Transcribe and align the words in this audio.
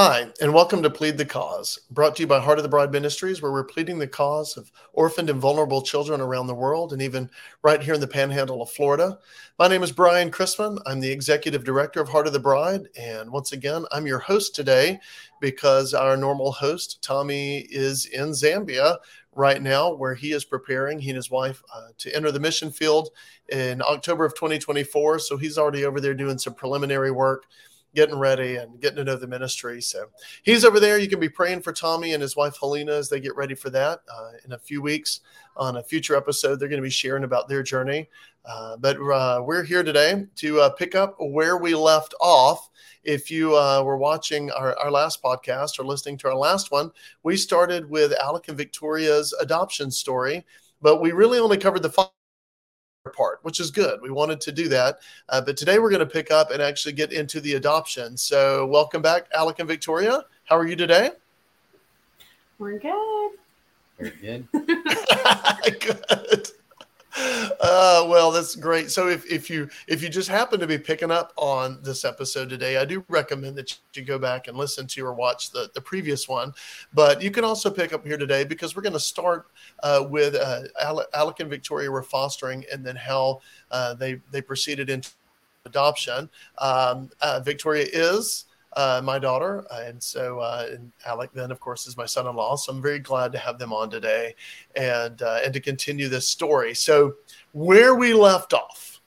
Hi, 0.00 0.28
and 0.40 0.54
welcome 0.54 0.80
to 0.84 0.90
Plead 0.90 1.18
the 1.18 1.24
Cause, 1.24 1.80
brought 1.90 2.14
to 2.14 2.22
you 2.22 2.28
by 2.28 2.38
Heart 2.38 2.60
of 2.60 2.62
the 2.62 2.68
Bride 2.68 2.92
Ministries, 2.92 3.42
where 3.42 3.50
we're 3.50 3.64
pleading 3.64 3.98
the 3.98 4.06
cause 4.06 4.56
of 4.56 4.70
orphaned 4.92 5.28
and 5.28 5.40
vulnerable 5.40 5.82
children 5.82 6.20
around 6.20 6.46
the 6.46 6.54
world 6.54 6.92
and 6.92 7.02
even 7.02 7.28
right 7.64 7.82
here 7.82 7.94
in 7.94 8.00
the 8.00 8.06
panhandle 8.06 8.62
of 8.62 8.70
Florida. 8.70 9.18
My 9.58 9.66
name 9.66 9.82
is 9.82 9.90
Brian 9.90 10.30
Chrisman. 10.30 10.80
I'm 10.86 11.00
the 11.00 11.10
executive 11.10 11.64
director 11.64 12.00
of 12.00 12.08
Heart 12.08 12.28
of 12.28 12.32
the 12.32 12.38
Bride. 12.38 12.86
And 12.96 13.28
once 13.32 13.50
again, 13.50 13.86
I'm 13.90 14.06
your 14.06 14.20
host 14.20 14.54
today 14.54 15.00
because 15.40 15.94
our 15.94 16.16
normal 16.16 16.52
host, 16.52 17.02
Tommy, 17.02 17.66
is 17.68 18.06
in 18.06 18.28
Zambia 18.28 18.98
right 19.34 19.60
now, 19.60 19.92
where 19.92 20.14
he 20.14 20.30
is 20.30 20.44
preparing, 20.44 21.00
he 21.00 21.10
and 21.10 21.16
his 21.16 21.32
wife, 21.32 21.60
uh, 21.74 21.88
to 21.98 22.14
enter 22.14 22.30
the 22.30 22.38
mission 22.38 22.70
field 22.70 23.08
in 23.48 23.82
October 23.82 24.24
of 24.24 24.36
2024. 24.36 25.18
So 25.18 25.36
he's 25.36 25.58
already 25.58 25.84
over 25.84 26.00
there 26.00 26.14
doing 26.14 26.38
some 26.38 26.54
preliminary 26.54 27.10
work 27.10 27.46
getting 27.94 28.18
ready 28.18 28.56
and 28.56 28.80
getting 28.80 28.96
to 28.96 29.04
know 29.04 29.16
the 29.16 29.26
ministry. 29.26 29.80
So 29.80 30.06
he's 30.42 30.64
over 30.64 30.78
there. 30.78 30.98
You 30.98 31.08
can 31.08 31.20
be 31.20 31.28
praying 31.28 31.62
for 31.62 31.72
Tommy 31.72 32.12
and 32.12 32.22
his 32.22 32.36
wife 32.36 32.56
Helena 32.60 32.92
as 32.92 33.08
they 33.08 33.20
get 33.20 33.36
ready 33.36 33.54
for 33.54 33.70
that 33.70 34.00
uh, 34.12 34.30
in 34.44 34.52
a 34.52 34.58
few 34.58 34.82
weeks. 34.82 35.20
On 35.56 35.76
a 35.76 35.82
future 35.82 36.14
episode, 36.14 36.56
they're 36.56 36.68
going 36.68 36.80
to 36.80 36.86
be 36.86 36.90
sharing 36.90 37.24
about 37.24 37.48
their 37.48 37.62
journey. 37.62 38.08
Uh, 38.44 38.76
but 38.76 38.96
uh, 38.96 39.42
we're 39.44 39.64
here 39.64 39.82
today 39.82 40.26
to 40.36 40.60
uh, 40.60 40.70
pick 40.70 40.94
up 40.94 41.16
where 41.18 41.56
we 41.56 41.74
left 41.74 42.14
off. 42.20 42.70
If 43.04 43.30
you 43.30 43.56
uh, 43.56 43.82
were 43.82 43.96
watching 43.96 44.50
our, 44.52 44.78
our 44.78 44.90
last 44.90 45.22
podcast 45.22 45.78
or 45.78 45.84
listening 45.84 46.18
to 46.18 46.28
our 46.28 46.36
last 46.36 46.70
one, 46.70 46.90
we 47.22 47.36
started 47.36 47.88
with 47.88 48.12
Alec 48.22 48.48
and 48.48 48.56
Victoria's 48.56 49.34
adoption 49.40 49.90
story, 49.90 50.46
but 50.80 51.00
we 51.00 51.12
really 51.12 51.38
only 51.38 51.58
covered 51.58 51.82
the 51.82 51.90
part, 53.08 53.40
which 53.42 53.60
is 53.60 53.70
good. 53.70 54.00
We 54.00 54.10
wanted 54.10 54.40
to 54.42 54.52
do 54.52 54.68
that. 54.68 55.00
Uh, 55.28 55.40
but 55.40 55.56
today 55.56 55.78
we're 55.78 55.90
going 55.90 56.00
to 56.00 56.06
pick 56.06 56.30
up 56.30 56.50
and 56.50 56.62
actually 56.62 56.92
get 56.92 57.12
into 57.12 57.40
the 57.40 57.54
adoption. 57.54 58.16
So, 58.16 58.66
welcome 58.66 59.02
back, 59.02 59.26
Alec 59.34 59.58
and 59.58 59.68
Victoria. 59.68 60.24
How 60.44 60.56
are 60.56 60.66
you 60.66 60.76
today? 60.76 61.10
We're 62.58 62.78
good. 62.78 63.30
Very 63.98 64.10
good. 64.20 64.48
good. 65.80 66.48
Uh, 67.16 68.06
well, 68.08 68.30
that's 68.30 68.54
great. 68.54 68.90
So 68.90 69.08
if, 69.08 69.24
if 69.30 69.48
you 69.50 69.68
if 69.86 70.02
you 70.02 70.08
just 70.08 70.28
happen 70.28 70.60
to 70.60 70.66
be 70.66 70.78
picking 70.78 71.10
up 71.10 71.32
on 71.36 71.78
this 71.82 72.04
episode 72.04 72.48
today, 72.48 72.76
I 72.76 72.84
do 72.84 73.04
recommend 73.08 73.56
that 73.56 73.76
you 73.94 74.02
go 74.02 74.18
back 74.18 74.46
and 74.46 74.56
listen 74.56 74.86
to 74.88 75.06
or 75.06 75.14
watch 75.14 75.50
the, 75.50 75.70
the 75.74 75.80
previous 75.80 76.28
one. 76.28 76.52
But 76.92 77.22
you 77.22 77.30
can 77.30 77.44
also 77.44 77.70
pick 77.70 77.92
up 77.92 78.06
here 78.06 78.18
today 78.18 78.44
because 78.44 78.76
we're 78.76 78.82
going 78.82 78.92
to 78.92 79.00
start 79.00 79.46
uh, 79.82 80.04
with 80.08 80.34
uh, 80.34 80.62
Alec 81.14 81.40
and 81.40 81.50
Victoria 81.50 81.90
were 81.90 82.02
fostering, 82.02 82.64
and 82.72 82.84
then 82.84 82.96
how 82.96 83.40
uh, 83.70 83.94
they 83.94 84.20
they 84.30 84.42
proceeded 84.42 84.90
into 84.90 85.10
adoption. 85.64 86.28
Um, 86.58 87.10
uh, 87.20 87.40
Victoria 87.44 87.86
is 87.92 88.44
uh, 88.74 89.00
my 89.02 89.18
daughter, 89.18 89.64
and 89.72 90.02
so 90.02 90.40
uh, 90.40 90.68
and 90.70 90.92
Alec 91.06 91.30
then, 91.32 91.50
of 91.50 91.60
course, 91.60 91.86
is 91.86 91.96
my 91.96 92.06
son-in-law. 92.06 92.56
So 92.56 92.72
I'm 92.72 92.82
very 92.82 92.98
glad 92.98 93.32
to 93.32 93.38
have 93.38 93.58
them 93.58 93.72
on 93.72 93.90
today, 93.90 94.34
and 94.76 95.20
uh, 95.22 95.40
and 95.44 95.52
to 95.54 95.60
continue 95.60 96.08
this 96.08 96.28
story. 96.28 96.74
So 96.74 97.14
where 97.52 97.94
we 97.94 98.12
left 98.12 98.52
off, 98.52 99.00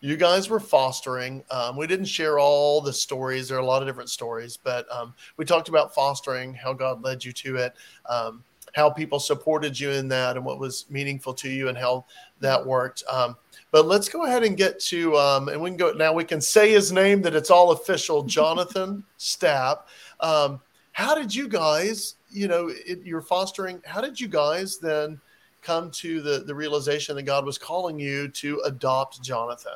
you 0.00 0.16
guys 0.16 0.48
were 0.48 0.60
fostering. 0.60 1.42
Um, 1.50 1.76
we 1.76 1.86
didn't 1.86 2.06
share 2.06 2.38
all 2.38 2.80
the 2.80 2.92
stories. 2.92 3.48
There 3.48 3.58
are 3.58 3.62
a 3.62 3.66
lot 3.66 3.82
of 3.82 3.88
different 3.88 4.10
stories, 4.10 4.56
but 4.56 4.86
um, 4.92 5.14
we 5.36 5.44
talked 5.44 5.68
about 5.68 5.94
fostering, 5.94 6.54
how 6.54 6.72
God 6.72 7.02
led 7.02 7.24
you 7.24 7.32
to 7.32 7.56
it. 7.56 7.74
Um, 8.08 8.44
how 8.76 8.90
people 8.90 9.18
supported 9.18 9.80
you 9.80 9.90
in 9.90 10.06
that 10.06 10.36
and 10.36 10.44
what 10.44 10.58
was 10.58 10.84
meaningful 10.90 11.32
to 11.32 11.48
you 11.48 11.68
and 11.68 11.78
how 11.78 12.04
that 12.40 12.64
worked. 12.64 13.02
Um, 13.10 13.36
but 13.70 13.86
let's 13.86 14.08
go 14.08 14.24
ahead 14.24 14.42
and 14.42 14.56
get 14.56 14.80
to, 14.80 15.16
um, 15.16 15.48
and 15.48 15.60
we 15.60 15.70
can 15.70 15.76
go 15.76 15.92
now. 15.92 16.12
We 16.12 16.24
can 16.24 16.40
say 16.40 16.70
his 16.70 16.92
name 16.92 17.22
that 17.22 17.34
it's 17.34 17.50
all 17.50 17.72
official. 17.72 18.22
Jonathan 18.36 19.04
Stapp. 19.18 19.82
Um, 20.20 20.60
how 20.92 21.14
did 21.14 21.34
you 21.34 21.48
guys, 21.48 22.14
you 22.30 22.48
know, 22.48 22.70
it, 22.72 23.00
you're 23.04 23.20
fostering? 23.20 23.82
How 23.84 24.00
did 24.00 24.20
you 24.20 24.28
guys 24.28 24.78
then 24.78 25.20
come 25.62 25.90
to 25.90 26.22
the 26.22 26.40
the 26.40 26.54
realization 26.54 27.16
that 27.16 27.22
God 27.24 27.44
was 27.44 27.58
calling 27.58 27.98
you 27.98 28.28
to 28.28 28.60
adopt 28.64 29.22
Jonathan? 29.22 29.72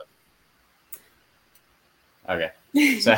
Okay, 2.29 2.53
so 3.01 3.17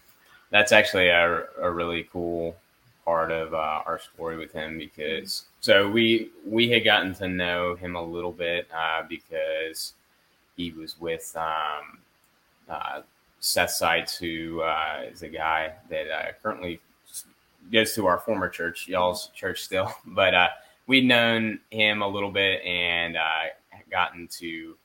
that's 0.50 0.72
actually 0.72 1.08
a, 1.08 1.44
a 1.60 1.70
really 1.70 2.08
cool 2.12 2.56
part 3.04 3.30
of 3.30 3.52
uh, 3.54 3.82
our 3.86 3.98
story 3.98 4.36
with 4.36 4.52
him 4.52 4.78
because 4.78 5.44
so 5.60 5.88
we 5.88 6.30
we 6.46 6.68
had 6.70 6.84
gotten 6.84 7.14
to 7.14 7.28
know 7.28 7.74
him 7.74 7.96
a 7.96 8.02
little 8.02 8.32
bit 8.32 8.66
uh, 8.74 9.02
because 9.08 9.92
he 10.56 10.72
was 10.72 10.98
with 11.00 11.34
um, 11.36 11.98
uh, 12.68 13.02
Seth 13.40 13.70
Seitz, 13.70 14.16
who 14.16 14.62
uh, 14.62 15.02
is 15.10 15.22
a 15.22 15.28
guy 15.28 15.72
that 15.90 16.10
uh, 16.10 16.32
currently 16.42 16.80
goes 17.72 17.94
to 17.94 18.06
our 18.06 18.18
former 18.18 18.48
church, 18.48 18.88
y'all's 18.88 19.28
church 19.34 19.62
still, 19.62 19.92
but 20.06 20.34
uh, 20.34 20.48
we'd 20.86 21.04
known 21.04 21.58
him 21.70 22.02
a 22.02 22.08
little 22.08 22.30
bit 22.30 22.62
and 22.62 23.16
gotten 23.90 24.26
to 24.28 24.76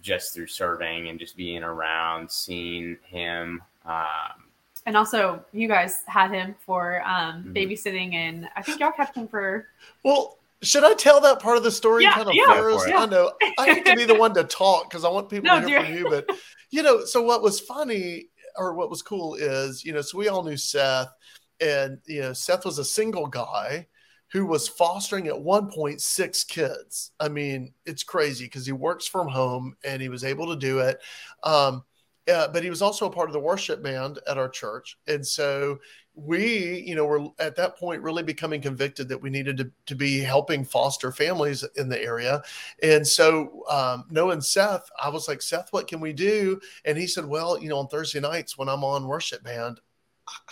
just 0.00 0.32
through 0.32 0.46
serving 0.46 1.08
and 1.08 1.18
just 1.18 1.36
being 1.36 1.62
around, 1.62 2.30
seeing 2.30 2.96
him. 3.02 3.62
Um, 3.84 4.47
and 4.88 4.96
also, 4.96 5.44
you 5.52 5.68
guys 5.68 6.00
had 6.06 6.30
him 6.30 6.54
for 6.64 7.06
um, 7.06 7.44
mm-hmm. 7.44 7.52
babysitting, 7.52 8.14
and 8.14 8.48
I 8.56 8.62
think 8.62 8.80
y'all 8.80 8.90
kept 8.90 9.14
him 9.14 9.28
for. 9.28 9.66
Well, 10.02 10.38
should 10.62 10.82
I 10.82 10.94
tell 10.94 11.20
that 11.20 11.40
part 11.40 11.58
of 11.58 11.62
the 11.62 11.70
story 11.70 12.04
yeah, 12.04 12.14
kind 12.14 12.26
of 12.26 12.34
yeah, 12.34 12.54
first? 12.54 12.88
Yeah. 12.88 13.00
I 13.00 13.04
know 13.06 13.30
I 13.58 13.66
hate 13.66 13.84
to 13.84 13.96
be 13.96 14.06
the 14.06 14.14
one 14.14 14.32
to 14.32 14.44
talk 14.44 14.88
because 14.88 15.04
I 15.04 15.10
want 15.10 15.28
people 15.28 15.44
no, 15.44 15.60
to 15.60 15.66
hear 15.66 15.80
dear. 15.80 15.86
from 15.86 15.94
you, 15.94 16.08
but 16.08 16.30
you 16.70 16.82
know, 16.82 17.04
so 17.04 17.22
what 17.22 17.42
was 17.42 17.60
funny 17.60 18.28
or 18.56 18.72
what 18.72 18.88
was 18.88 19.02
cool 19.02 19.34
is, 19.34 19.84
you 19.84 19.92
know, 19.92 20.00
so 20.00 20.16
we 20.16 20.28
all 20.28 20.42
knew 20.42 20.56
Seth, 20.56 21.12
and 21.60 21.98
you 22.06 22.22
know, 22.22 22.32
Seth 22.32 22.64
was 22.64 22.78
a 22.78 22.84
single 22.84 23.26
guy 23.26 23.86
who 24.32 24.46
was 24.46 24.68
fostering 24.68 25.28
at 25.28 25.38
one 25.38 25.70
point 25.70 26.00
six 26.00 26.44
kids. 26.44 27.10
I 27.20 27.28
mean, 27.28 27.74
it's 27.84 28.04
crazy 28.04 28.46
because 28.46 28.64
he 28.64 28.72
works 28.72 29.06
from 29.06 29.28
home 29.28 29.76
and 29.84 30.00
he 30.00 30.08
was 30.08 30.24
able 30.24 30.46
to 30.46 30.56
do 30.56 30.78
it. 30.78 30.98
Um, 31.44 31.84
uh, 32.28 32.48
but 32.48 32.62
he 32.62 32.70
was 32.70 32.82
also 32.82 33.06
a 33.06 33.10
part 33.10 33.28
of 33.28 33.32
the 33.32 33.40
worship 33.40 33.82
band 33.82 34.18
at 34.28 34.38
our 34.38 34.48
church. 34.48 34.98
And 35.06 35.26
so 35.26 35.78
we, 36.14 36.82
you 36.86 36.94
know, 36.94 37.04
were 37.04 37.28
at 37.38 37.54
that 37.56 37.76
point 37.76 38.02
really 38.02 38.22
becoming 38.22 38.60
convicted 38.60 39.08
that 39.08 39.22
we 39.22 39.30
needed 39.30 39.56
to, 39.58 39.70
to 39.86 39.94
be 39.94 40.18
helping 40.18 40.64
foster 40.64 41.12
families 41.12 41.64
in 41.76 41.88
the 41.88 42.02
area. 42.02 42.42
And 42.82 43.06
so, 43.06 43.62
um, 43.70 44.04
knowing 44.10 44.40
Seth, 44.40 44.90
I 45.00 45.08
was 45.10 45.28
like, 45.28 45.40
Seth, 45.40 45.68
what 45.72 45.86
can 45.86 46.00
we 46.00 46.12
do? 46.12 46.60
And 46.84 46.98
he 46.98 47.06
said, 47.06 47.24
Well, 47.24 47.60
you 47.60 47.68
know, 47.68 47.78
on 47.78 47.88
Thursday 47.88 48.20
nights 48.20 48.58
when 48.58 48.68
I'm 48.68 48.82
on 48.82 49.06
worship 49.06 49.44
band, 49.44 49.80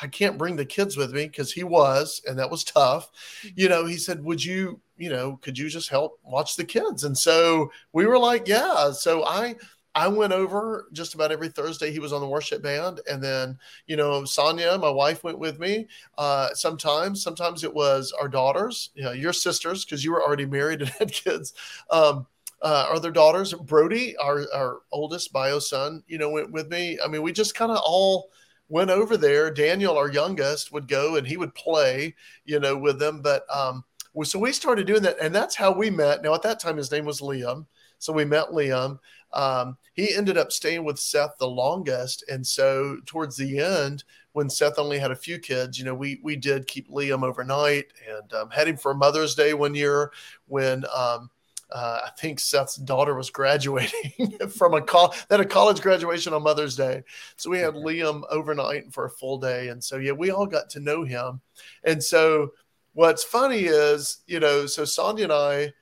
I 0.00 0.06
can't 0.06 0.38
bring 0.38 0.56
the 0.56 0.64
kids 0.64 0.96
with 0.96 1.12
me 1.12 1.26
because 1.26 1.52
he 1.52 1.64
was, 1.64 2.22
and 2.26 2.38
that 2.38 2.50
was 2.50 2.64
tough. 2.64 3.10
Mm-hmm. 3.42 3.60
You 3.60 3.68
know, 3.68 3.86
he 3.86 3.96
said, 3.96 4.24
Would 4.24 4.44
you, 4.44 4.80
you 4.96 5.10
know, 5.10 5.38
could 5.42 5.58
you 5.58 5.68
just 5.68 5.88
help 5.88 6.20
watch 6.24 6.56
the 6.56 6.64
kids? 6.64 7.04
And 7.04 7.16
so 7.16 7.70
we 7.92 8.06
were 8.06 8.18
like, 8.18 8.46
Yeah. 8.46 8.92
So 8.92 9.24
I, 9.24 9.56
I 9.96 10.08
went 10.08 10.34
over 10.34 10.88
just 10.92 11.14
about 11.14 11.32
every 11.32 11.48
Thursday. 11.48 11.90
He 11.90 12.00
was 12.00 12.12
on 12.12 12.20
the 12.20 12.28
worship 12.28 12.62
band, 12.62 13.00
and 13.10 13.24
then 13.24 13.58
you 13.86 13.96
know 13.96 14.26
Sonia, 14.26 14.76
my 14.76 14.90
wife, 14.90 15.24
went 15.24 15.38
with 15.38 15.58
me. 15.58 15.88
Uh, 16.18 16.52
sometimes, 16.52 17.22
sometimes 17.22 17.64
it 17.64 17.72
was 17.72 18.12
our 18.20 18.28
daughters, 18.28 18.90
you 18.94 19.02
know, 19.02 19.12
your 19.12 19.32
sisters, 19.32 19.86
because 19.86 20.04
you 20.04 20.12
were 20.12 20.22
already 20.22 20.44
married 20.44 20.82
and 20.82 20.90
had 20.98 21.12
kids. 21.12 21.54
Um, 21.90 22.26
uh, 22.60 22.86
our 22.90 22.96
other 22.96 23.10
daughters, 23.10 23.54
Brody, 23.54 24.14
our 24.18 24.44
our 24.54 24.80
oldest 24.92 25.32
bio 25.32 25.58
son, 25.58 26.02
you 26.06 26.18
know, 26.18 26.28
went 26.28 26.52
with 26.52 26.68
me. 26.68 26.98
I 27.02 27.08
mean, 27.08 27.22
we 27.22 27.32
just 27.32 27.54
kind 27.54 27.72
of 27.72 27.78
all 27.82 28.28
went 28.68 28.90
over 28.90 29.16
there. 29.16 29.50
Daniel, 29.50 29.96
our 29.96 30.10
youngest, 30.10 30.72
would 30.72 30.88
go 30.88 31.16
and 31.16 31.26
he 31.26 31.38
would 31.38 31.54
play, 31.54 32.14
you 32.44 32.60
know, 32.60 32.76
with 32.76 32.98
them. 32.98 33.22
But 33.22 33.46
um, 33.54 33.82
so 34.24 34.38
we 34.38 34.52
started 34.52 34.86
doing 34.86 35.02
that, 35.02 35.16
and 35.22 35.34
that's 35.34 35.54
how 35.54 35.72
we 35.72 35.88
met. 35.88 36.22
Now, 36.22 36.34
at 36.34 36.42
that 36.42 36.60
time, 36.60 36.76
his 36.76 36.92
name 36.92 37.06
was 37.06 37.22
Liam. 37.22 37.64
So 37.98 38.12
we 38.12 38.26
met 38.26 38.48
Liam. 38.48 38.98
Um, 39.36 39.76
he 39.92 40.14
ended 40.14 40.38
up 40.38 40.50
staying 40.50 40.84
with 40.84 40.98
Seth 40.98 41.36
the 41.38 41.48
longest, 41.48 42.24
and 42.28 42.44
so 42.46 42.98
towards 43.06 43.36
the 43.36 43.58
end, 43.58 44.02
when 44.32 44.50
Seth 44.50 44.78
only 44.78 44.98
had 44.98 45.10
a 45.10 45.16
few 45.16 45.38
kids, 45.38 45.78
you 45.78 45.84
know, 45.84 45.94
we 45.94 46.20
we 46.22 46.36
did 46.36 46.66
keep 46.66 46.88
Liam 46.88 47.22
overnight 47.22 47.86
and 48.08 48.32
um, 48.32 48.50
had 48.50 48.66
him 48.66 48.76
for 48.76 48.94
Mother's 48.94 49.34
Day 49.34 49.54
one 49.54 49.74
year 49.74 50.12
when. 50.46 50.84
Um, 50.94 51.30
uh, 51.68 51.98
I 52.06 52.10
think 52.18 52.38
Seth's 52.38 52.76
daughter 52.76 53.16
was 53.16 53.30
graduating 53.32 54.38
from 54.50 54.74
a 54.74 54.80
call 54.80 55.14
that 55.28 55.40
a 55.40 55.44
college 55.44 55.80
graduation 55.80 56.32
on 56.32 56.44
Mother's 56.44 56.76
Day. 56.76 57.02
So 57.34 57.50
we 57.50 57.58
had 57.58 57.74
Liam 57.74 58.22
overnight 58.30 58.92
for 58.92 59.06
a 59.06 59.10
full 59.10 59.38
day. 59.38 59.68
And 59.68 59.82
so, 59.82 59.96
yeah, 59.96 60.12
we 60.12 60.30
all 60.30 60.46
got 60.46 60.70
to 60.70 60.80
know 60.80 61.02
him. 61.02 61.40
And 61.82 62.00
so 62.00 62.52
what's 62.92 63.24
funny 63.24 63.64
is, 63.64 64.18
you 64.26 64.38
know, 64.38 64.66
so 64.66 64.84
Sonia 64.84 65.24
and 65.24 65.32
I, 65.32 65.72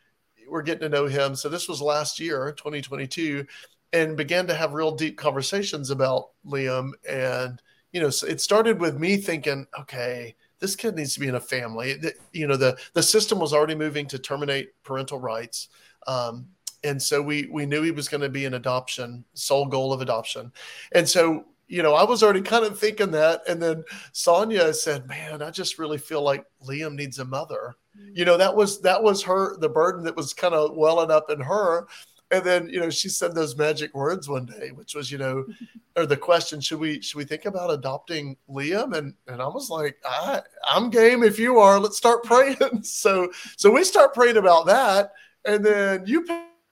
we're 0.49 0.63
getting 0.63 0.83
to 0.83 0.89
know 0.89 1.07
him. 1.07 1.35
So 1.35 1.49
this 1.49 1.69
was 1.69 1.81
last 1.81 2.21
year, 2.21 2.53
2022, 2.57 3.47
and 3.93 4.17
began 4.17 4.47
to 4.47 4.55
have 4.55 4.75
real 4.75 4.93
deep 4.93 5.17
conversations 5.17 5.91
about 5.91 6.31
Liam. 6.47 6.93
And 7.09 7.61
you 7.93 8.01
know, 8.01 8.11
so 8.11 8.27
it 8.27 8.41
started 8.41 8.81
with 8.81 8.99
me 8.99 9.17
thinking, 9.17 9.67
okay, 9.79 10.35
this 10.59 10.75
kid 10.75 10.97
needs 10.97 11.15
to 11.15 11.21
be 11.21 11.29
in 11.29 11.37
a 11.37 11.41
family. 11.41 12.01
You 12.33 12.47
know, 12.47 12.57
the 12.57 12.77
the 12.95 13.03
system 13.03 13.39
was 13.39 13.53
already 13.53 13.75
moving 13.75 14.07
to 14.09 14.19
terminate 14.19 14.71
parental 14.83 15.19
rights. 15.19 15.69
Um, 16.07 16.49
and 16.85 17.03
so 17.03 17.21
we 17.21 17.49
we 17.51 17.67
knew 17.67 17.83
he 17.83 17.91
was 17.91 18.09
going 18.09 18.21
to 18.21 18.29
be 18.29 18.45
an 18.45 18.55
adoption 18.55 19.25
sole 19.33 19.67
goal 19.67 19.93
of 19.93 20.03
adoption 20.03 20.53
and 20.93 21.09
so 21.09 21.47
you 21.69 21.83
know, 21.83 21.95
I 21.95 22.05
was 22.05 22.23
already 22.23 22.43
kind 22.43 22.65
of 22.65 22.79
thinking 22.79 23.11
that. 23.13 23.43
And 23.49 23.61
then 23.63 23.85
Sonia 24.13 24.73
said, 24.75 25.09
Man, 25.09 25.43
I 25.43 25.51
just 25.51 25.79
really 25.79 25.99
feel 25.99 26.23
like 26.23 26.45
Liam 26.67 26.95
needs 26.95 27.19
a 27.19 27.25
mother. 27.25 27.75
You 28.13 28.25
know, 28.25 28.37
that 28.37 28.55
was 28.55 28.81
that 28.83 29.03
was 29.03 29.23
her 29.23 29.57
the 29.59 29.69
burden 29.69 30.05
that 30.05 30.17
was 30.17 30.35
kind 30.35 30.55
of 30.55 30.77
welling 30.77 31.11
up 31.11 31.31
in 31.31 31.41
her. 31.41 31.87
And 32.31 32.45
then, 32.45 32.69
you 32.69 32.81
know, 32.81 32.91
she 32.91 33.09
said 33.09 33.35
those 33.35 33.57
magic 33.57 33.95
words 33.95 34.29
one 34.29 34.47
day, 34.47 34.71
which 34.73 34.95
was, 34.95 35.13
you 35.13 35.19
know, 35.19 35.45
or 35.97 36.07
the 36.07 36.17
question, 36.17 36.61
should 36.61 36.81
we 36.81 37.01
should 37.01 37.17
we 37.17 37.25
think 37.25 37.45
about 37.45 37.71
adopting 37.71 38.37
Liam? 38.49 38.97
And 38.97 39.15
and 39.29 39.41
I 39.41 39.47
was 39.47 39.71
like, 39.71 39.97
I 40.05 40.41
I'm 40.69 40.91
game 40.91 41.23
if 41.23 41.39
you 41.39 41.59
are. 41.59 41.79
Let's 41.79 41.97
start 41.97 42.25
praying. 42.25 42.59
so 42.83 43.31
so 43.57 43.71
we 43.71 43.85
start 43.85 44.15
praying 44.15 44.37
about 44.37 44.67
that. 44.67 45.13
And 45.45 45.65
then 45.65 46.05
you 46.07 46.27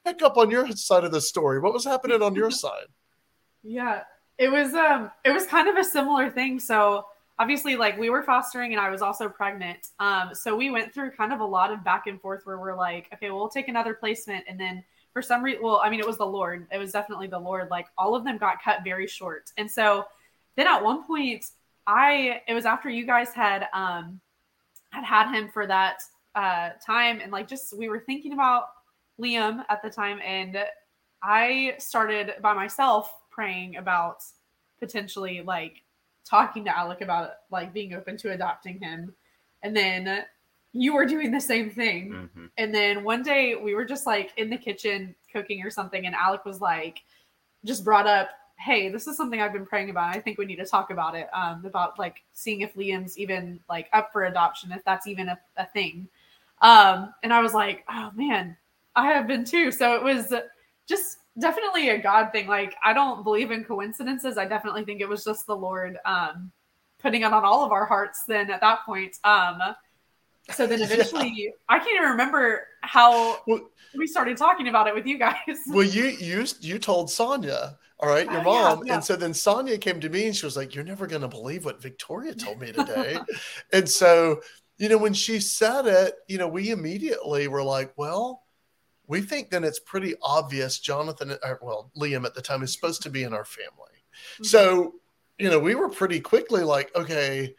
pick 0.05 0.23
up 0.23 0.37
on 0.37 0.51
your 0.51 0.71
side 0.73 1.05
of 1.05 1.13
the 1.13 1.21
story. 1.21 1.61
What 1.61 1.73
was 1.73 1.85
happening 1.85 2.23
on 2.23 2.35
your 2.35 2.51
side? 2.65 2.87
Yeah, 3.63 4.03
it 4.43 4.51
was 4.51 4.75
um 4.75 5.09
it 5.25 5.31
was 5.31 5.47
kind 5.47 5.69
of 5.69 5.77
a 5.77 5.85
similar 5.85 6.29
thing. 6.29 6.59
So 6.59 7.07
obviously 7.39 7.77
like 7.77 7.97
we 7.97 8.11
were 8.11 8.25
fostering 8.25 8.73
and 8.73 8.81
I 8.81 8.91
was 8.91 9.01
also 9.01 9.29
pregnant. 9.29 9.91
Um 10.01 10.35
so 10.35 10.57
we 10.57 10.69
went 10.69 10.93
through 10.93 11.13
kind 11.13 11.33
of 11.33 11.39
a 11.39 11.45
lot 11.45 11.73
of 11.73 11.85
back 11.85 12.09
and 12.09 12.21
forth 12.21 12.41
where 12.45 12.59
we're 12.59 12.77
like, 12.77 13.09
okay, 13.15 13.31
well, 13.31 13.49
take 13.49 13.69
another 13.69 13.95
placement 13.95 14.45
and 14.49 14.59
then 14.59 14.83
for 15.13 15.23
some 15.23 15.45
reason 15.45 15.63
well, 15.63 15.81
I 15.83 15.89
mean 15.91 16.01
it 16.01 16.07
was 16.07 16.19
the 16.19 16.27
Lord. 16.27 16.67
It 16.73 16.79
was 16.79 16.91
definitely 16.91 17.29
the 17.29 17.39
Lord. 17.39 17.69
Like 17.71 17.87
all 17.97 18.17
of 18.17 18.25
them 18.25 18.37
got 18.37 18.61
cut 18.61 18.79
very 18.83 19.07
short. 19.07 19.53
And 19.57 19.71
so 19.71 20.07
then 20.57 20.67
at 20.67 20.83
one 20.83 21.07
point 21.07 21.45
I 21.87 22.41
it 22.49 22.55
was 22.55 22.67
after 22.67 22.91
you 22.91 23.07
guys 23.07 23.33
had 23.33 23.69
um 23.73 24.21
had 24.91 25.05
had 25.05 25.33
him 25.33 25.51
for 25.55 25.69
that 25.69 26.03
uh 26.35 26.71
time 26.85 27.21
and 27.21 27.31
like 27.31 27.47
just 27.47 27.79
we 27.79 27.89
were 27.89 28.01
thinking 28.01 28.33
about 28.33 28.65
Liam 29.21 29.65
at 29.69 29.83
the 29.83 29.91
time 29.91 30.19
and 30.27 30.59
I 31.23 31.77
started 31.79 32.33
by 32.43 32.55
myself 32.55 33.13
praying 33.33 33.77
about 33.77 34.23
potentially 34.79 35.43
like 35.43 35.83
talking 36.25 36.65
to 36.65 36.77
Alec 36.77 37.01
about 37.01 37.31
like 37.51 37.73
being 37.73 37.95
open 37.95 38.17
to 38.19 38.33
adopting 38.33 38.79
him. 38.81 39.15
And 39.63 39.77
then 39.77 40.25
you 40.73 40.95
were 40.95 41.07
doing 41.07 41.31
the 41.31 41.41
same 41.41 41.71
thing. 41.71 42.11
Mm-hmm. 42.13 42.47
And 42.59 42.75
then 42.75 43.05
one 43.05 43.23
day 43.23 43.55
we 43.55 43.75
were 43.75 43.85
just 43.85 44.07
like 44.07 44.33
in 44.37 44.51
the 44.51 44.57
kitchen 44.57 45.15
cooking 45.33 45.63
or 45.65 45.71
something, 45.71 46.07
and 46.07 46.15
Alec 46.15 46.45
was 46.45 46.61
like, 46.61 47.03
just 47.65 47.85
brought 47.85 48.07
up, 48.07 48.31
Hey, 48.59 48.89
this 48.89 49.07
is 49.09 49.17
something 49.17 49.41
I've 49.41 49.53
been 49.53 49.67
praying 49.67 49.91
about. 49.91 50.15
I 50.15 50.21
think 50.21 50.39
we 50.39 50.45
need 50.45 50.57
to 50.57 50.67
talk 50.67 50.91
about 50.91 51.17
it. 51.17 51.29
Um, 51.33 51.65
about 51.65 51.99
like 51.99 52.23
seeing 52.33 52.61
if 52.61 52.75
Liam's 52.75 53.19
even 53.19 53.59
like 53.69 53.89
up 53.93 54.13
for 54.13 54.25
adoption, 54.25 54.71
if 54.71 54.85
that's 54.85 55.07
even 55.07 55.29
a, 55.29 55.39
a 55.57 55.67
thing. 55.67 56.07
Um, 56.61 57.13
and 57.25 57.33
I 57.33 57.41
was 57.41 57.55
like, 57.55 57.85
Oh 57.91 58.11
man, 58.15 58.57
I 58.95 59.07
have 59.07 59.27
been 59.27 59.45
too. 59.45 59.73
So 59.73 59.97
it 59.97 60.03
was 60.03 60.33
just 60.87 61.19
definitely 61.39 61.91
a 61.91 61.99
God 61.99 62.31
thing. 62.33 62.47
Like 62.47 62.75
I 62.85 62.93
don't 62.93 63.25
believe 63.25 63.51
in 63.51 63.65
coincidences. 63.65 64.39
I 64.39 64.45
definitely 64.45 64.85
think 64.85 65.01
it 65.01 65.09
was 65.09 65.25
just 65.25 65.47
the 65.47 65.57
Lord 65.57 65.99
um 66.05 66.51
putting 66.99 67.23
it 67.23 67.33
on 67.33 67.45
all 67.45 67.65
of 67.65 67.73
our 67.73 67.87
hearts 67.87 68.25
then 68.29 68.51
at 68.51 68.61
that 68.61 68.81
point. 68.85 69.17
Um 69.25 69.59
so 70.51 70.67
then 70.67 70.83
eventually 70.83 71.33
yeah. 71.35 71.51
I 71.69 71.79
can't 71.79 71.97
even 71.97 72.11
remember 72.11 72.67
how 72.83 73.41
well, 73.47 73.61
we 73.97 74.07
started 74.07 74.37
talking 74.37 74.69
about 74.69 74.87
it 74.89 74.95
with 74.95 75.07
you 75.07 75.19
guys. 75.19 75.37
Well 75.69 75.87
you 75.87 76.05
you 76.05 76.47
you 76.61 76.79
told 76.79 77.11
Sonia, 77.11 77.79
all 77.99 78.09
right, 78.09 78.27
your 78.27 78.41
uh, 78.41 78.45
mom. 78.45 78.79
Yeah, 78.79 78.85
yeah. 78.87 78.95
And 78.95 79.05
so 79.05 79.17
then 79.17 79.33
Sonia 79.33 79.79
came 79.79 80.01
to 80.01 80.09
me 80.09 80.27
and 80.27 80.37
she 80.37 80.45
was 80.45 80.57
like, 80.57 80.75
You're 80.75 80.85
never 80.85 81.07
gonna 81.07 81.29
believe 81.29 81.65
what 81.65 81.81
Victoria 81.81 82.35
told 82.35 82.61
me 82.61 82.73
today. 82.73 83.19
and 83.73 83.89
so, 83.89 84.41
you 84.77 84.89
know, 84.89 84.99
when 84.99 85.15
she 85.15 85.41
said 85.41 85.87
it, 85.87 86.15
you 86.29 86.37
know, 86.37 86.49
we 86.49 86.71
immediately 86.71 87.49
were 87.49 87.63
like, 87.63 87.93
Well, 87.97 88.42
we 89.13 89.21
think 89.21 89.51
then 89.51 89.63
it's 89.63 89.79
pretty 89.79 90.15
obvious 90.23 90.79
Jonathan, 90.79 91.33
uh, 91.43 91.55
well, 91.61 91.91
Liam 91.99 92.25
at 92.25 92.35
the 92.35 92.41
time 92.41 92.63
is 92.63 92.73
supposed 92.73 93.03
to 93.03 93.11
be 93.11 93.25
in 93.25 93.35
our 93.35 93.45
family. 93.45 93.71
Mm-hmm. 94.35 94.45
So, 94.45 94.95
you 95.39 95.51
know, 95.51 95.59
we 95.59 95.75
were 95.75 95.91
pretty 95.91 96.19
quickly 96.19 96.63
like, 96.63 96.91
okay, 96.97 97.55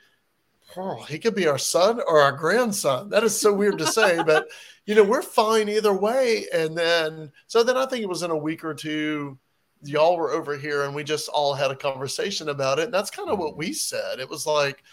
oh, 0.75 1.03
he 1.03 1.19
could 1.19 1.35
be 1.35 1.45
our 1.45 1.59
son 1.59 2.01
or 2.07 2.21
our 2.21 2.31
grandson. 2.31 3.09
That 3.09 3.23
is 3.23 3.39
so 3.39 3.53
weird 3.53 3.77
to 3.77 3.85
say, 3.85 4.23
but 4.23 4.47
you 4.87 4.95
know, 4.95 5.03
we're 5.03 5.21
fine 5.21 5.69
either 5.69 5.93
way. 5.93 6.47
And 6.51 6.75
then, 6.75 7.31
so 7.45 7.61
then 7.61 7.77
I 7.77 7.85
think 7.85 8.01
it 8.01 8.09
was 8.09 8.23
in 8.23 8.31
a 8.31 8.35
week 8.35 8.63
or 8.63 8.73
two, 8.73 9.37
y'all 9.83 10.17
were 10.17 10.31
over 10.31 10.57
here 10.57 10.85
and 10.85 10.95
we 10.95 11.03
just 11.03 11.29
all 11.29 11.53
had 11.53 11.69
a 11.69 11.75
conversation 11.75 12.49
about 12.49 12.79
it. 12.79 12.85
And 12.85 12.93
that's 12.93 13.11
kind 13.11 13.29
of 13.29 13.37
what 13.37 13.57
we 13.57 13.73
said. 13.73 14.19
It 14.19 14.29
was 14.29 14.47
like, 14.47 14.83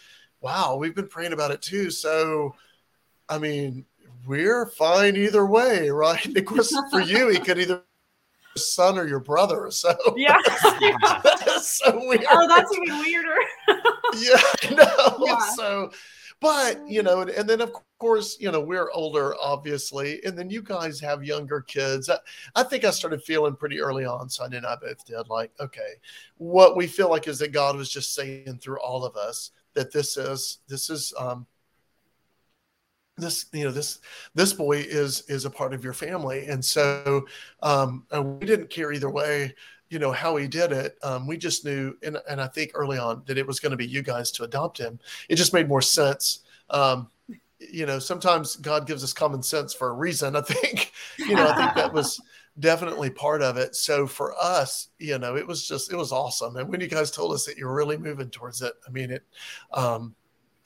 wow, 0.42 0.76
we've 0.76 0.94
been 0.94 1.08
praying 1.08 1.32
about 1.32 1.52
it 1.52 1.62
too. 1.62 1.90
So, 1.90 2.54
I 3.30 3.38
mean, 3.38 3.86
we're 4.26 4.66
fine 4.66 5.16
either 5.16 5.46
way, 5.46 5.90
right? 5.90 6.36
Of 6.36 6.44
course, 6.44 6.74
for 6.90 7.00
you, 7.00 7.28
he 7.28 7.38
could 7.38 7.58
either 7.58 7.82
son 8.56 8.98
or 8.98 9.06
your 9.06 9.20
brother. 9.20 9.70
So 9.70 9.94
yeah, 10.16 10.36
so 11.60 12.06
weird. 12.06 12.24
Oh, 12.30 12.48
that's 12.48 12.72
even 12.76 12.98
weirder. 12.98 13.36
yeah, 14.18 14.76
no. 14.76 15.24
Yeah. 15.24 15.38
So, 15.54 15.92
but 16.40 16.80
you 16.88 17.02
know, 17.02 17.20
and, 17.20 17.30
and, 17.30 17.48
then 17.48 17.60
of 17.60 17.72
course, 17.98 18.38
you 18.40 18.50
know, 18.50 18.60
we're 18.60 18.90
older, 18.92 19.34
obviously, 19.40 20.20
and 20.24 20.36
then 20.36 20.50
you 20.50 20.62
guys 20.62 20.98
have 21.00 21.22
younger 21.22 21.60
kids. 21.60 22.08
I, 22.08 22.16
I 22.56 22.62
think 22.62 22.84
I 22.84 22.90
started 22.90 23.22
feeling 23.22 23.54
pretty 23.56 23.80
early 23.80 24.04
on. 24.04 24.28
Sonny 24.28 24.56
and 24.56 24.66
I 24.66 24.76
both 24.76 25.04
did. 25.04 25.28
Like, 25.28 25.52
okay, 25.60 25.94
what 26.38 26.76
we 26.76 26.86
feel 26.86 27.10
like 27.10 27.28
is 27.28 27.38
that 27.40 27.52
God 27.52 27.76
was 27.76 27.90
just 27.90 28.14
saying 28.14 28.58
through 28.60 28.80
all 28.80 29.04
of 29.04 29.16
us 29.16 29.50
that 29.74 29.92
this 29.92 30.16
is 30.16 30.58
this 30.66 30.90
is 30.90 31.12
um 31.18 31.46
this 33.20 33.46
you 33.52 33.64
know 33.64 33.70
this 33.70 33.98
this 34.34 34.52
boy 34.52 34.78
is 34.78 35.22
is 35.28 35.44
a 35.44 35.50
part 35.50 35.74
of 35.74 35.84
your 35.84 35.92
family. 35.92 36.46
And 36.46 36.64
so 36.64 37.26
um 37.62 38.04
and 38.10 38.40
we 38.40 38.46
didn't 38.46 38.70
care 38.70 38.92
either 38.92 39.10
way 39.10 39.54
you 39.88 39.98
know 39.98 40.12
how 40.12 40.36
he 40.36 40.46
did 40.48 40.72
it. 40.72 40.96
Um 41.02 41.26
we 41.26 41.36
just 41.36 41.64
knew 41.64 41.96
and, 42.02 42.16
and 42.28 42.40
i 42.40 42.46
think 42.46 42.72
early 42.74 42.98
on 42.98 43.22
that 43.26 43.38
it 43.38 43.46
was 43.46 43.60
going 43.60 43.70
to 43.72 43.76
be 43.76 43.86
you 43.86 44.02
guys 44.02 44.30
to 44.32 44.44
adopt 44.44 44.78
him. 44.78 44.98
It 45.28 45.36
just 45.36 45.52
made 45.52 45.68
more 45.68 45.82
sense. 45.82 46.40
Um 46.70 47.08
you 47.58 47.84
know 47.84 47.98
sometimes 47.98 48.56
god 48.56 48.86
gives 48.86 49.04
us 49.04 49.12
common 49.12 49.42
sense 49.42 49.74
for 49.74 49.90
a 49.90 49.92
reason 49.92 50.34
i 50.36 50.40
think. 50.40 50.92
You 51.18 51.36
know 51.36 51.46
i 51.46 51.54
think 51.54 51.74
that 51.74 51.92
was 51.92 52.18
definitely 52.58 53.10
part 53.10 53.42
of 53.42 53.56
it. 53.56 53.74
So 53.76 54.06
for 54.06 54.34
us 54.40 54.88
you 54.98 55.18
know 55.18 55.36
it 55.36 55.46
was 55.46 55.66
just 55.66 55.92
it 55.92 55.96
was 55.96 56.12
awesome. 56.12 56.56
And 56.56 56.68
when 56.68 56.80
you 56.80 56.88
guys 56.88 57.10
told 57.10 57.32
us 57.32 57.44
that 57.46 57.58
you're 57.58 57.74
really 57.74 57.98
moving 57.98 58.30
towards 58.30 58.62
it 58.62 58.72
i 58.86 58.90
mean 58.90 59.10
it 59.10 59.24
um 59.72 60.14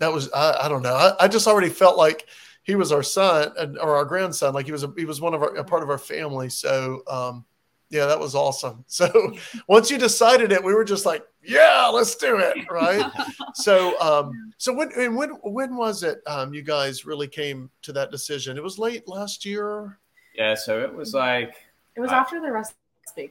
that 0.04 0.12
was 0.12 0.30
I, 0.32 0.64
I 0.64 0.68
don't 0.68 0.82
know. 0.82 0.94
I, 0.94 1.24
I, 1.24 1.28
just 1.28 1.46
already 1.46 1.70
felt 1.70 1.96
like 1.96 2.26
he 2.62 2.74
was 2.74 2.92
our 2.92 3.02
son 3.02 3.52
or 3.80 3.96
our 3.96 4.04
grandson. 4.04 4.52
Like 4.52 4.66
he 4.66 4.72
was 4.72 4.84
a, 4.84 4.92
he 4.96 5.06
was 5.06 5.20
one 5.20 5.32
of 5.34 5.42
our 5.42 5.56
a 5.56 5.64
part 5.64 5.82
of 5.82 5.88
our 5.88 5.98
family. 5.98 6.50
So 6.50 7.02
um, 7.08 7.44
yeah, 7.90 8.06
that 8.06 8.20
was 8.20 8.34
awesome. 8.34 8.84
So 8.94 9.34
once 9.66 9.90
you 9.90 9.98
decided 9.98 10.52
it, 10.52 10.62
we 10.62 10.74
were 10.74 10.84
just 10.84 11.06
like, 11.06 11.24
yeah, 11.42 11.88
let's 11.92 12.16
do 12.16 12.38
it, 12.38 12.70
right? 12.70 13.10
so 13.54 13.98
um, 14.00 14.52
so 14.58 14.74
when 14.74 14.90
and 14.96 15.16
when 15.16 15.30
when 15.42 15.76
was 15.76 16.02
it 16.02 16.20
um, 16.26 16.52
you 16.52 16.62
guys 16.62 17.06
really 17.06 17.28
came 17.28 17.70
to 17.82 17.92
that 17.94 18.10
decision? 18.10 18.58
It 18.58 18.62
was 18.62 18.78
late 18.78 19.08
last 19.08 19.44
year. 19.44 19.98
Yeah, 20.36 20.54
so 20.54 20.82
it 20.82 20.92
was 20.92 21.14
like 21.14 21.54
it 21.96 22.00
was 22.00 22.10
uh, 22.10 22.16
after 22.16 22.40
the 22.40 22.52
rest 22.52 22.74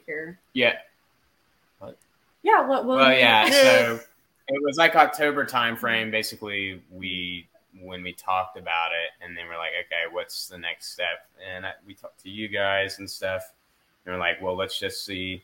here. 0.06 0.40
Yeah. 0.54 0.76
What? 1.80 1.98
Yeah. 2.42 2.66
What? 2.66 2.86
well, 2.86 3.12
yeah. 3.12 3.50
So 3.52 4.00
it 4.48 4.62
was 4.64 4.78
like 4.78 4.96
October 4.96 5.46
time 5.46 5.76
frame. 5.76 6.12
Basically, 6.12 6.82
we 6.92 7.48
when 7.82 8.04
we 8.04 8.14
talked 8.14 8.58
about 8.58 8.92
it, 8.92 9.26
and 9.26 9.36
then 9.36 9.48
we're 9.48 9.58
like, 9.58 9.72
okay, 9.86 10.14
what's 10.14 10.48
the 10.48 10.58
next 10.58 10.94
step? 10.94 11.28
And 11.54 11.66
I, 11.66 11.72
we 11.86 11.94
talked 11.94 12.22
to 12.24 12.30
you 12.30 12.48
guys 12.48 13.00
and 13.00 13.10
stuff, 13.10 13.54
and 14.06 14.14
we're 14.14 14.20
like, 14.20 14.42
well, 14.42 14.56
let's 14.56 14.80
just 14.80 15.06
see. 15.06 15.44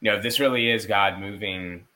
You 0.00 0.10
know, 0.10 0.16
if 0.16 0.22
this 0.22 0.40
really 0.40 0.70
is 0.70 0.86
God 0.86 1.18
moving 1.18 1.86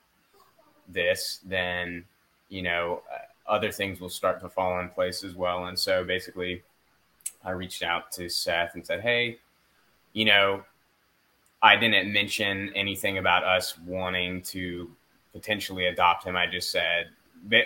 this, 0.88 1.40
then 1.44 2.04
you 2.48 2.62
know, 2.62 3.02
uh, 3.12 3.50
other 3.50 3.70
things 3.70 4.00
will 4.00 4.08
start 4.08 4.40
to 4.40 4.48
fall 4.48 4.80
in 4.80 4.88
place 4.88 5.22
as 5.22 5.34
well. 5.34 5.66
And 5.66 5.78
so 5.78 6.04
basically, 6.04 6.62
I 7.44 7.50
reached 7.50 7.82
out 7.82 8.10
to 8.12 8.28
Seth 8.28 8.74
and 8.74 8.86
said, 8.86 9.00
hey, 9.00 9.38
you 10.12 10.24
know, 10.24 10.64
I 11.62 11.76
didn't 11.76 12.12
mention 12.12 12.72
anything 12.74 13.18
about 13.18 13.44
us 13.44 13.76
wanting 13.78 14.42
to 14.42 14.90
potentially 15.38 15.86
adopt 15.86 16.24
him. 16.24 16.36
I 16.36 16.46
just 16.46 16.70
said, 16.70 17.08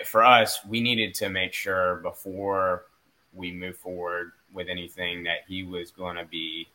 for 0.05 0.23
us, 0.23 0.59
we 0.65 0.79
needed 0.79 1.13
to 1.15 1.29
make 1.29 1.53
sure 1.53 1.95
before 1.97 2.85
we 3.33 3.51
move 3.51 3.77
forward 3.77 4.31
with 4.53 4.67
anything 4.69 5.23
that 5.23 5.39
he 5.47 5.63
was 5.63 5.89
going 5.89 6.15
to 6.15 6.25
be 6.25 6.67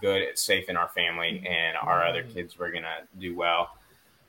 good, 0.00 0.36
safe 0.36 0.68
in 0.68 0.76
our 0.76 0.88
family, 0.88 1.44
and 1.48 1.76
our 1.76 2.04
other 2.04 2.24
kids 2.24 2.58
were 2.58 2.70
going 2.70 2.82
to 2.82 3.20
do 3.20 3.36
well. 3.36 3.76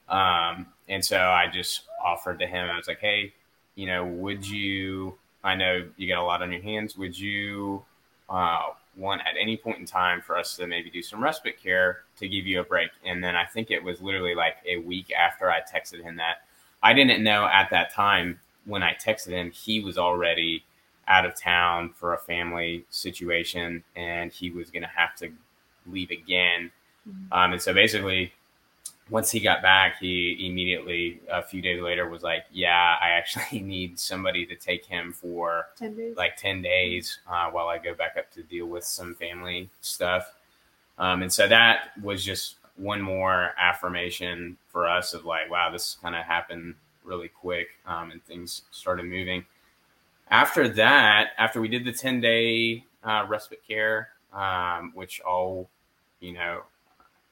Um, 0.09 0.67
and 0.89 1.03
so 1.03 1.17
I 1.17 1.47
just 1.51 1.83
offered 2.03 2.37
to 2.39 2.45
him. 2.45 2.69
I 2.69 2.77
was 2.77 2.87
like, 2.87 2.99
"Hey, 2.99 3.33
you 3.75 3.87
know, 3.87 4.05
would 4.05 4.47
you? 4.47 5.17
I 5.43 5.55
know 5.55 5.87
you 5.97 6.07
got 6.07 6.21
a 6.21 6.25
lot 6.25 6.43
on 6.43 6.51
your 6.51 6.61
hands. 6.61 6.95
Would 6.97 7.17
you 7.17 7.83
uh, 8.29 8.67
want 8.95 9.21
at 9.21 9.35
any 9.39 9.57
point 9.57 9.79
in 9.79 9.85
time 9.85 10.21
for 10.21 10.37
us 10.37 10.55
to 10.57 10.67
maybe 10.67 10.89
do 10.89 11.01
some 11.01 11.23
respite 11.23 11.61
care 11.61 12.01
to 12.17 12.27
give 12.27 12.45
you 12.45 12.59
a 12.59 12.63
break?" 12.63 12.89
And 13.05 13.23
then 13.23 13.35
I 13.35 13.45
think 13.45 13.71
it 13.71 13.83
was 13.83 14.01
literally 14.01 14.35
like 14.35 14.57
a 14.67 14.77
week 14.77 15.11
after 15.11 15.49
I 15.49 15.61
texted 15.61 16.01
him 16.01 16.17
that 16.17 16.43
I 16.81 16.93
didn't 16.93 17.23
know 17.23 17.45
at 17.45 17.69
that 17.71 17.93
time 17.93 18.39
when 18.65 18.83
I 18.83 18.93
texted 18.93 19.29
him, 19.29 19.51
he 19.51 19.79
was 19.79 19.97
already 19.97 20.63
out 21.07 21.25
of 21.25 21.35
town 21.35 21.91
for 21.93 22.13
a 22.13 22.17
family 22.17 22.85
situation 22.89 23.83
and 23.95 24.31
he 24.31 24.49
was 24.49 24.69
going 24.69 24.83
to 24.83 24.89
have 24.89 25.15
to 25.17 25.29
leave 25.85 26.11
again. 26.11 26.71
Mm-hmm. 27.07 27.33
Um, 27.33 27.53
and 27.53 27.61
so 27.61 27.73
basically, 27.73 28.33
once 29.09 29.31
he 29.31 29.39
got 29.39 29.61
back, 29.61 29.99
he 29.99 30.47
immediately 30.47 31.21
a 31.29 31.43
few 31.43 31.61
days 31.61 31.81
later 31.81 32.07
was 32.07 32.23
like, 32.23 32.45
"Yeah, 32.51 32.95
I 33.01 33.09
actually 33.09 33.59
need 33.63 33.99
somebody 33.99 34.45
to 34.45 34.55
take 34.55 34.85
him 34.85 35.11
for 35.11 35.67
10 35.77 36.13
like 36.15 36.37
ten 36.37 36.61
days 36.61 37.19
uh, 37.29 37.49
while 37.51 37.67
I 37.67 37.77
go 37.77 37.93
back 37.93 38.15
up 38.17 38.31
to 38.33 38.43
deal 38.43 38.65
with 38.65 38.83
some 38.83 39.15
family 39.15 39.69
stuff." 39.81 40.33
Um, 40.97 41.23
and 41.23 41.33
so 41.33 41.47
that 41.47 41.91
was 42.01 42.23
just 42.23 42.57
one 42.77 43.01
more 43.01 43.51
affirmation 43.57 44.57
for 44.67 44.87
us 44.87 45.13
of 45.13 45.25
like, 45.25 45.49
wow, 45.49 45.69
this 45.71 45.97
kind 46.01 46.15
of 46.15 46.23
happened 46.23 46.75
really 47.03 47.27
quick, 47.27 47.67
um, 47.85 48.11
and 48.11 48.23
things 48.25 48.63
started 48.71 49.05
moving. 49.05 49.45
After 50.29 50.67
that, 50.69 51.31
after 51.37 51.59
we 51.59 51.67
did 51.67 51.83
the 51.83 51.91
ten 51.91 52.21
day 52.21 52.85
uh, 53.03 53.25
respite 53.27 53.61
care, 53.67 54.09
um, 54.31 54.91
which 54.95 55.19
all 55.21 55.69
you 56.21 56.33
know 56.33 56.63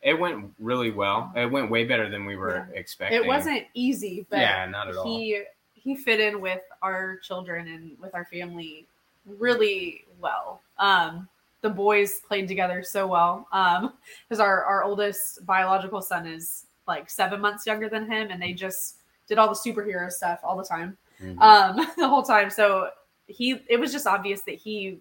it 0.01 0.19
went 0.19 0.51
really 0.59 0.91
well. 0.91 1.31
It 1.35 1.51
went 1.51 1.69
way 1.69 1.85
better 1.85 2.09
than 2.09 2.25
we 2.25 2.35
were 2.35 2.67
yeah. 2.71 2.79
expecting. 2.79 3.21
It 3.21 3.25
wasn't 3.25 3.63
easy, 3.73 4.25
but 4.29 4.39
yeah, 4.39 4.65
not 4.65 4.87
at 4.87 4.95
all. 4.95 5.05
He 5.05 5.43
he 5.73 5.95
fit 5.95 6.19
in 6.19 6.41
with 6.41 6.61
our 6.81 7.17
children 7.17 7.67
and 7.67 7.97
with 7.99 8.13
our 8.13 8.25
family 8.25 8.87
really 9.25 10.05
well. 10.19 10.61
Um, 10.77 11.27
the 11.61 11.69
boys 11.69 12.19
played 12.27 12.47
together 12.47 12.83
so 12.83 13.07
well. 13.07 13.47
Um, 13.51 13.93
because 14.27 14.39
our 14.39 14.63
our 14.65 14.83
oldest 14.83 15.45
biological 15.45 16.01
son 16.01 16.25
is 16.25 16.65
like 16.87 17.09
seven 17.09 17.39
months 17.39 17.65
younger 17.65 17.89
than 17.89 18.09
him, 18.11 18.31
and 18.31 18.41
they 18.41 18.53
just 18.53 18.97
did 19.27 19.37
all 19.37 19.47
the 19.47 19.53
superhero 19.53 20.11
stuff 20.11 20.39
all 20.43 20.57
the 20.57 20.63
time, 20.63 20.97
mm-hmm. 21.21 21.41
um, 21.41 21.87
the 21.97 22.07
whole 22.07 22.23
time. 22.23 22.49
So 22.49 22.89
he, 23.27 23.61
it 23.69 23.79
was 23.79 23.91
just 23.91 24.07
obvious 24.07 24.41
that 24.41 24.55
he 24.55 24.99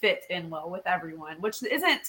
fit 0.00 0.24
in 0.30 0.50
well 0.50 0.70
with 0.70 0.86
everyone, 0.86 1.40
which 1.40 1.62
isn't 1.62 2.00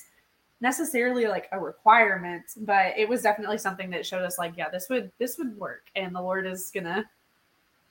necessarily 0.62 1.28
like 1.28 1.48
a 1.52 1.60
requirement, 1.60 2.44
but 2.58 2.98
it 2.98 3.08
was 3.08 3.22
definitely 3.22 3.58
something 3.58 3.90
that 3.92 4.06
showed 4.06 4.24
us 4.24 4.38
like, 4.38 4.54
yeah, 4.58 4.70
this 4.70 4.90
would 4.90 5.12
this 5.20 5.38
would 5.38 5.58
work, 5.58 5.86
and 5.96 6.14
the 6.14 6.22
Lord 6.22 6.46
is 6.46 6.72
gonna 6.74 7.10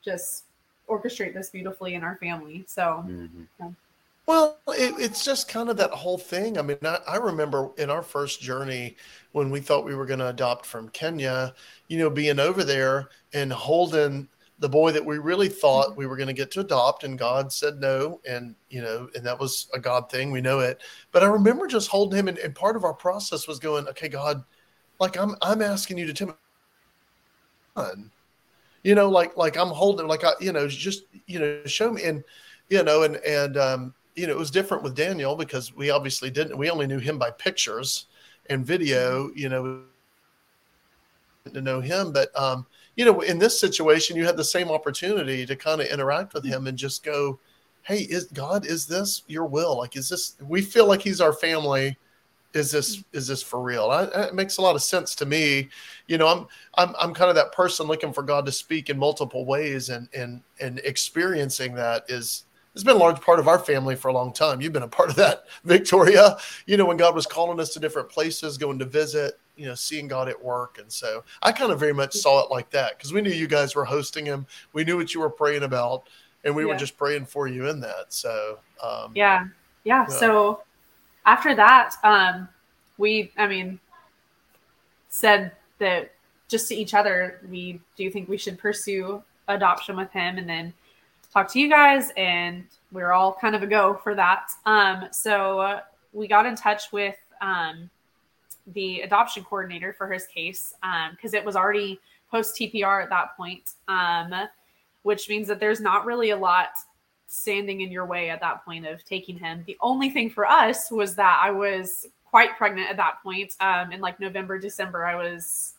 just 0.05 0.45
orchestrate 0.89 1.35
this 1.35 1.51
beautifully 1.51 1.95
in 1.95 2.03
our 2.03 2.17
family. 2.17 2.65
So. 2.67 3.05
Mm-hmm. 3.07 3.43
Yeah. 3.61 3.71
Well, 4.27 4.59
it, 4.69 4.95
it's 4.99 5.25
just 5.25 5.49
kind 5.49 5.71
of 5.71 5.79
that 5.79 5.91
whole 5.91 6.19
thing. 6.19 6.59
I 6.59 6.63
mean, 6.63 6.77
I, 6.85 6.99
I, 7.09 7.17
remember 7.17 7.71
in 7.79 7.89
our 7.89 8.03
first 8.03 8.43
journey 8.43 8.95
when 9.33 9.49
we 9.49 9.59
thought 9.59 9.87
we 9.87 9.95
were 9.95 10.05
going 10.05 10.19
to 10.19 10.29
adopt 10.29 10.67
from 10.67 10.91
Kenya, 10.91 11.55
you 11.89 11.97
know, 11.97 12.11
being 12.11 12.39
over 12.39 12.63
there 12.63 13.09
and 13.33 13.51
holding 13.51 14.29
the 14.61 14.69
boy 14.69 14.91
that 14.93 15.05
we 15.05 15.19
really 15.19 15.49
thought 15.49 15.97
we 15.97 16.07
were 16.07 16.17
going 16.17 16.29
to 16.29 16.33
get 16.33 16.51
to 16.51 16.61
adopt 16.61 17.05
and 17.05 17.19
god 17.19 17.53
said 17.53 17.79
no 17.79 18.21
and 18.29 18.55
you 18.71 18.83
know 18.83 19.09
and 19.15 19.25
that 19.25 19.39
was 19.39 19.69
a 19.75 19.79
god 19.79 20.11
thing 20.11 20.31
we 20.31 20.41
know 20.41 20.61
it. 20.61 20.83
But 21.13 21.23
i 21.23 21.27
remember 21.27 21.67
just 21.67 21.89
holding 21.89 22.19
him 22.19 22.29
and, 22.29 22.39
and 22.39 22.55
part 22.55 22.77
of 22.77 22.85
our 22.85 22.95
process 22.95 23.47
was 23.47 23.59
going 23.59 23.87
okay 23.89 24.09
god 24.09 24.43
like 24.99 25.17
i'm 25.17 25.37
i'm 25.43 25.63
asking 25.63 25.99
you 25.99 26.07
to 26.07 26.13
tell 26.15 26.29
me 26.29 26.35
you 28.83 28.95
know 28.95 29.09
like 29.09 29.37
like 29.37 29.57
i'm 29.57 29.69
holding 29.69 30.07
like 30.07 30.25
i 30.25 30.33
you 30.41 30.53
know 30.53 30.67
just 30.67 31.05
you 31.27 31.39
know 31.39 31.61
show 31.65 31.93
me 31.93 32.03
and 32.05 32.25
you 32.69 32.83
know 32.83 33.03
and 33.03 33.17
and 33.17 33.57
um 33.57 33.95
you 34.17 34.27
know 34.27 34.33
it 34.33 34.39
was 34.39 34.51
different 34.51 34.83
with 34.83 34.97
daniel 34.97 35.37
because 35.37 35.75
we 35.75 35.91
obviously 35.91 36.31
didn't 36.31 36.57
we 36.57 36.71
only 36.71 36.87
knew 36.87 36.99
him 36.99 37.19
by 37.19 37.31
pictures 37.31 38.07
and 38.51 38.67
video 38.67 39.31
you 39.35 39.49
know 39.49 39.83
to 41.53 41.61
know 41.61 41.81
him 41.81 42.13
but 42.13 42.37
um 42.39 42.67
you 42.99 43.05
know, 43.05 43.21
in 43.21 43.39
this 43.39 43.59
situation, 43.59 44.17
you 44.17 44.27
had 44.27 44.37
the 44.37 44.45
same 44.45 44.71
opportunity 44.71 45.47
to 45.47 45.55
kind 45.55 45.81
of 45.81 45.87
interact 45.87 46.35
with 46.35 46.45
him 46.45 46.67
and 46.67 46.77
just 46.77 47.05
go, 47.05 47.39
Hey, 47.83 48.01
is 48.01 48.25
God, 48.25 48.67
is 48.67 48.87
this 48.87 49.23
your 49.29 49.47
will? 49.47 49.79
Like, 49.79 49.97
is 49.97 50.09
this, 50.09 50.35
we 50.47 50.61
feel 50.61 50.87
like 50.87 51.01
he's 51.01 51.21
our 51.21 51.33
family. 51.33 51.97
Is 52.55 52.73
this, 52.73 52.97
mm. 52.97 53.05
is 53.13 53.29
this 53.29 53.41
for 53.41 53.63
real? 53.63 53.89
I, 53.89 54.03
it 54.27 54.35
makes 54.35 54.59
a 54.59 54.63
lot 54.63 54.75
of 54.75 54.83
sense 54.83 55.15
to 55.15 55.27
me. 55.27 55.69
You 56.09 56.19
know, 56.19 56.27
I'm, 56.27 56.47
I'm, 56.75 56.95
I'm 56.99 57.15
kind 57.15 57.31
of 57.31 57.37
that 57.37 57.53
person 57.53 57.87
looking 57.87 58.13
for 58.13 58.25
God 58.25 58.45
to 58.47 58.53
speak 58.53 58.91
in 58.91 58.99
multiple 58.99 59.45
ways 59.47 59.91
and, 59.91 60.09
and, 60.13 60.43
and 60.61 60.81
experiencing 60.81 61.75
that 61.77 62.05
is, 62.09 62.47
has 62.75 62.83
been 62.83 62.97
a 62.97 62.99
large 62.99 63.21
part 63.21 63.39
of 63.39 63.47
our 63.47 63.61
family 63.61 63.95
for 63.95 64.09
a 64.09 64.13
long 64.13 64.33
time. 64.33 64.61
You've 64.61 64.73
been 64.73 64.83
a 64.83 64.89
part 64.89 65.09
of 65.09 65.17
that, 65.17 65.45
Victoria. 65.65 66.37
You 66.67 66.77
know, 66.77 66.85
when 66.85 66.97
God 66.97 67.15
was 67.15 67.27
calling 67.27 67.61
us 67.61 67.73
to 67.75 67.81
different 67.81 68.09
places, 68.09 68.59
going 68.59 68.81
to 68.81 68.87
visit, 68.87 69.39
you 69.59 69.67
know 69.67 69.75
seeing 69.75 70.09
God 70.09 70.29
at 70.29 70.43
work. 70.43 70.79
And 70.79 70.91
so 70.91 71.25
I 71.43 71.53
kind 71.53 71.73
of 71.73 71.81
very 71.81 71.93
much 71.93 72.15
saw 72.15 72.45
it 72.45 72.51
like 72.51 72.71
that 72.71 72.97
because 72.97 73.13
we 73.13 73.21
knew 73.21 73.31
you 73.31 73.49
guys 73.49 73.75
were 73.75 73.85
hosting 73.85 74.25
him. 74.25 74.47
We 74.73 74.85
knew 74.85 74.97
what 74.97 75.13
you 75.13 75.21
were 75.21 75.31
praying 75.31 75.65
about, 75.65 76.05
and 76.45 76.55
we 76.55 76.63
yeah. 76.63 76.73
were 76.73 76.79
just 76.79 76.97
praying 76.97 77.27
for 77.27 77.49
you 77.49 77.69
in 77.69 77.81
that. 77.81 78.13
So 78.13 78.61
um, 78.83 79.13
yeah. 79.15 79.47
yeah. 79.85 80.07
So 80.07 80.63
after 81.27 81.55
that, 81.57 81.97
um, 82.05 82.49
we, 82.97 83.33
I 83.37 83.47
mean, 83.47 83.81
said 85.09 85.53
that 85.79 86.13
just 86.49 86.69
to 86.69 86.75
each 86.75 86.95
other, 86.95 87.41
we 87.51 87.81
do 87.97 88.11
think 88.11 88.29
we 88.29 88.39
should 88.39 88.59
pursue 88.59 89.23
adoption 89.49 89.97
with 89.97 90.11
him, 90.13 90.39
and 90.39 90.49
then 90.49 90.73
talk 91.33 91.51
to 91.53 91.61
you 91.61 91.69
guys, 91.69 92.11
and 92.17 92.65
we 92.93 93.03
are 93.03 93.13
all 93.13 93.37
kind 93.41 93.55
of 93.55 93.63
a 93.63 93.67
go 93.67 93.95
for 94.03 94.15
that. 94.15 94.51
Um, 94.65 95.09
so 95.11 95.81
we 96.13 96.29
got 96.29 96.47
in 96.47 96.55
touch 96.55 96.93
with 96.93 97.17
um, 97.41 97.91
the 98.75 99.01
adoption 99.01 99.45
coordinator 99.45 99.93
for 99.93 100.11
his 100.11 100.27
case 100.27 100.75
because 101.11 101.35
um, 101.35 101.39
it 101.39 101.45
was 101.45 101.57
already 101.57 102.01
post 102.31 102.57
TPR 102.57 103.03
at 103.03 103.11
that 103.11 103.37
point, 103.37 103.75
um, 103.89 104.33
which 105.03 105.29
means 105.29 105.49
that 105.49 105.61
there's 105.61 105.81
not 105.81 106.05
really 106.05 106.31
a 106.31 106.37
lot 106.37 106.71
standing 107.27 107.83
in 107.83 107.93
your 107.93 108.07
way 108.07 108.31
at 108.31 108.41
that 108.41 108.65
point 108.65 108.87
of 108.87 109.05
taking 109.05 109.39
him. 109.39 109.63
The 109.67 109.77
only 109.81 110.11
thing 110.11 110.31
for 110.31 110.47
us 110.47 110.91
was 110.91 111.15
that 111.17 111.41
I 111.43 111.51
was 111.51 112.07
quite 112.25 112.57
pregnant 112.57 112.91
at 112.91 112.97
that 112.97 113.23
point. 113.23 113.55
Um, 113.61 113.93
in 113.93 114.01
like 114.01 114.21
November, 114.21 114.59
December, 114.59 115.05
I 115.05 115.17
was 115.17 115.75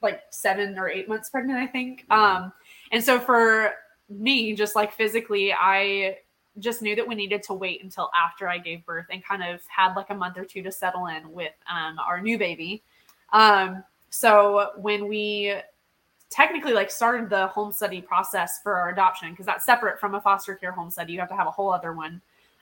like 0.00 0.22
seven 0.30 0.78
or 0.78 0.88
eight 0.88 1.08
months 1.08 1.30
pregnant, 1.30 1.58
I 1.58 1.66
think. 1.66 2.04
Um, 2.10 2.52
and 2.90 3.02
so 3.02 3.18
for 3.18 3.72
me, 4.08 4.54
just 4.54 4.74
like 4.74 4.92
physically, 4.92 5.52
I 5.52 6.18
just 6.58 6.82
knew 6.82 6.94
that 6.94 7.06
we 7.06 7.14
needed 7.14 7.42
to 7.44 7.54
wait 7.54 7.82
until 7.82 8.10
after 8.18 8.48
I 8.48 8.58
gave 8.58 8.84
birth 8.84 9.06
and 9.10 9.24
kind 9.24 9.42
of 9.42 9.60
had 9.68 9.94
like 9.94 10.10
a 10.10 10.14
month 10.14 10.36
or 10.36 10.44
two 10.44 10.62
to 10.62 10.72
settle 10.72 11.06
in 11.06 11.30
with 11.30 11.52
um, 11.70 11.98
our 11.98 12.20
new 12.20 12.38
baby. 12.38 12.82
Um, 13.32 13.82
so 14.10 14.70
when 14.76 15.08
we 15.08 15.54
technically 16.28 16.72
like 16.72 16.90
started 16.90 17.30
the 17.30 17.46
home 17.48 17.72
study 17.72 18.00
process 18.00 18.60
for 18.62 18.74
our 18.74 18.90
adoption, 18.90 19.30
because 19.30 19.46
that's 19.46 19.64
separate 19.64 19.98
from 19.98 20.14
a 20.14 20.20
foster 20.20 20.54
care 20.54 20.72
home 20.72 20.90
study, 20.90 21.12
you 21.12 21.20
have 21.20 21.28
to 21.28 21.36
have 21.36 21.46
a 21.46 21.50
whole 21.50 21.72
other 21.72 21.92
one 21.92 22.20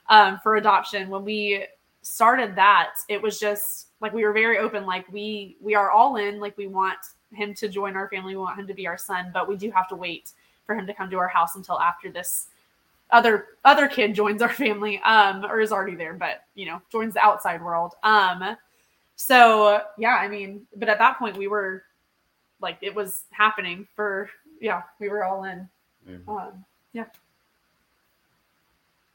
um, 0.08 0.38
for 0.42 0.56
adoption. 0.56 1.08
When 1.08 1.24
we 1.24 1.66
started 2.02 2.54
that, 2.56 2.94
it 3.08 3.20
was 3.20 3.40
just 3.40 3.88
like 4.00 4.12
we 4.12 4.24
were 4.24 4.32
very 4.32 4.58
open, 4.58 4.86
like 4.86 5.10
we 5.12 5.56
we 5.60 5.74
are 5.74 5.90
all 5.90 6.16
in, 6.16 6.38
like 6.38 6.56
we 6.56 6.68
want 6.68 6.98
him 7.32 7.54
to 7.54 7.68
join 7.68 7.96
our 7.96 8.08
family, 8.08 8.34
we 8.34 8.40
want 8.40 8.58
him 8.58 8.66
to 8.66 8.74
be 8.74 8.86
our 8.86 8.98
son, 8.98 9.30
but 9.32 9.48
we 9.48 9.56
do 9.56 9.70
have 9.70 9.88
to 9.88 9.96
wait 9.96 10.32
for 10.66 10.74
him 10.74 10.86
to 10.86 10.94
come 10.94 11.10
to 11.10 11.18
our 11.18 11.28
house 11.28 11.56
until 11.56 11.80
after 11.80 12.10
this 12.10 12.46
other 13.12 13.46
other 13.64 13.88
kid 13.88 14.14
joins 14.14 14.42
our 14.42 14.52
family 14.52 15.00
um 15.00 15.44
or 15.44 15.60
is 15.60 15.72
already 15.72 15.96
there 15.96 16.14
but 16.14 16.44
you 16.54 16.66
know 16.66 16.80
joins 16.90 17.14
the 17.14 17.20
outside 17.20 17.62
world. 17.62 17.94
Um 18.02 18.56
so 19.16 19.82
yeah 19.98 20.16
i 20.16 20.28
mean 20.28 20.66
but 20.76 20.88
at 20.88 20.98
that 20.98 21.18
point 21.18 21.36
we 21.36 21.46
were 21.46 21.82
like 22.60 22.78
it 22.80 22.94
was 22.94 23.24
happening 23.30 23.86
for 23.94 24.30
yeah 24.60 24.82
we 24.98 25.08
were 25.08 25.24
all 25.24 25.44
in. 25.44 25.68
Mm-hmm. 26.08 26.30
um 26.30 26.64
yeah. 26.92 27.06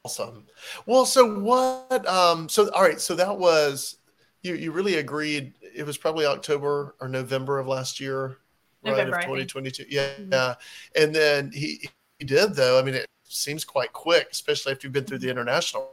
Awesome. 0.03 0.45
Well 0.85 1.05
so 1.05 1.39
what 1.39 2.07
um 2.07 2.47
so 2.49 2.69
all 2.71 2.83
right 2.83 3.01
so 3.01 3.15
that 3.15 3.37
was 3.37 3.97
you 4.43 4.53
you 4.55 4.71
really 4.71 4.95
agreed 4.95 5.53
it 5.61 5.83
was 5.85 5.97
probably 5.97 6.25
october 6.25 6.95
or 7.01 7.07
november 7.07 7.57
of 7.57 7.67
last 7.67 7.99
year 7.99 8.37
november, 8.83 9.13
right 9.13 9.23
of 9.23 9.29
2022 9.29 9.85
yeah 9.89 10.07
mm-hmm. 10.09 10.31
yeah. 10.31 10.53
And 10.95 11.13
then 11.13 11.51
he 11.51 11.89
he 12.19 12.25
did 12.25 12.53
though. 12.55 12.79
I 12.79 12.83
mean 12.83 12.95
it, 12.95 13.07
seems 13.35 13.63
quite 13.63 13.93
quick, 13.93 14.29
especially 14.31 14.71
if 14.71 14.83
you've 14.83 14.93
been 14.93 15.05
through 15.05 15.19
the 15.19 15.29
international. 15.29 15.91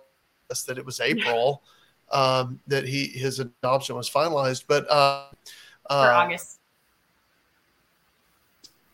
That 0.66 0.76
it 0.76 0.84
was 0.84 1.00
April 1.00 1.62
um, 2.12 2.60
that 2.66 2.86
he 2.86 3.06
his 3.06 3.40
adoption 3.40 3.96
was 3.96 4.08
finalized, 4.08 4.64
but 4.68 4.88
uh, 4.90 5.26
uh, 5.88 6.04
for 6.04 6.12
August. 6.12 6.58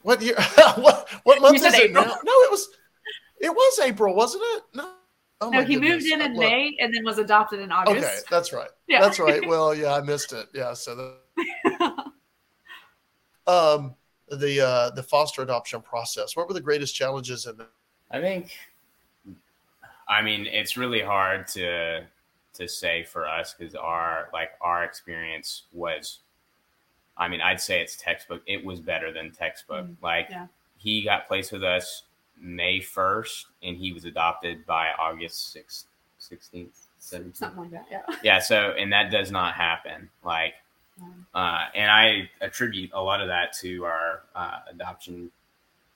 What 0.02 0.23
year? 0.23 0.37
what 0.76 1.09
what 1.25 1.43
month 1.43 1.57
is 1.57 1.64
it 1.64 1.75
April. 1.75 2.05
now? 2.05 2.17
No, 2.25 2.33
it 2.33 2.50
was 2.50 2.69
it 3.40 3.50
was 3.50 3.78
April, 3.81 4.14
wasn't 4.14 4.45
it? 4.47 4.62
No. 4.75 4.93
Oh 5.40 5.50
no, 5.50 5.62
he 5.62 5.75
goodness. 5.75 6.02
moved 6.02 6.07
in 6.07 6.21
in 6.21 6.37
May 6.37 6.76
and 6.81 6.93
then 6.93 7.05
was 7.05 7.19
adopted 7.19 7.61
in 7.61 7.71
August. 7.71 7.99
Okay, 7.99 8.19
that's 8.28 8.52
right. 8.52 8.71
Yeah. 8.88 9.00
That's 9.00 9.21
right. 9.21 9.45
Well, 9.47 9.73
yeah, 9.75 9.95
I 9.95 10.00
missed 10.00 10.33
it. 10.33 10.47
Yeah, 10.52 10.73
so 10.75 11.17
the 11.37 12.05
um 13.47 13.95
the 14.31 14.61
uh 14.61 14.90
the 14.90 15.02
foster 15.02 15.43
adoption 15.43 15.81
process. 15.81 16.37
What 16.37 16.49
were 16.49 16.55
the 16.55 16.61
greatest 16.61 16.95
challenges 16.95 17.47
in 17.47 17.57
I 18.11 18.21
think, 18.21 18.57
I 20.09 20.23
mean, 20.23 20.47
it's 20.47 20.77
really 20.77 21.00
hard 21.00 21.47
to 21.49 22.05
to 22.55 22.69
say 22.69 23.05
for 23.05 23.29
us 23.29 23.55
because 23.57 23.75
our 23.75 24.29
like 24.33 24.50
our 24.61 24.85
experience 24.85 25.65
was, 25.73 26.21
I 27.17 27.29
mean, 27.29 27.41
I'd 27.41 27.61
say 27.61 27.81
it's 27.81 27.97
textbook. 27.97 28.43
It 28.47 28.65
was 28.65 28.81
better 28.81 29.12
than 29.12 29.31
textbook. 29.31 29.87
Mm, 29.87 29.97
like 30.03 30.29
yeah. 30.31 30.47
he 30.79 31.03
got 31.03 31.29
placed 31.29 31.53
with 31.53 31.62
us 31.62 32.05
May 32.41 32.81
first, 32.81 33.47
and 33.62 33.77
he 33.77 33.93
was 33.93 34.05
adopted 34.05 34.65
by 34.65 34.88
August 34.99 35.53
sixteenth, 36.19 36.87
something 36.99 37.57
like 37.57 37.71
that. 37.73 37.87
Yeah. 37.91 38.03
Yeah. 38.23 38.38
So, 38.38 38.71
and 38.79 38.93
that 38.93 39.11
does 39.11 39.31
not 39.31 39.55
happen. 39.55 40.09
Like 40.25 40.55
Uh, 41.35 41.67
and 41.75 41.91
I 41.91 42.29
attribute 42.41 42.91
a 42.93 43.00
lot 43.00 43.21
of 43.21 43.29
that 43.29 43.53
to 43.61 43.85
our 43.85 44.23
uh, 44.35 44.61
adoption 44.71 45.31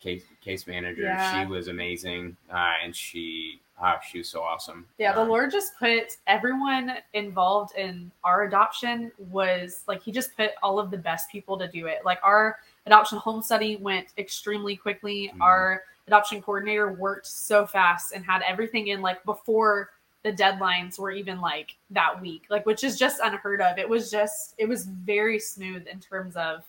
case 0.03 0.25
case 0.41 0.67
manager. 0.67 1.03
Yeah. 1.03 1.41
She 1.41 1.47
was 1.47 1.69
amazing, 1.69 2.37
uh, 2.53 2.75
and 2.83 2.95
she 2.95 3.61
uh, 3.81 3.99
she 4.01 4.19
was 4.19 4.29
so 4.29 4.43
awesome. 4.43 4.87
Yeah, 4.99 5.13
the 5.13 5.23
um, 5.23 5.29
Lord 5.29 5.51
just 5.51 5.79
put 5.79 6.17
everyone 6.27 6.95
involved 7.15 7.77
in 7.77 8.11
our 8.25 8.45
adoption 8.45 9.13
was 9.19 9.85
like 9.87 10.03
He 10.03 10.13
just 10.13 10.37
put 10.37 10.51
all 10.63 10.79
of 10.79 10.91
the 10.91 10.99
best 10.99 11.31
people 11.31 11.59
to 11.59 11.69
do 11.69 11.87
it. 11.87 11.99
Like 12.05 12.19
our 12.23 12.59
adoption 12.87 13.19
home 13.19 13.43
study 13.43 13.77
went 13.77 14.09
extremely 14.19 14.77
quickly. 14.77 15.31
Mm-hmm. 15.33 15.43
Our 15.43 15.83
adoption 16.07 16.43
coordinator 16.43 16.93
worked 16.93 17.27
so 17.27 17.67
fast 17.67 18.13
and 18.13 18.25
had 18.25 18.43
everything 18.43 18.89
in 18.89 19.01
like 19.01 19.25
before 19.25 19.91
the 20.25 20.33
deadlines 20.33 20.99
were 20.99 21.11
even 21.11 21.41
like 21.41 21.77
that 21.91 22.21
week, 22.21 22.45
like 22.51 22.67
which 22.67 22.85
is 22.85 22.99
just 22.99 23.21
unheard 23.23 23.61
of. 23.61 23.79
It 23.79 23.89
was 23.89 24.11
just 24.11 24.55
it 24.59 24.69
was 24.69 24.85
very 24.85 25.39
smooth 25.39 25.87
in 25.87 26.01
terms 26.01 26.37
of 26.37 26.65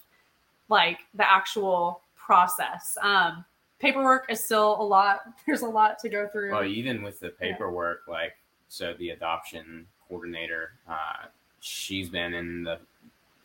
like 0.69 0.99
the 1.13 1.31
actual 1.31 2.01
process. 2.25 2.97
Um 3.01 3.45
paperwork 3.79 4.31
is 4.31 4.43
still 4.43 4.77
a 4.79 4.83
lot. 4.83 5.21
There's 5.45 5.61
a 5.61 5.67
lot 5.67 5.99
to 5.99 6.09
go 6.09 6.27
through. 6.31 6.51
Well, 6.51 6.63
even 6.65 7.03
with 7.03 7.19
the 7.19 7.29
paperwork, 7.29 8.03
yeah. 8.07 8.13
like 8.13 8.33
so 8.69 8.93
the 8.97 9.09
adoption 9.09 9.85
coordinator, 10.07 10.71
uh, 10.89 11.27
she's 11.59 12.09
been 12.09 12.33
in 12.33 12.63
the 12.63 12.79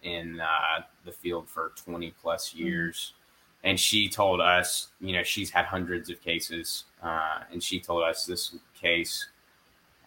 in 0.02 0.40
uh, 0.40 0.82
the 1.04 1.12
field 1.12 1.48
for 1.48 1.72
20 1.84 2.14
plus 2.22 2.50
mm-hmm. 2.50 2.66
years. 2.66 2.96
Mm-hmm. 2.96 3.68
And 3.70 3.80
she 3.80 4.08
told 4.08 4.40
us, 4.40 4.88
you 5.00 5.12
know, 5.12 5.24
she's 5.24 5.50
had 5.50 5.64
hundreds 5.64 6.08
of 6.10 6.20
cases. 6.22 6.84
Uh, 7.02 7.40
and 7.52 7.60
she 7.60 7.80
told 7.80 8.04
us 8.04 8.24
this 8.24 8.54
case 8.80 9.26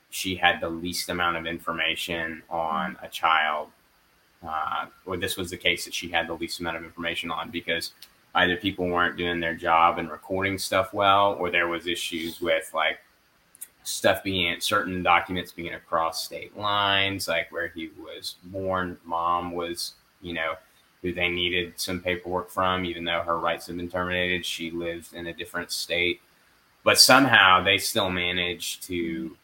she 0.10 0.36
had 0.36 0.60
the 0.62 0.70
least 0.70 1.10
amount 1.10 1.38
of 1.38 1.46
information 1.46 2.44
on 2.50 2.98
a 3.02 3.08
child, 3.08 3.70
uh, 4.46 4.86
or 5.06 5.18
this 5.18 5.38
was 5.38 5.50
the 5.50 5.58
case 5.58 5.86
that 5.86 5.94
she 5.94 6.10
had 6.10 6.28
the 6.28 6.34
least 6.34 6.60
amount 6.60 6.78
of 6.78 6.84
information 6.84 7.32
on 7.32 7.50
because 7.50 7.94
either 8.36 8.56
people 8.56 8.88
weren't 8.88 9.18
doing 9.18 9.40
their 9.40 9.56
job 9.56 9.98
and 10.00 10.10
recording 10.10 10.58
stuff 10.58 10.94
well, 10.94 11.34
or 11.34 11.50
there 11.50 11.68
was 11.68 11.88
issues 11.88 12.40
with 12.40 12.72
like 12.74 13.00
stuff 13.84 14.24
being 14.24 14.60
certain 14.60 15.04
documents 15.04 15.52
being 15.52 15.74
across 15.74 16.24
state 16.24 16.56
lines, 16.56 17.28
like 17.28 17.52
where 17.52 17.68
he 17.70 17.90
was 18.00 18.36
born, 18.46 18.98
mom 19.04 19.52
was, 19.52 19.94
you 20.22 20.34
know, 20.34 20.54
who 21.02 21.14
they 21.14 21.30
needed 21.30 21.74
some 21.78 22.00
paperwork 22.00 22.50
from, 22.50 22.86
even 22.86 23.04
though 23.04 23.22
her 23.22 23.40
rights 23.40 23.68
had 23.68 23.78
been 23.78 23.90
terminated. 23.90 24.46
She 24.46 24.72
lived 24.72 25.14
in 25.14 25.28
a 25.28 25.34
different 25.34 25.72
state. 25.72 26.22
But 26.84 27.00
somehow 27.00 27.64
they 27.64 27.78
still 27.78 28.10
managed 28.10 28.84
to 28.84 29.36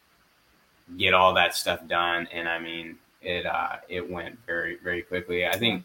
get 0.96 1.14
all 1.14 1.34
that 1.34 1.54
stuff 1.54 1.86
done. 1.86 2.28
And 2.32 2.48
I 2.48 2.58
mean, 2.58 2.96
it 3.22 3.46
uh, 3.46 3.76
it 3.88 4.08
went 4.08 4.38
very 4.46 4.76
very 4.82 5.02
quickly. 5.02 5.46
I 5.46 5.56
think 5.56 5.84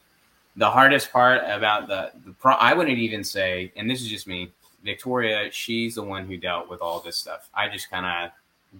the 0.56 0.70
hardest 0.70 1.12
part 1.12 1.42
about 1.46 1.88
the 1.88 2.12
the 2.26 2.34
pro- 2.34 2.54
I 2.54 2.74
wouldn't 2.74 2.98
even 2.98 3.24
say, 3.24 3.72
and 3.76 3.90
this 3.90 4.02
is 4.02 4.08
just 4.08 4.28
me. 4.28 4.52
Victoria, 4.84 5.50
she's 5.52 5.96
the 5.96 6.04
one 6.04 6.28
who 6.28 6.36
dealt 6.38 6.70
with 6.70 6.82
all 6.82 7.00
this 7.00 7.16
stuff. 7.16 7.50
I 7.54 7.70
just 7.70 7.90
kind 7.90 8.06
of 8.06 8.32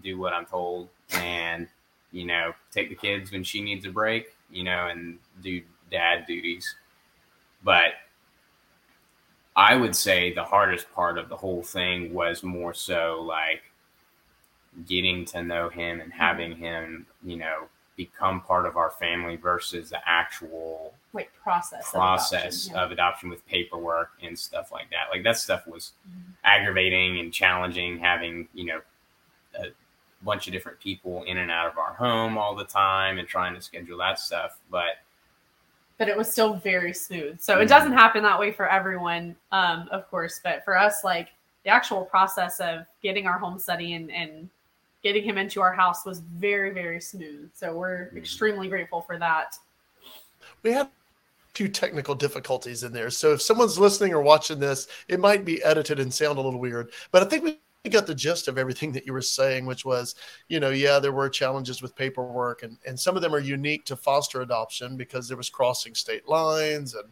do 0.04 0.20
what 0.20 0.34
I'm 0.34 0.46
told, 0.46 0.90
and 1.14 1.68
you 2.12 2.26
know, 2.26 2.54
take 2.72 2.90
the 2.90 2.96
kids 2.96 3.32
when 3.32 3.44
she 3.44 3.62
needs 3.62 3.86
a 3.86 3.90
break, 3.90 4.36
you 4.52 4.64
know, 4.64 4.88
and 4.88 5.18
do 5.42 5.62
dad 5.90 6.26
duties. 6.28 6.76
But 7.64 7.94
I 9.56 9.76
would 9.76 9.96
say 9.96 10.34
the 10.34 10.44
hardest 10.44 10.92
part 10.94 11.18
of 11.18 11.30
the 11.30 11.38
whole 11.38 11.64
thing 11.64 12.14
was 12.14 12.44
more 12.44 12.74
so 12.74 13.24
like 13.26 13.64
getting 14.88 15.26
to 15.26 15.44
know 15.44 15.70
him 15.70 16.02
and 16.02 16.12
having 16.12 16.56
him, 16.56 17.06
you 17.24 17.38
know, 17.38 17.68
become 17.96 18.42
part 18.42 18.66
of 18.66 18.78
our 18.78 18.92
family 18.92 19.36
versus 19.36 19.90
the 19.90 20.00
actual 20.08 20.94
like 21.14 21.32
process 21.42 21.92
process 21.92 22.44
of 22.44 22.44
adoption, 22.44 22.74
yeah. 22.74 22.84
of 22.84 22.92
adoption, 22.92 23.30
with 23.30 23.46
paperwork 23.48 24.12
and 24.22 24.38
stuff 24.38 24.72
like 24.72 24.90
that. 24.90 25.08
Like 25.12 25.24
that 25.24 25.38
stuff 25.38 25.68
was 25.68 25.92
mm-hmm. 26.10 26.32
aggravating 26.44 27.20
and 27.20 27.32
challenging 27.32 28.00
having, 28.00 28.48
you 28.54 28.66
know, 28.66 28.82
a 29.60 29.68
bunch 30.24 30.48
of 30.48 30.54
different 30.54 30.80
people 30.80 31.24
in 31.24 31.38
and 31.38 31.52
out 31.52 31.68
of 31.68 31.78
our 31.78 31.94
home 31.94 32.38
all 32.38 32.56
the 32.56 32.64
time 32.64 33.20
and 33.20 33.28
trying 33.28 33.54
to 33.54 33.62
schedule 33.62 33.98
that 34.00 34.20
stuff, 34.20 34.58
but 34.72 34.98
but 36.00 36.10
it 36.10 36.18
was 36.18 36.32
still 36.32 36.56
very 36.56 36.94
smooth. 36.94 37.40
So 37.40 37.54
mm-hmm. 37.54 37.64
it 37.64 37.70
doesn't 37.70 37.94
happen 37.94 38.24
that 38.24 38.40
way 38.40 38.52
for 38.52 38.68
everyone, 38.68 39.36
um, 39.52 39.88
of 39.92 40.10
course, 40.10 40.40
but 40.44 40.66
for 40.66 40.78
us 40.78 41.04
like 41.04 41.30
the 41.64 41.70
actual 41.70 42.06
process 42.06 42.60
of 42.60 42.86
getting 43.02 43.28
our 43.28 43.38
home 43.38 43.60
study 43.60 43.94
and, 43.94 44.12
and 44.12 44.50
getting 45.04 45.24
him 45.24 45.38
into 45.38 45.62
our 45.62 45.74
house 45.74 46.06
was 46.06 46.20
very, 46.20 46.72
very 46.72 47.02
smooth. 47.02 47.50
So 47.54 47.76
we're 47.76 48.06
mm-hmm. 48.08 48.18
extremely 48.18 48.70
grateful 48.70 49.02
for 49.02 49.20
that. 49.20 49.56
We 50.64 50.72
had 50.72 50.88
a 50.88 50.92
few 51.54 51.68
technical 51.68 52.16
difficulties 52.16 52.84
in 52.84 52.94
there. 52.94 53.10
So 53.10 53.34
if 53.34 53.42
someone's 53.42 53.78
listening 53.78 54.14
or 54.14 54.22
watching 54.22 54.60
this, 54.60 54.88
it 55.10 55.20
might 55.20 55.44
be 55.44 55.62
edited 55.64 56.00
and 56.00 56.14
sound 56.14 56.38
a 56.38 56.42
little 56.42 56.60
weird. 56.60 56.92
But 57.12 57.22
I 57.22 57.26
think 57.26 57.44
we 57.44 57.90
got 57.90 58.08
the 58.08 58.16
gist 58.16 58.48
of 58.48 58.58
everything 58.58 58.94
that 58.94 59.06
you 59.06 59.12
were 59.12 59.22
saying, 59.22 59.66
which 59.66 59.84
was, 59.84 60.16
you 60.48 60.62
know, 60.62 60.70
yeah, 60.70 61.00
there 61.00 61.12
were 61.12 61.30
challenges 61.30 61.82
with 61.82 61.96
paperwork 61.98 62.64
and, 62.64 62.78
and 62.88 62.98
some 62.98 63.18
of 63.18 63.22
them 63.22 63.36
are 63.36 63.40
unique 63.40 63.84
to 63.86 63.98
foster 63.98 64.42
adoption 64.42 64.96
because 64.96 65.28
there 65.28 65.38
was 65.38 65.50
crossing 65.50 65.94
state 65.94 66.30
lines 66.30 66.96
and 66.96 67.10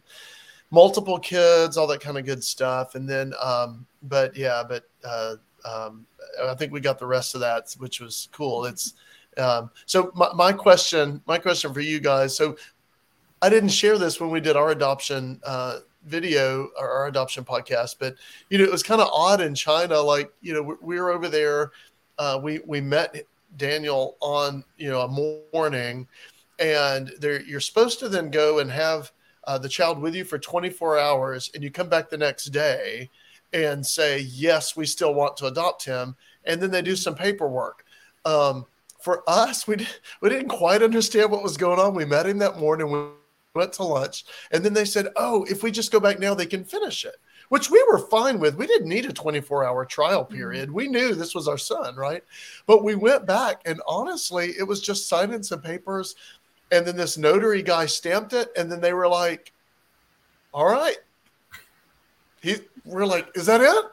multiple 0.71 1.19
kids, 1.19 1.75
all 1.75 1.87
that 1.87 1.99
kind 1.99 2.17
of 2.17 2.25
good 2.25 2.41
stuff. 2.41 2.95
And 2.95 3.07
then, 3.07 3.33
um, 3.43 3.85
but 4.03 4.33
yeah, 4.35 4.63
but, 4.67 4.85
uh, 5.03 5.35
um, 5.65 6.05
I 6.43 6.53
think 6.55 6.71
we 6.71 6.79
got 6.79 6.99
the 6.99 7.05
rest 7.05 7.35
of 7.35 7.41
that, 7.41 7.73
which 7.77 7.99
was 7.99 8.29
cool. 8.31 8.65
It's 8.65 8.93
um, 9.37 9.71
so 9.85 10.11
my, 10.15 10.31
my 10.33 10.53
question, 10.53 11.21
my 11.25 11.37
question 11.37 11.73
for 11.73 11.79
you 11.79 11.99
guys. 11.99 12.35
So 12.35 12.57
I 13.41 13.49
didn't 13.49 13.69
share 13.69 13.97
this 13.97 14.19
when 14.19 14.29
we 14.29 14.41
did 14.41 14.55
our 14.55 14.71
adoption 14.71 15.39
uh, 15.43 15.79
video 16.05 16.69
or 16.79 16.89
our 16.89 17.07
adoption 17.07 17.43
podcast, 17.43 17.95
but 17.99 18.15
you 18.49 18.57
know 18.57 18.63
it 18.63 18.71
was 18.71 18.83
kind 18.83 19.01
of 19.01 19.09
odd 19.13 19.41
in 19.41 19.55
China. 19.55 19.99
Like 19.99 20.31
you 20.41 20.53
know 20.53 20.61
we, 20.61 20.75
we 20.81 20.99
were 20.99 21.11
over 21.11 21.29
there, 21.29 21.71
uh, 22.17 22.39
we 22.41 22.59
we 22.65 22.81
met 22.81 23.15
Daniel 23.57 24.17
on 24.19 24.63
you 24.77 24.89
know 24.89 25.01
a 25.01 25.51
morning, 25.53 26.07
and 26.59 27.11
there 27.19 27.41
you're 27.41 27.59
supposed 27.59 27.99
to 27.99 28.09
then 28.09 28.29
go 28.29 28.59
and 28.59 28.71
have 28.71 29.11
uh, 29.45 29.57
the 29.57 29.69
child 29.69 29.99
with 29.99 30.13
you 30.13 30.23
for 30.23 30.37
24 30.37 30.99
hours, 30.99 31.51
and 31.53 31.63
you 31.63 31.71
come 31.71 31.89
back 31.89 32.09
the 32.09 32.17
next 32.17 32.45
day 32.45 33.09
and 33.53 33.85
say, 33.85 34.19
yes, 34.19 34.75
we 34.75 34.85
still 34.85 35.13
want 35.13 35.37
to 35.37 35.47
adopt 35.47 35.85
him. 35.85 36.15
And 36.45 36.61
then 36.61 36.71
they 36.71 36.81
do 36.81 36.95
some 36.95 37.15
paperwork. 37.15 37.85
Um, 38.25 38.65
for 38.99 39.23
us, 39.27 39.67
we, 39.67 39.87
we 40.21 40.29
didn't 40.29 40.49
quite 40.49 40.83
understand 40.83 41.31
what 41.31 41.43
was 41.43 41.57
going 41.57 41.79
on. 41.79 41.93
We 41.93 42.05
met 42.05 42.27
him 42.27 42.37
that 42.39 42.59
morning. 42.59 42.91
We 42.91 42.99
went 43.53 43.73
to 43.73 43.83
lunch. 43.83 44.25
And 44.51 44.63
then 44.63 44.73
they 44.73 44.85
said, 44.85 45.07
oh, 45.15 45.45
if 45.49 45.63
we 45.63 45.71
just 45.71 45.91
go 45.91 45.99
back 45.99 46.19
now, 46.19 46.33
they 46.33 46.45
can 46.45 46.63
finish 46.63 47.05
it, 47.05 47.15
which 47.49 47.69
we 47.69 47.83
were 47.89 48.07
fine 48.07 48.39
with. 48.39 48.55
We 48.55 48.67
didn't 48.67 48.89
need 48.89 49.05
a 49.05 49.13
24 49.13 49.65
hour 49.65 49.85
trial 49.85 50.23
mm-hmm. 50.23 50.35
period. 50.35 50.67
Mm-hmm. 50.67 50.75
We 50.75 50.87
knew 50.87 51.13
this 51.13 51.35
was 51.35 51.47
our 51.47 51.57
son, 51.57 51.95
right? 51.95 52.23
But 52.67 52.83
we 52.83 52.95
went 52.95 53.25
back, 53.25 53.61
and 53.65 53.81
honestly, 53.87 54.53
it 54.57 54.63
was 54.63 54.81
just 54.81 55.09
signing 55.09 55.43
some 55.43 55.61
papers. 55.61 56.15
And 56.71 56.85
then 56.85 56.95
this 56.95 57.17
notary 57.17 57.61
guy 57.61 57.85
stamped 57.85 58.33
it. 58.33 58.49
And 58.55 58.71
then 58.71 58.79
they 58.79 58.93
were 58.93 59.09
like, 59.09 59.51
all 60.53 60.69
right, 60.69 60.97
he 62.41 62.57
we're 62.85 63.05
like, 63.05 63.29
is 63.35 63.45
that 63.45 63.61
it? 63.61 63.85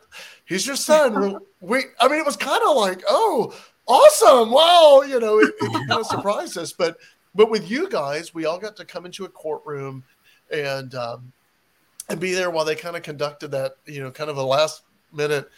He's 0.45 0.67
your 0.67 0.77
son. 0.77 1.39
we, 1.61 1.83
I 2.01 2.09
mean, 2.09 2.19
it 2.19 2.27
was 2.27 2.37
kind 2.37 2.63
of 2.67 2.77
like, 2.77 3.03
oh, 3.09 3.55
awesome, 3.87 4.51
wow, 4.51 5.03
you 5.03 5.21
know, 5.21 5.41
it, 5.41 5.55
it 5.61 5.89
kind 5.89 6.01
of 6.01 6.07
surprised 6.07 6.57
us. 6.57 6.73
But 6.73 6.99
but 7.35 7.51
with 7.51 7.71
you 7.71 7.89
guys, 7.89 8.35
we 8.35 8.47
all 8.47 8.59
got 8.59 8.77
to 8.77 8.85
come 8.85 9.07
into 9.07 9.25
a 9.25 9.29
courtroom 9.29 10.05
and 10.53 10.95
um, 10.95 11.33
and 12.09 12.19
be 12.19 12.33
there 12.33 12.51
while 12.51 12.65
they 12.65 12.75
kind 12.75 12.97
of 12.97 13.03
conducted 13.03 13.49
that, 13.49 13.77
you 13.87 14.03
know, 14.03 14.11
kind 14.11 14.31
of 14.31 14.39
a 14.39 14.43
last 14.43 14.83
minute 15.13 15.51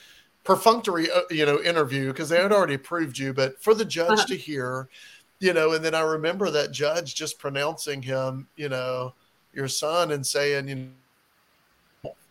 perfunctory, 0.45 1.11
uh, 1.11 1.21
you 1.31 1.47
know, 1.47 1.61
interview 1.61 2.09
because 2.09 2.29
they 2.29 2.41
had 2.41 2.53
already 2.53 2.75
approved 2.75 3.19
you, 3.19 3.33
but 3.33 3.63
for 3.63 3.75
the 3.75 3.85
judge 3.85 4.19
uh-huh. 4.19 4.27
to 4.27 4.37
hear, 4.37 4.89
you 5.39 5.53
know, 5.53 5.73
and 5.73 5.85
then 5.85 5.95
I 5.95 6.01
remember 6.01 6.51
that 6.51 6.73
judge 6.73 7.15
just 7.15 7.39
pronouncing 7.39 8.03
him, 8.03 8.49
you 8.57 8.69
know, 8.69 9.15
your 9.53 9.69
son 9.69 10.13
and 10.13 10.27
saying, 10.27 10.69
you 10.69 10.75
know 10.75 10.91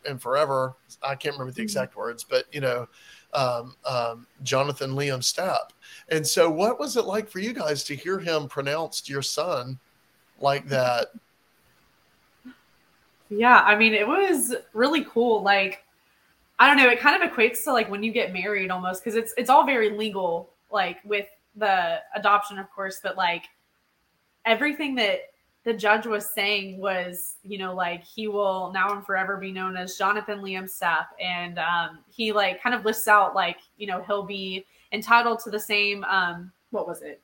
and 0.08 0.22
forever. 0.22 0.76
I 1.02 1.16
can't 1.16 1.34
remember 1.36 1.52
the 1.52 1.58
mm-hmm. 1.58 1.64
exact 1.64 1.96
words, 1.96 2.24
but 2.24 2.46
you 2.52 2.62
know, 2.62 2.88
um, 3.34 3.76
um, 3.86 4.28
Jonathan 4.44 4.92
Liam 4.92 5.20
Stapp. 5.20 5.72
And 6.10 6.26
so, 6.26 6.50
what 6.50 6.80
was 6.80 6.98
it 6.98 7.06
like 7.06 7.30
for 7.30 7.40
you 7.40 7.54
guys 7.54 7.84
to 7.86 7.96
hear 7.96 8.20
him 8.20 8.48
pronounced 8.48 9.10
your 9.10 9.22
son 9.22 9.80
like 10.40 10.68
that? 10.68 11.08
Yeah, 13.30 13.60
I 13.60 13.76
mean, 13.76 13.94
it 13.94 14.08
was 14.08 14.56
really 14.74 15.06
cool. 15.06 15.44
Like, 15.44 15.84
I 16.58 16.68
don't 16.68 16.78
know, 16.78 16.90
it 16.90 17.00
kind 17.00 17.22
of 17.22 17.30
equates 17.30 17.64
to 17.66 17.74
like 17.74 17.90
when 17.90 18.02
you 18.02 18.12
get 18.12 18.34
married 18.34 18.72
almost 18.72 19.04
because 19.04 19.16
it's 19.16 19.34
it's 19.38 19.50
all 19.50 19.66
very 19.66 19.92
legal, 19.92 20.50
like 20.72 20.98
with 21.06 21.28
the 21.56 22.00
adoption, 22.16 22.58
of 22.58 22.70
course, 22.72 23.00
but 23.04 23.16
like 23.18 23.46
everything 24.46 24.96
that 24.96 25.20
the 25.70 25.78
judge 25.78 26.08
was 26.08 26.34
saying 26.34 26.80
was, 26.80 27.36
you 27.44 27.60
know, 27.60 27.76
like 27.76 28.04
he 28.04 28.28
will 28.28 28.72
now 28.74 28.92
and 28.92 29.06
forever 29.06 29.38
be 29.38 29.52
known 29.52 29.78
as 29.78 29.96
Jonathan 30.00 30.40
Liam 30.40 30.64
Stapp. 30.64 31.06
And 31.22 31.60
um, 31.60 32.00
he 32.10 32.32
like 32.32 32.62
kind 32.62 32.74
of 32.74 32.86
lists 32.86 33.08
out 33.08 33.36
like, 33.36 33.58
you 33.78 33.86
know, 33.86 34.02
he'll 34.02 34.26
be 34.26 34.66
entitled 34.92 35.42
to 35.42 35.52
the 35.52 35.60
same, 35.60 36.04
um, 36.06 36.52
what 36.72 36.88
was 36.88 37.04
it? 37.04 37.22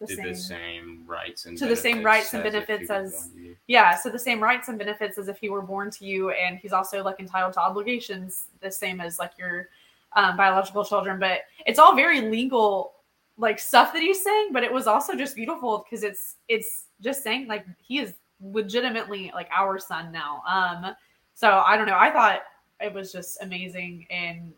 the, 0.00 0.08
same, 0.08 0.26
the 0.26 0.34
same 0.34 1.04
rights 1.06 1.46
and 1.46 1.56
to 1.56 1.66
the 1.66 1.76
same 1.76 2.02
rights 2.02 2.34
and 2.34 2.42
benefits 2.42 2.90
as 2.90 3.30
yeah 3.68 3.96
so 3.96 4.10
the 4.10 4.18
same 4.18 4.42
rights 4.42 4.68
and 4.68 4.76
benefits 4.76 5.16
as 5.16 5.28
if 5.28 5.38
he 5.38 5.48
were 5.48 5.62
born 5.62 5.88
to 5.88 6.04
you 6.04 6.30
and 6.30 6.58
he's 6.58 6.72
also 6.72 7.02
like 7.02 7.20
entitled 7.20 7.54
to 7.54 7.60
obligations 7.60 8.48
the 8.60 8.70
same 8.70 9.00
as 9.00 9.20
like 9.20 9.30
your 9.38 9.68
um, 10.16 10.36
biological 10.36 10.84
children 10.84 11.18
but 11.18 11.42
it's 11.64 11.78
all 11.78 11.94
very 11.94 12.20
legal 12.22 12.93
like 13.36 13.58
stuff 13.58 13.92
that 13.92 14.02
he's 14.02 14.22
saying 14.22 14.50
but 14.52 14.62
it 14.62 14.72
was 14.72 14.86
also 14.86 15.14
just 15.14 15.34
beautiful 15.34 15.84
because 15.84 16.04
it's 16.04 16.36
it's 16.48 16.86
just 17.00 17.22
saying 17.22 17.48
like 17.48 17.66
he 17.82 17.98
is 17.98 18.14
legitimately 18.40 19.30
like 19.34 19.48
our 19.54 19.78
son 19.78 20.12
now. 20.12 20.42
Um 20.48 20.94
so 21.34 21.62
i 21.66 21.76
don't 21.76 21.86
know. 21.86 21.98
I 21.98 22.10
thought 22.10 22.42
it 22.80 22.92
was 22.92 23.12
just 23.12 23.42
amazing 23.42 24.06
and 24.10 24.52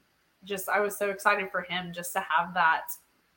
just 0.44 0.68
I 0.68 0.80
was 0.80 0.96
so 0.96 1.10
excited 1.10 1.50
for 1.50 1.62
him 1.62 1.92
just 1.94 2.12
to 2.14 2.20
have 2.20 2.54
that 2.54 2.84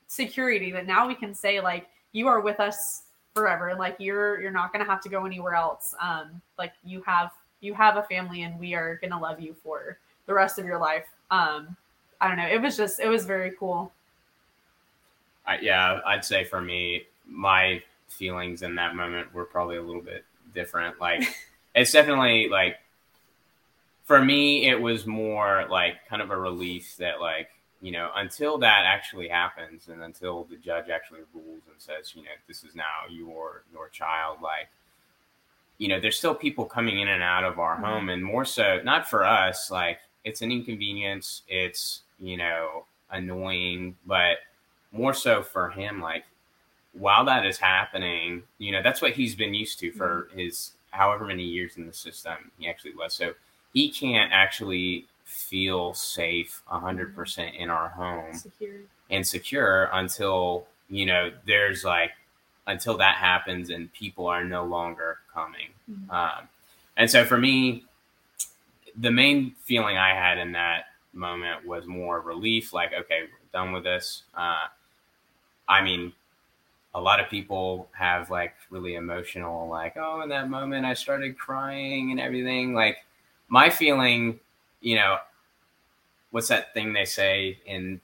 security 0.06 0.72
that 0.72 0.86
now 0.86 1.06
we 1.06 1.14
can 1.14 1.34
say 1.34 1.60
like 1.60 1.88
you 2.12 2.26
are 2.28 2.40
with 2.40 2.60
us 2.60 3.02
forever. 3.34 3.74
Like 3.78 3.96
you're 3.98 4.40
you're 4.40 4.50
not 4.50 4.72
to 4.74 4.84
have 4.84 5.00
to 5.02 5.08
go 5.08 5.24
anywhere 5.24 5.54
else. 5.54 5.94
Um 6.00 6.40
like 6.58 6.72
you 6.84 7.02
have 7.02 7.30
you 7.60 7.74
have 7.74 7.96
a 7.96 8.02
family 8.04 8.42
and 8.42 8.58
we 8.58 8.74
are 8.74 8.96
to 8.96 9.18
love 9.18 9.40
you 9.40 9.54
for 9.62 9.98
the 10.26 10.34
rest 10.34 10.58
of 10.58 10.64
your 10.64 10.78
life. 10.78 11.06
Um 11.30 11.76
i 12.20 12.28
don't 12.28 12.36
know. 12.36 12.48
It 12.48 12.60
was 12.60 12.76
just 12.76 13.00
it 13.00 13.08
was 13.08 13.24
very 13.24 13.52
cool 13.58 13.92
I, 15.46 15.58
yeah 15.60 16.00
i'd 16.06 16.24
say 16.24 16.44
for 16.44 16.60
me 16.60 17.04
my 17.26 17.82
feelings 18.08 18.62
in 18.62 18.74
that 18.74 18.94
moment 18.94 19.32
were 19.32 19.44
probably 19.44 19.76
a 19.76 19.82
little 19.82 20.02
bit 20.02 20.24
different 20.54 21.00
like 21.00 21.22
it's 21.74 21.92
definitely 21.92 22.48
like 22.48 22.76
for 24.10 24.20
me, 24.24 24.68
it 24.68 24.74
was 24.74 25.06
more 25.06 25.66
like 25.70 26.04
kind 26.08 26.20
of 26.20 26.32
a 26.32 26.36
relief 26.36 26.96
that 26.96 27.20
like 27.20 27.48
you 27.80 27.92
know 27.92 28.10
until 28.16 28.58
that 28.58 28.82
actually 28.84 29.28
happens 29.28 29.86
and 29.86 30.02
until 30.02 30.48
the 30.50 30.56
judge 30.56 30.88
actually 30.88 31.20
rules 31.32 31.62
and 31.70 31.78
says 31.78 32.12
you 32.16 32.24
know 32.24 32.30
this 32.48 32.64
is 32.64 32.74
now 32.74 33.06
your 33.08 33.62
your 33.72 33.88
child 33.90 34.38
like 34.42 34.68
you 35.78 35.86
know 35.86 36.00
there's 36.00 36.16
still 36.16 36.34
people 36.34 36.64
coming 36.64 36.98
in 36.98 37.06
and 37.06 37.22
out 37.22 37.44
of 37.44 37.60
our 37.60 37.76
mm-hmm. 37.76 37.84
home 37.84 38.08
and 38.08 38.24
more 38.24 38.44
so 38.44 38.80
not 38.82 39.08
for 39.08 39.22
us 39.22 39.70
like 39.70 40.00
it's 40.24 40.42
an 40.42 40.50
inconvenience 40.50 41.42
it's 41.46 42.02
you 42.18 42.36
know 42.36 42.84
annoying 43.12 43.96
but 44.06 44.38
more 44.92 45.14
so 45.14 45.42
for 45.42 45.70
him 45.70 46.00
like 46.00 46.24
while 46.92 47.24
that 47.24 47.46
is 47.46 47.58
happening 47.58 48.42
you 48.58 48.72
know 48.72 48.82
that's 48.82 49.00
what 49.00 49.12
he's 49.12 49.34
been 49.34 49.54
used 49.54 49.78
to 49.78 49.92
for 49.92 50.28
mm-hmm. 50.30 50.38
his 50.38 50.72
however 50.90 51.24
many 51.24 51.44
years 51.44 51.76
in 51.76 51.86
the 51.86 51.92
system 51.92 52.50
he 52.58 52.68
actually 52.68 52.94
was 52.94 53.14
so 53.14 53.32
he 53.72 53.88
can't 53.88 54.32
actually 54.32 55.06
feel 55.24 55.94
safe 55.94 56.62
100% 56.70 57.14
mm-hmm. 57.14 57.54
in 57.54 57.70
our 57.70 57.88
home 57.90 58.34
secure. 58.34 58.80
and 59.10 59.26
secure 59.26 59.88
until 59.92 60.66
you 60.88 61.06
know 61.06 61.30
there's 61.46 61.84
like 61.84 62.10
until 62.66 62.96
that 62.96 63.16
happens 63.16 63.70
and 63.70 63.92
people 63.92 64.26
are 64.26 64.44
no 64.44 64.64
longer 64.64 65.18
coming 65.32 65.68
mm-hmm. 65.90 66.10
um, 66.10 66.48
and 66.96 67.08
so 67.08 67.24
for 67.24 67.38
me 67.38 67.84
the 68.96 69.10
main 69.10 69.54
feeling 69.62 69.96
i 69.96 70.12
had 70.12 70.36
in 70.38 70.50
that 70.50 70.86
moment 71.12 71.64
was 71.64 71.86
more 71.86 72.20
relief 72.20 72.72
like 72.72 72.92
okay 72.92 73.20
we're 73.22 73.50
done 73.52 73.72
with 73.72 73.84
this 73.84 74.22
uh, 74.36 74.66
i 75.70 75.82
mean 75.82 76.12
a 76.94 77.00
lot 77.00 77.20
of 77.20 77.30
people 77.30 77.88
have 77.92 78.30
like 78.30 78.52
really 78.68 78.96
emotional 78.96 79.66
like 79.68 79.96
oh 79.96 80.20
in 80.20 80.28
that 80.28 80.50
moment 80.50 80.84
i 80.84 80.92
started 80.92 81.38
crying 81.38 82.10
and 82.10 82.20
everything 82.20 82.74
like 82.74 82.98
my 83.50 83.68
feeling, 83.68 84.40
you 84.80 84.96
know, 84.96 85.18
what's 86.30 86.48
that 86.48 86.72
thing 86.72 86.94
they 86.94 87.04
say 87.04 87.58
in 87.66 88.00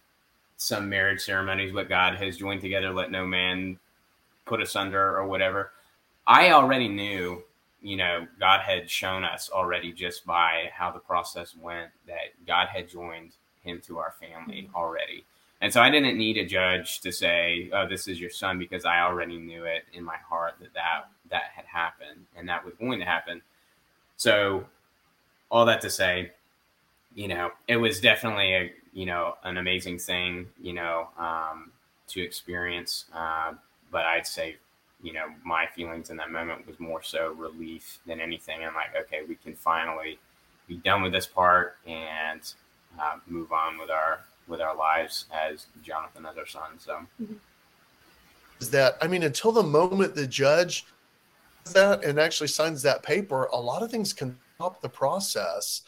some 0.59 0.89
marriage 0.89 1.23
ceremonies? 1.23 1.73
What 1.73 1.89
God 1.89 2.17
has 2.17 2.37
joined 2.37 2.61
together, 2.61 2.93
let 2.93 3.11
no 3.11 3.25
man 3.25 3.79
put 4.45 4.61
asunder, 4.61 5.17
or 5.17 5.27
whatever. 5.27 5.71
I 6.27 6.51
already 6.51 6.89
knew, 6.89 7.43
you 7.81 7.97
know, 7.97 8.27
God 8.41 8.61
had 8.61 8.91
shown 8.91 9.25
us 9.25 9.49
already 9.53 9.93
just 9.93 10.27
by 10.27 10.71
how 10.75 10.91
the 10.91 10.99
process 10.99 11.55
went 11.57 11.91
that 12.09 12.35
God 12.47 12.67
had 12.67 12.89
joined 12.89 13.33
him 13.63 13.81
to 13.87 13.99
our 13.99 14.15
family 14.21 14.69
already. 14.75 15.25
And 15.61 15.73
so 15.73 15.81
I 15.81 15.91
didn't 15.91 16.19
need 16.19 16.37
a 16.37 16.45
judge 16.45 17.01
to 17.01 17.11
say, 17.11 17.71
"Oh, 17.73 17.87
this 17.89 18.09
is 18.09 18.21
your 18.21 18.31
son," 18.31 18.59
because 18.59 18.85
I 18.85 19.01
already 19.01 19.39
knew 19.39 19.65
it 19.65 19.85
in 19.95 20.05
my 20.05 20.17
heart 20.17 20.55
that 20.61 20.75
that 20.75 21.05
that 21.31 21.45
had 21.55 21.65
happened 21.65 22.27
and 22.37 22.49
that 22.49 22.65
was 22.65 22.75
going 22.75 22.99
to 22.99 23.05
happen. 23.05 23.43
So 24.17 24.67
all 25.51 25.67
that 25.67 25.81
to 25.83 25.91
say, 25.91 26.33
you 27.15 27.29
know, 27.29 27.53
it 27.69 27.77
was 27.77 28.01
definitely 28.01 28.55
a 28.55 28.73
you 28.93 29.07
know 29.07 29.37
an 29.45 29.57
amazing 29.57 29.99
thing, 29.99 30.49
you 30.61 30.75
know, 30.75 31.09
um, 31.19 31.73
to 32.09 32.23
experience. 32.23 33.07
Uh, 33.15 33.55
but 33.91 34.05
I'd 34.05 34.27
say, 34.27 34.57
you 35.03 35.13
know, 35.13 35.27
my 35.45 35.67
feelings 35.67 36.11
in 36.11 36.17
that 36.19 36.31
moment 36.31 36.67
was 36.67 36.79
more 36.81 37.03
so 37.03 37.33
relief 37.33 37.99
than 38.07 38.21
anything. 38.21 38.65
I'm 38.65 38.75
like, 38.75 38.95
okay, 39.07 39.21
we 39.27 39.37
can 39.37 39.55
finally 39.55 40.19
be 40.69 40.77
done 40.77 41.03
with 41.03 41.13
this 41.13 41.27
part 41.27 41.77
and 41.87 42.41
uh, 43.01 43.17
move 43.27 43.53
on 43.53 43.79
with 43.79 43.91
our 43.91 44.21
with 44.49 44.61
our 44.61 44.77
lives 44.77 45.27
as 45.33 45.67
Jonathan 45.83 46.27
as 46.27 46.37
our 46.37 46.47
son. 46.47 46.79
So. 46.79 46.99
Mm-hmm. 47.23 47.35
Is 48.61 48.71
that 48.71 48.97
I 49.03 49.07
mean, 49.07 49.23
until 49.23 49.53
the 49.53 49.63
moment 49.63 50.15
the 50.15 50.27
judge 50.27 50.87
that 51.73 52.05
and 52.05 52.19
actually 52.19 52.49
signs 52.49 52.83
that 52.83 53.03
paper, 53.03 53.45
a 53.53 53.61
lot 53.61 53.83
of 53.83 53.91
things 53.91 54.13
can 54.13 54.39
stop 54.57 54.81
the 54.81 54.89
process. 54.89 55.83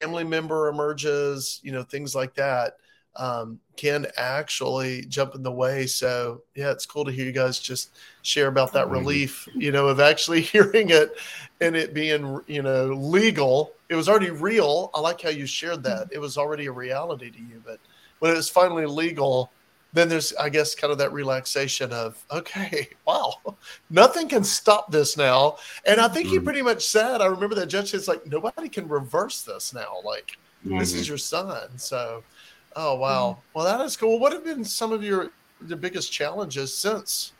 Family 0.00 0.24
member 0.24 0.68
emerges, 0.68 1.60
you 1.62 1.72
know, 1.72 1.82
things 1.82 2.14
like 2.14 2.34
that 2.34 2.74
um, 3.16 3.58
can 3.76 4.06
actually 4.16 5.04
jump 5.06 5.34
in 5.34 5.42
the 5.42 5.52
way. 5.52 5.86
So 5.86 6.42
yeah, 6.54 6.70
it's 6.70 6.86
cool 6.86 7.04
to 7.04 7.12
hear 7.12 7.26
you 7.26 7.32
guys 7.32 7.58
just 7.58 7.96
share 8.22 8.48
about 8.48 8.72
that 8.72 8.84
mm-hmm. 8.84 8.94
relief, 8.94 9.48
you 9.54 9.72
know, 9.72 9.88
of 9.88 10.00
actually 10.00 10.40
hearing 10.52 10.90
it 10.90 11.12
and 11.60 11.76
it 11.76 11.94
being, 11.94 12.40
you 12.46 12.62
know, 12.62 12.86
legal. 12.86 13.72
It 13.88 13.94
was 13.94 14.08
already 14.08 14.30
real. 14.30 14.90
I 14.94 15.00
like 15.00 15.20
how 15.20 15.30
you 15.30 15.46
shared 15.46 15.82
that. 15.84 16.08
It 16.10 16.18
was 16.18 16.38
already 16.38 16.66
a 16.66 16.72
reality 16.72 17.30
to 17.30 17.38
you, 17.38 17.62
but 17.64 17.78
when 18.22 18.30
it 18.30 18.36
was 18.36 18.48
finally 18.48 18.86
legal, 18.86 19.50
then 19.92 20.08
there's 20.08 20.32
i 20.36 20.48
guess 20.48 20.74
kind 20.74 20.90
of 20.90 20.96
that 20.96 21.12
relaxation 21.12 21.92
of 21.92 22.24
okay 22.30 22.88
wow 23.06 23.34
nothing 23.90 24.26
can 24.26 24.42
stop 24.42 24.90
this 24.90 25.18
now 25.18 25.58
and 25.84 26.00
i 26.00 26.08
think 26.08 26.28
mm-hmm. 26.28 26.36
he 26.36 26.40
pretty 26.40 26.62
much 26.62 26.86
said 26.86 27.20
i 27.20 27.26
remember 27.26 27.54
that 27.54 27.66
judge 27.66 27.90
says 27.90 28.08
like 28.08 28.24
nobody 28.26 28.70
can 28.70 28.88
reverse 28.88 29.42
this 29.42 29.74
now 29.74 29.96
like 30.02 30.38
mm-hmm. 30.64 30.78
this 30.78 30.94
is 30.94 31.02
mm-hmm. 31.02 31.10
your 31.10 31.18
son 31.18 31.68
so 31.76 32.22
oh 32.74 32.94
wow 32.94 33.32
mm-hmm. 33.32 33.40
well 33.52 33.66
that 33.66 33.84
is 33.84 33.94
cool 33.94 34.18
what 34.18 34.32
have 34.32 34.44
been 34.44 34.64
some 34.64 34.92
of 34.92 35.02
your 35.02 35.28
the 35.62 35.76
biggest 35.76 36.10
challenges 36.10 36.72
since 36.72 37.32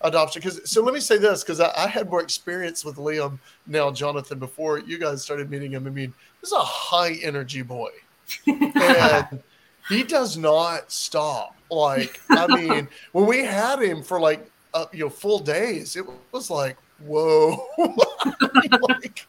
adoption 0.00 0.40
because 0.40 0.70
so 0.70 0.82
let 0.82 0.94
me 0.94 1.00
say 1.00 1.18
this 1.18 1.42
because 1.42 1.60
I, 1.60 1.72
I, 1.76 1.88
had 1.88 2.08
more 2.08 2.22
experience 2.22 2.86
with 2.86 2.96
liam 2.96 3.38
now 3.66 3.90
jonathan 3.90 4.38
before 4.38 4.78
you 4.78 4.96
guys 4.96 5.20
started 5.20 5.50
meeting 5.50 5.72
him 5.72 5.86
i 5.86 5.90
mean 5.90 6.14
this 6.40 6.52
is 6.52 6.56
a 6.56 6.60
high 6.60 7.14
energy 7.22 7.60
boy 7.60 7.90
and 8.46 9.42
he 9.88 10.02
does 10.02 10.36
not 10.36 10.90
stop 10.92 11.54
like, 11.70 12.20
I 12.30 12.46
mean, 12.54 12.88
when 13.12 13.26
we 13.26 13.44
had 13.44 13.82
him 13.82 14.02
for 14.02 14.20
like, 14.20 14.50
uh, 14.74 14.86
you 14.92 15.04
know, 15.04 15.10
full 15.10 15.38
days, 15.38 15.96
it 15.96 16.04
was 16.32 16.50
like, 16.50 16.76
whoa. 17.04 17.66
like, 18.88 19.26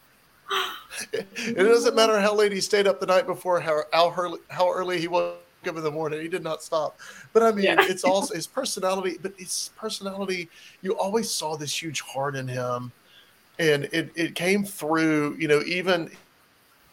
it 1.14 1.56
doesn't 1.56 1.96
matter 1.96 2.20
how 2.20 2.36
late 2.36 2.52
he 2.52 2.62
stayed 2.62 2.88
up 2.88 3.00
the 3.00 3.06
night 3.06 3.26
before, 3.26 3.60
how, 3.60 3.84
how 3.94 4.14
early, 4.18 4.40
how 4.50 4.72
early 4.72 5.00
he 5.00 5.08
woke 5.08 5.38
up 5.68 5.78
in 5.78 5.84
the 5.84 5.92
morning. 5.92 6.22
He 6.22 6.28
did 6.28 6.44
not 6.44 6.62
stop. 6.62 7.00
But 7.34 7.44
I 7.44 7.52
mean, 7.52 7.66
yeah. 7.66 7.78
it's 7.80 8.04
also 8.04 8.34
his 8.34 8.48
personality, 8.48 9.18
but 9.22 9.34
his 9.38 9.72
personality, 9.78 10.50
you 10.82 10.98
always 10.98 11.30
saw 11.30 11.56
this 11.56 11.82
huge 11.82 12.02
heart 12.02 12.36
in 12.36 12.48
him. 12.48 12.92
And 13.60 13.90
it, 13.92 14.12
it 14.16 14.36
came 14.36 14.64
through, 14.64 15.36
you 15.38 15.50
know, 15.50 15.62
even 15.66 16.10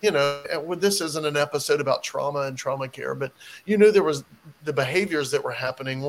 you 0.03 0.11
know, 0.11 0.75
this 0.77 1.01
isn't 1.01 1.25
an 1.25 1.37
episode 1.37 1.81
about 1.81 2.03
trauma 2.03 2.41
and 2.43 2.57
trauma 2.57 2.89
care, 2.89 3.15
but 3.15 3.33
you 3.65 3.79
knew 3.79 3.91
there 3.91 4.03
was 4.03 4.25
the 4.65 4.73
behaviors 4.73 5.31
that 5.31 5.43
were 5.43 5.53
happening 5.53 6.03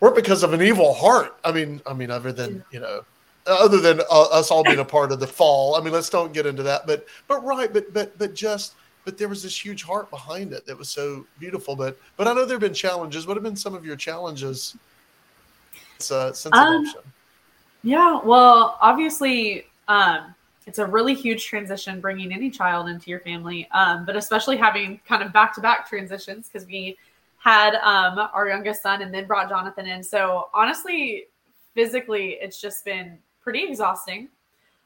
weren't 0.00 0.16
because 0.16 0.42
of 0.42 0.52
an 0.52 0.62
evil 0.62 0.94
heart. 0.94 1.36
I 1.44 1.52
mean, 1.52 1.80
I 1.86 1.92
mean, 1.94 2.10
other 2.10 2.32
than 2.32 2.64
you 2.70 2.80
know, 2.80 3.04
other 3.46 3.80
than 3.80 4.00
uh, 4.10 4.22
us 4.24 4.50
all 4.50 4.62
being 4.62 4.78
a 4.78 4.84
part 4.84 5.12
of 5.12 5.20
the 5.20 5.26
fall. 5.26 5.76
I 5.76 5.80
mean, 5.80 5.92
let's 5.92 6.08
don't 6.08 6.32
get 6.32 6.46
into 6.46 6.62
that. 6.62 6.86
But 6.86 7.06
but 7.28 7.44
right, 7.44 7.72
but 7.72 7.92
but 7.92 8.16
but 8.18 8.34
just 8.34 8.74
but 9.04 9.18
there 9.18 9.28
was 9.28 9.42
this 9.42 9.62
huge 9.62 9.82
heart 9.82 10.10
behind 10.10 10.52
it 10.52 10.66
that 10.66 10.76
was 10.76 10.88
so 10.88 11.26
beautiful. 11.38 11.76
But 11.76 11.98
but 12.16 12.28
I 12.28 12.32
know 12.32 12.44
there 12.44 12.54
have 12.54 12.60
been 12.60 12.74
challenges. 12.74 13.26
What 13.26 13.36
have 13.36 13.44
been 13.44 13.56
some 13.56 13.74
of 13.74 13.84
your 13.84 13.96
challenges 13.96 14.76
uh, 16.10 16.32
since 16.32 16.46
um, 16.52 16.82
adoption? 16.82 17.02
Yeah, 17.82 18.20
well, 18.24 18.78
obviously, 18.80 19.66
um, 19.88 20.33
it's 20.66 20.78
a 20.78 20.86
really 20.86 21.14
huge 21.14 21.44
transition 21.44 22.00
bringing 22.00 22.32
any 22.32 22.50
child 22.50 22.88
into 22.88 23.10
your 23.10 23.20
family, 23.20 23.68
um, 23.72 24.04
but 24.04 24.16
especially 24.16 24.56
having 24.56 25.00
kind 25.06 25.22
of 25.22 25.32
back 25.32 25.54
to 25.54 25.60
back 25.60 25.88
transitions 25.88 26.48
because 26.48 26.66
we 26.66 26.96
had 27.38 27.74
um, 27.76 28.28
our 28.32 28.48
youngest 28.48 28.82
son 28.82 29.02
and 29.02 29.12
then 29.12 29.26
brought 29.26 29.50
Jonathan 29.50 29.86
in. 29.86 30.02
So 30.02 30.48
honestly, 30.54 31.26
physically, 31.74 32.38
it's 32.40 32.60
just 32.60 32.84
been 32.84 33.18
pretty 33.42 33.64
exhausting 33.64 34.28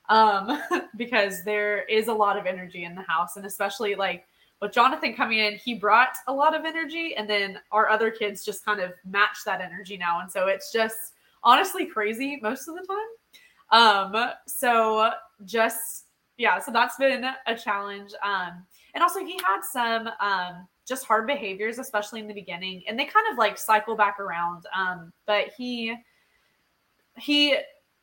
um, 0.08 0.60
because 0.96 1.44
there 1.44 1.82
is 1.84 2.08
a 2.08 2.12
lot 2.12 2.36
of 2.36 2.46
energy 2.46 2.84
in 2.84 2.96
the 2.96 3.02
house, 3.02 3.36
and 3.36 3.46
especially 3.46 3.94
like 3.94 4.26
with 4.60 4.72
Jonathan 4.72 5.14
coming 5.14 5.38
in, 5.38 5.54
he 5.54 5.74
brought 5.74 6.16
a 6.26 6.32
lot 6.32 6.56
of 6.56 6.64
energy, 6.64 7.14
and 7.16 7.30
then 7.30 7.60
our 7.70 7.88
other 7.88 8.10
kids 8.10 8.44
just 8.44 8.64
kind 8.64 8.80
of 8.80 8.92
match 9.04 9.38
that 9.46 9.60
energy 9.60 9.96
now. 9.96 10.20
And 10.20 10.30
so 10.30 10.48
it's 10.48 10.72
just 10.72 11.14
honestly 11.44 11.86
crazy 11.86 12.40
most 12.42 12.66
of 12.66 12.74
the 12.74 12.84
time. 12.84 12.98
Um, 13.70 14.30
so 14.46 15.12
just 15.44 16.04
yeah, 16.36 16.60
so 16.60 16.70
that's 16.70 16.96
been 16.96 17.24
a 17.46 17.56
challenge. 17.56 18.12
Um, 18.22 18.64
and 18.94 19.02
also 19.02 19.20
he 19.20 19.38
had 19.44 19.62
some 19.62 20.08
um 20.20 20.68
just 20.86 21.04
hard 21.04 21.26
behaviors, 21.26 21.78
especially 21.78 22.20
in 22.20 22.28
the 22.28 22.34
beginning, 22.34 22.82
and 22.88 22.98
they 22.98 23.04
kind 23.04 23.26
of 23.30 23.38
like 23.38 23.58
cycle 23.58 23.96
back 23.96 24.18
around. 24.20 24.64
Um, 24.74 25.12
but 25.26 25.48
he 25.56 25.94
he 27.16 27.56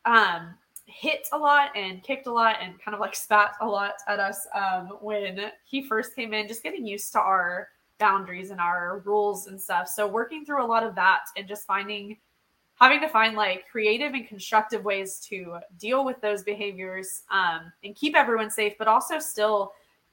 um 0.06 0.56
hit 0.88 1.28
a 1.34 1.38
lot 1.38 1.72
and 1.76 2.04
kicked 2.04 2.28
a 2.28 2.32
lot 2.32 2.58
and 2.62 2.80
kind 2.80 2.94
of 2.94 3.02
like 3.02 3.16
spat 3.16 3.56
a 3.62 3.66
lot 3.66 3.96
at 4.08 4.20
us 4.20 4.48
um, 4.54 4.90
when 5.02 5.52
he 5.66 5.88
first 5.88 6.16
came 6.16 6.34
in, 6.34 6.48
just 6.48 6.64
getting 6.64 6.86
used 6.86 7.12
to 7.12 7.20
our 7.20 7.70
boundaries 7.98 8.52
and 8.52 8.60
our 8.60 9.02
rules 9.06 9.48
and 9.48 9.60
stuff. 9.60 9.88
So 9.88 10.08
working 10.08 10.46
through 10.46 10.64
a 10.64 10.68
lot 10.68 10.84
of 10.84 10.94
that 10.96 11.22
and 11.38 11.48
just 11.48 11.66
finding 11.66 12.18
having 12.80 13.00
to 13.02 13.10
find 13.10 13.36
like 13.36 13.66
creative 13.72 14.14
and 14.14 14.28
constructive 14.28 14.84
ways 14.84 15.20
to 15.30 15.58
deal 15.80 16.04
with 16.04 16.20
those 16.22 16.44
behaviors 16.44 17.24
um, 17.32 17.72
and 17.84 17.96
keep 17.96 18.16
everyone 18.16 18.50
safe, 18.50 18.74
but 18.78 18.88
also 18.88 19.20
still 19.20 19.72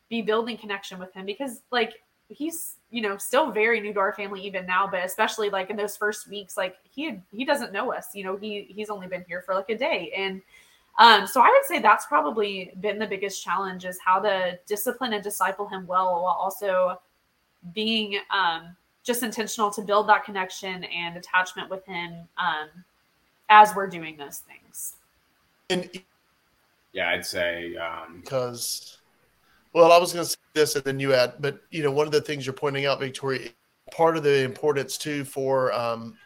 be 0.09 0.23
building 0.23 0.57
connection 0.57 0.99
with 0.99 1.13
him 1.15 1.25
because 1.25 1.63
like 1.71 1.95
he's 2.29 2.77
you 2.91 3.03
know 3.03 3.17
still 3.17 3.51
very 3.51 3.81
new 3.81 3.93
to 3.93 4.01
our 4.01 4.13
family 4.13 4.41
even 4.43 4.65
now 4.67 4.87
but 4.87 5.05
especially 5.05 5.51
like 5.51 5.71
in 5.71 5.77
those 5.77 5.97
first 5.97 6.29
weeks 6.29 6.57
like 6.57 6.77
he 6.91 7.19
he 7.31 7.45
doesn't 7.45 7.73
know 7.73 7.93
us 7.93 8.09
you 8.15 8.25
know 8.25 8.37
he 8.37 8.67
he's 8.69 8.91
only 8.91 9.07
been 9.07 9.25
here 9.27 9.43
for 9.43 9.55
like 9.55 9.71
a 9.71 9.77
day. 9.77 10.13
And 10.17 10.41
um 10.99 11.27
so 11.27 11.41
i 11.41 11.49
would 11.49 11.65
say 11.67 11.79
that's 11.79 12.05
probably 12.07 12.71
been 12.81 12.99
the 12.99 13.07
biggest 13.07 13.43
challenge 13.43 13.87
is 13.87 13.99
how 14.05 14.21
to 14.21 14.59
discipline 14.67 15.15
and 15.15 15.25
disciple 15.25 15.67
him 15.67 15.87
well 15.87 16.23
while 16.23 16.37
also 16.39 17.01
being 17.73 18.19
um 18.31 18.77
just 19.05 19.23
intentional 19.23 19.71
to 19.71 19.83
build 19.83 20.09
that 20.09 20.25
connection 20.25 20.85
and 20.85 21.17
attachment 21.17 21.69
with 21.71 21.85
him 21.87 22.29
um 22.39 22.69
as 23.49 23.75
we're 23.75 23.89
doing 23.89 24.17
those 24.17 24.39
things. 24.39 24.95
And 25.71 25.91
yeah 26.93 27.09
i'd 27.11 27.25
say 27.25 27.75
um 27.77 28.21
because 28.21 28.99
well, 29.73 29.91
I 29.91 29.99
was 29.99 30.13
going 30.13 30.25
to 30.25 30.31
say 30.31 30.37
this, 30.53 30.77
and 30.77 30.85
then 30.85 31.01
you 31.01 31.15
add, 31.15 31.35
but 31.41 31.61
you 31.71 31.83
know, 31.83 31.91
one 31.91 32.07
of 32.07 32.13
the 32.13 32.21
things 32.21 32.45
you're 32.45 32.53
pointing 32.53 32.85
out, 32.85 33.01
Victoria, 33.01 33.49
part 33.91 34.17
of 34.17 34.23
the 34.23 34.45
importance 34.45 34.99
too 34.99 35.25
for 35.25 35.73
um, 35.73 36.17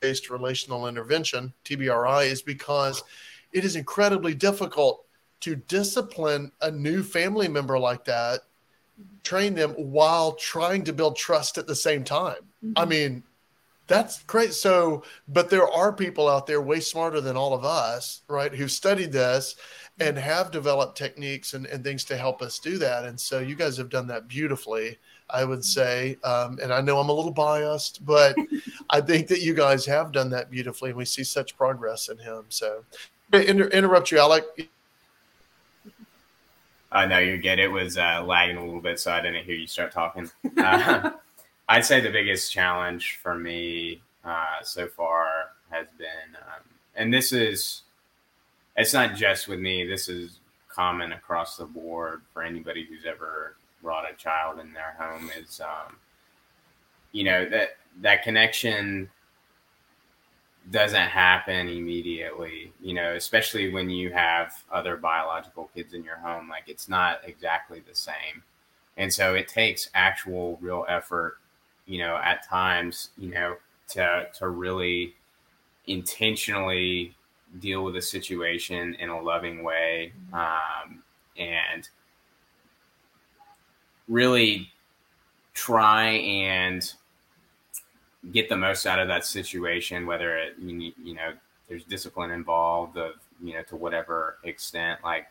based 0.00 0.28
relational 0.30 0.86
intervention 0.86 1.52
(TBRI) 1.64 2.26
is 2.26 2.42
because 2.42 3.02
it 3.52 3.64
is 3.64 3.76
incredibly 3.76 4.34
difficult 4.34 5.06
to 5.40 5.56
discipline 5.56 6.52
a 6.60 6.70
new 6.70 7.02
family 7.02 7.48
member 7.48 7.78
like 7.78 8.04
that, 8.04 8.40
train 9.22 9.54
them 9.54 9.72
while 9.72 10.32
trying 10.32 10.84
to 10.84 10.92
build 10.92 11.16
trust 11.16 11.58
at 11.58 11.66
the 11.66 11.74
same 11.74 12.04
time. 12.04 12.42
Mm-hmm. 12.64 12.72
I 12.76 12.84
mean, 12.84 13.22
that's 13.86 14.22
great. 14.22 14.54
So, 14.54 15.02
but 15.28 15.50
there 15.50 15.68
are 15.68 15.92
people 15.92 16.28
out 16.28 16.46
there 16.46 16.60
way 16.60 16.80
smarter 16.80 17.20
than 17.20 17.36
all 17.36 17.52
of 17.52 17.64
us, 17.64 18.22
right, 18.28 18.54
who've 18.54 18.70
studied 18.70 19.10
this 19.10 19.56
and 19.98 20.16
have 20.16 20.50
developed 20.50 20.96
techniques 20.96 21.54
and, 21.54 21.66
and 21.66 21.82
things 21.84 22.04
to 22.04 22.16
help 22.16 22.40
us 22.40 22.58
do 22.58 22.78
that. 22.78 23.04
And 23.04 23.20
so 23.20 23.40
you 23.40 23.54
guys 23.54 23.76
have 23.76 23.90
done 23.90 24.06
that 24.06 24.28
beautifully, 24.28 24.96
I 25.28 25.44
would 25.44 25.64
say. 25.64 26.16
Um, 26.22 26.58
and 26.62 26.72
I 26.72 26.80
know 26.80 26.98
I'm 26.98 27.08
a 27.08 27.12
little 27.12 27.32
biased, 27.32 28.06
but 28.06 28.36
I 28.90 29.00
think 29.00 29.26
that 29.26 29.42
you 29.42 29.54
guys 29.54 29.84
have 29.86 30.12
done 30.12 30.30
that 30.30 30.50
beautifully, 30.50 30.90
and 30.90 30.96
we 30.96 31.04
see 31.04 31.24
such 31.24 31.56
progress 31.56 32.08
in 32.08 32.18
him. 32.18 32.44
So, 32.48 32.84
inter- 33.32 33.68
interrupt 33.68 34.10
you, 34.10 34.18
Alec. 34.18 34.44
Uh, 36.92 37.06
no, 37.06 37.18
you're 37.18 37.38
good. 37.38 37.58
It 37.58 37.70
was 37.70 37.96
uh, 37.96 38.24
lagging 38.24 38.56
a 38.56 38.64
little 38.64 38.80
bit, 38.80 38.98
so 38.98 39.12
I 39.12 39.20
didn't 39.20 39.44
hear 39.44 39.54
you 39.54 39.66
start 39.66 39.92
talking. 39.92 40.30
Uh, 40.58 41.12
I'd 41.68 41.84
say 41.84 42.00
the 42.00 42.10
biggest 42.10 42.52
challenge 42.52 43.20
for 43.22 43.36
me 43.36 44.02
uh, 44.24 44.60
so 44.62 44.88
far 44.88 45.52
has 45.70 45.86
been, 45.96 46.34
um, 46.34 46.62
and 46.96 47.14
this 47.14 47.32
is 47.32 47.82
it's 48.76 48.92
not 48.92 49.14
just 49.14 49.46
with 49.46 49.60
me. 49.60 49.86
This 49.86 50.08
is 50.08 50.40
common 50.68 51.12
across 51.12 51.56
the 51.56 51.64
board 51.64 52.22
for 52.32 52.42
anybody 52.42 52.84
who's 52.84 53.04
ever 53.06 53.54
brought 53.82 54.10
a 54.10 54.16
child 54.16 54.58
in 54.58 54.72
their 54.72 54.96
home. 54.98 55.30
Is 55.38 55.60
um, 55.60 55.96
you 57.12 57.22
know 57.22 57.48
that 57.48 57.76
that 58.00 58.24
connection 58.24 59.08
doesn't 60.70 61.08
happen 61.08 61.68
immediately. 61.68 62.72
You 62.80 62.94
know, 62.94 63.14
especially 63.14 63.72
when 63.72 63.90
you 63.90 64.12
have 64.12 64.52
other 64.70 64.96
biological 64.96 65.70
kids 65.74 65.94
in 65.94 66.04
your 66.04 66.16
home. 66.16 66.48
Like 66.48 66.64
it's 66.68 66.88
not 66.88 67.20
exactly 67.24 67.82
the 67.88 67.94
same, 67.94 68.42
and 68.96 69.12
so 69.12 69.34
it 69.34 69.48
takes 69.48 69.90
actual, 69.94 70.58
real 70.60 70.84
effort. 70.88 71.38
You 71.86 71.98
know, 71.98 72.16
at 72.16 72.46
times, 72.46 73.10
you 73.18 73.30
know, 73.30 73.56
to 73.90 74.28
to 74.38 74.48
really 74.48 75.14
intentionally 75.86 77.14
deal 77.58 77.82
with 77.84 77.96
a 77.96 78.02
situation 78.02 78.94
in 78.94 79.08
a 79.08 79.20
loving 79.20 79.64
way 79.64 80.12
um, 80.32 81.02
and 81.36 81.88
really 84.08 84.70
try 85.54 86.10
and 86.10 86.94
get 88.32 88.48
the 88.48 88.56
most 88.56 88.86
out 88.86 88.98
of 88.98 89.08
that 89.08 89.24
situation 89.24 90.06
whether 90.06 90.36
it 90.36 90.54
you, 90.58 90.92
you 91.02 91.14
know 91.14 91.32
there's 91.68 91.84
discipline 91.84 92.30
involved 92.30 92.98
of 92.98 93.12
you 93.42 93.54
know 93.54 93.62
to 93.62 93.76
whatever 93.76 94.36
extent 94.44 95.00
like 95.02 95.26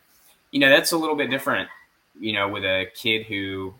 you 0.51 0.59
know 0.59 0.69
that's 0.69 0.91
a 0.91 0.97
little 0.97 1.15
bit 1.15 1.29
different 1.29 1.69
you 2.19 2.33
know 2.33 2.47
with 2.47 2.63
a 2.63 2.85
kid 2.95 3.25
who 3.25 3.73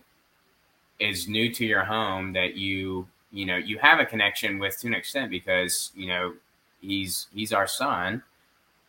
is 1.00 1.26
new 1.26 1.52
to 1.52 1.64
your 1.66 1.82
home 1.82 2.32
that 2.32 2.54
you 2.54 3.06
you 3.32 3.46
know 3.46 3.56
you 3.56 3.78
have 3.78 3.98
a 3.98 4.06
connection 4.06 4.58
with 4.58 4.78
to 4.78 4.86
an 4.86 4.94
extent 4.94 5.30
because 5.30 5.90
you 5.94 6.06
know 6.06 6.34
he's 6.80 7.26
he's 7.34 7.52
our 7.52 7.66
son 7.66 8.22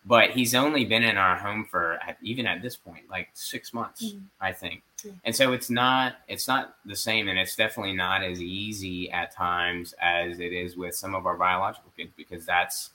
but 0.06 0.32
he's 0.32 0.56
only 0.56 0.84
been 0.84 1.04
in 1.04 1.18
our 1.18 1.38
home 1.38 1.64
for 1.64 2.00
even 2.22 2.48
at 2.48 2.62
this 2.62 2.76
point 2.76 3.04
like 3.10 3.30
six 3.34 3.74
months 3.74 4.06
mm-hmm. 4.06 4.26
i 4.40 4.52
think 4.52 4.82
mm-hmm. 5.04 5.16
and 5.24 5.36
so 5.36 5.54
it's 5.54 5.70
not 5.70 6.16
it's 6.28 6.48
not 6.48 6.76
the 6.86 6.96
same 6.96 7.28
and 7.28 7.38
it's 7.38 7.56
definitely 7.56 7.94
not 7.94 8.24
as 8.24 8.42
easy 8.42 9.12
at 9.12 9.34
times 9.34 9.94
as 10.02 10.40
it 10.40 10.54
is 10.54 10.76
with 10.76 10.96
some 10.96 11.14
of 11.16 11.26
our 11.26 11.38
biological 11.38 11.92
kids 11.96 12.12
because 12.18 12.46
that's 12.46 12.92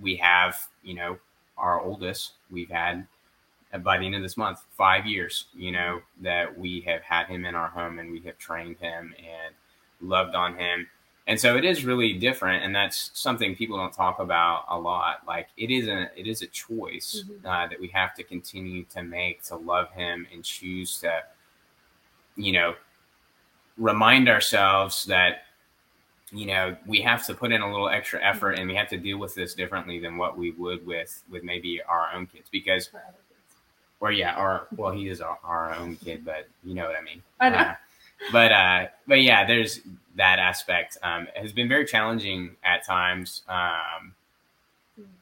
we 0.00 0.16
have 0.16 0.56
you 0.82 0.94
know 0.94 1.16
our 1.56 1.80
oldest 1.80 2.32
we've 2.50 2.70
had 2.70 3.06
uh, 3.72 3.78
by 3.78 3.96
the 3.96 4.04
end 4.04 4.14
of 4.14 4.22
this 4.22 4.36
month 4.36 4.60
five 4.76 5.06
years 5.06 5.46
you 5.54 5.70
know 5.70 6.00
that 6.20 6.58
we 6.58 6.80
have 6.80 7.02
had 7.02 7.26
him 7.26 7.44
in 7.44 7.54
our 7.54 7.68
home 7.68 7.98
and 7.98 8.10
we 8.10 8.20
have 8.20 8.36
trained 8.38 8.76
him 8.78 9.14
and 9.18 9.54
loved 10.00 10.34
on 10.34 10.56
him 10.56 10.86
and 11.26 11.40
so 11.40 11.56
it 11.56 11.64
is 11.64 11.84
really 11.84 12.12
different 12.12 12.64
and 12.64 12.74
that's 12.74 13.10
something 13.14 13.54
people 13.54 13.76
don't 13.76 13.92
talk 13.92 14.18
about 14.18 14.64
a 14.68 14.78
lot 14.78 15.22
like 15.26 15.48
it 15.56 15.70
is 15.70 15.88
a 15.88 16.10
it 16.16 16.26
is 16.26 16.42
a 16.42 16.46
choice 16.48 17.24
mm-hmm. 17.26 17.46
uh, 17.46 17.66
that 17.66 17.80
we 17.80 17.88
have 17.88 18.14
to 18.14 18.22
continue 18.22 18.84
to 18.84 19.02
make 19.02 19.42
to 19.42 19.56
love 19.56 19.90
him 19.92 20.26
and 20.32 20.44
choose 20.44 20.98
to 21.00 21.22
you 22.36 22.52
know 22.52 22.74
remind 23.78 24.28
ourselves 24.28 25.04
that 25.06 25.44
you 26.30 26.46
know 26.46 26.76
we 26.86 27.00
have 27.00 27.26
to 27.26 27.34
put 27.34 27.52
in 27.52 27.62
a 27.62 27.70
little 27.70 27.88
extra 27.88 28.22
effort 28.22 28.52
mm-hmm. 28.52 28.60
and 28.60 28.70
we 28.70 28.76
have 28.76 28.88
to 28.88 28.98
deal 28.98 29.18
with 29.18 29.34
this 29.34 29.54
differently 29.54 29.98
than 29.98 30.16
what 30.16 30.36
we 30.36 30.50
would 30.52 30.84
with 30.86 31.22
with 31.30 31.42
maybe 31.42 31.80
our 31.82 32.08
own 32.14 32.26
kids 32.26 32.48
because 32.50 32.90
or 34.00 34.12
yeah 34.12 34.38
or 34.38 34.66
well 34.76 34.92
he 34.92 35.08
is 35.08 35.20
our, 35.20 35.38
our 35.42 35.74
own 35.74 35.96
kid 35.96 36.24
but 36.24 36.48
you 36.62 36.74
know 36.74 36.84
what 36.84 36.96
i 36.96 37.02
mean 37.02 37.22
I 37.40 37.48
know. 37.48 37.56
Uh, 37.56 37.74
but 38.32 38.52
uh 38.52 38.86
but 39.06 39.22
yeah 39.22 39.46
there's 39.46 39.80
that 40.16 40.38
aspect 40.38 40.96
um, 41.02 41.26
has 41.34 41.52
been 41.52 41.68
very 41.68 41.84
challenging 41.84 42.56
at 42.64 42.84
times. 42.84 43.42
Um, 43.48 44.14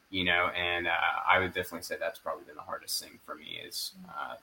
you 0.09 0.23
know, 0.23 0.49
and 0.55 0.87
uh, 0.87 0.91
I 1.27 1.39
would 1.39 1.53
definitely 1.53 1.81
say 1.81 1.95
that's 1.99 2.19
probably 2.19 2.43
been 2.45 2.55
the 2.55 2.61
hardest 2.61 3.03
thing 3.03 3.19
for 3.25 3.33
me 3.33 3.59
is 3.67 3.93
uh, 4.07 4.35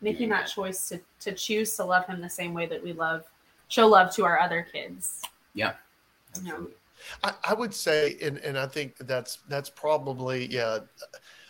making 0.00 0.30
that, 0.30 0.46
that 0.46 0.50
choice 0.50 0.88
to 0.88 1.00
to 1.20 1.32
choose 1.32 1.76
to 1.76 1.84
love 1.84 2.06
him 2.06 2.22
the 2.22 2.30
same 2.30 2.54
way 2.54 2.64
that 2.66 2.82
we 2.82 2.94
love 2.94 3.24
show 3.68 3.86
love 3.86 4.14
to 4.14 4.24
our 4.24 4.38
other 4.40 4.66
kids. 4.72 5.20
Yeah, 5.52 5.74
absolutely. 6.30 6.72
I, 7.22 7.34
I 7.44 7.54
would 7.54 7.74
say, 7.74 8.16
and 8.22 8.38
and 8.38 8.58
I 8.58 8.66
think 8.66 8.96
that's 8.96 9.40
that's 9.48 9.68
probably 9.68 10.46
yeah 10.46 10.78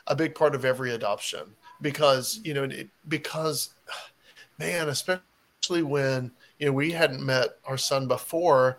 a 0.08 0.16
big 0.16 0.34
part 0.34 0.56
of 0.56 0.64
every 0.64 0.92
adoption 0.92 1.42
because 1.80 2.40
you 2.42 2.54
know 2.54 2.64
it, 2.64 2.88
because 3.08 3.70
man 4.58 4.88
especially 4.88 5.82
when 5.82 6.30
you 6.62 6.68
know, 6.68 6.72
we 6.72 6.92
hadn't 6.92 7.27
met 7.27 7.59
our 7.66 7.77
son 7.77 8.07
before. 8.07 8.79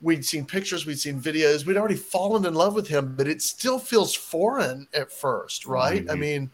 We'd 0.00 0.24
seen 0.24 0.46
pictures, 0.46 0.86
we'd 0.86 1.00
seen 1.00 1.20
videos, 1.20 1.66
we'd 1.66 1.76
already 1.76 1.96
fallen 1.96 2.46
in 2.46 2.54
love 2.54 2.76
with 2.76 2.86
him, 2.86 3.16
but 3.16 3.26
it 3.26 3.42
still 3.42 3.80
feels 3.80 4.14
foreign 4.14 4.86
at 4.94 5.10
first, 5.10 5.66
right? 5.66 6.02
Mm-hmm. 6.02 6.10
I 6.12 6.14
mean, 6.14 6.50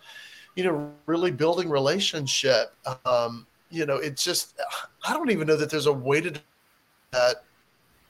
you 0.56 0.64
know, 0.64 0.90
really 1.04 1.32
building 1.32 1.68
relationship. 1.68 2.72
Um, 3.04 3.46
you 3.70 3.84
know, 3.84 3.96
it's 3.96 4.24
just 4.24 4.58
I 5.06 5.12
don't 5.12 5.30
even 5.30 5.46
know 5.46 5.56
that 5.56 5.68
there's 5.68 5.84
a 5.84 5.92
way 5.92 6.22
to 6.22 6.32
that 7.10 7.44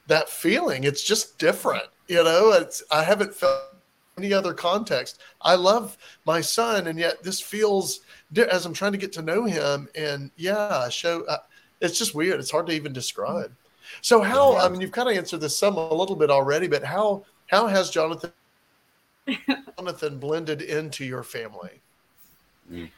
that 0.06 0.28
feeling. 0.28 0.84
It's 0.84 1.02
just 1.02 1.40
different. 1.40 1.88
You 2.06 2.22
know, 2.22 2.52
it's 2.52 2.84
I 2.92 3.02
haven't 3.02 3.34
felt 3.34 3.62
any 4.16 4.32
other 4.32 4.54
context. 4.54 5.20
I 5.42 5.56
love 5.56 5.98
my 6.24 6.40
son, 6.40 6.86
and 6.86 7.00
yet 7.00 7.20
this 7.24 7.40
feels 7.40 8.02
as 8.36 8.64
I'm 8.64 8.74
trying 8.74 8.92
to 8.92 8.98
get 8.98 9.12
to 9.14 9.22
know 9.22 9.44
him. 9.44 9.88
And 9.96 10.30
yeah, 10.36 10.88
show 10.88 11.24
uh, 11.24 11.38
it's 11.80 11.98
just 11.98 12.14
weird. 12.14 12.40
It's 12.40 12.50
hard 12.50 12.66
to 12.66 12.72
even 12.72 12.92
describe. 12.92 13.52
So 14.02 14.20
how? 14.20 14.56
I 14.56 14.68
mean, 14.68 14.80
you've 14.80 14.92
kind 14.92 15.08
of 15.08 15.16
answered 15.16 15.40
this 15.40 15.56
some 15.56 15.76
a 15.76 15.92
little 15.92 16.16
bit 16.16 16.30
already, 16.30 16.68
but 16.68 16.84
how 16.84 17.24
how 17.46 17.66
has 17.66 17.90
Jonathan 17.90 18.32
Jonathan 19.78 20.18
blended 20.18 20.62
into 20.62 21.04
your 21.04 21.22
family? 21.22 21.80
Mm. 22.70 22.90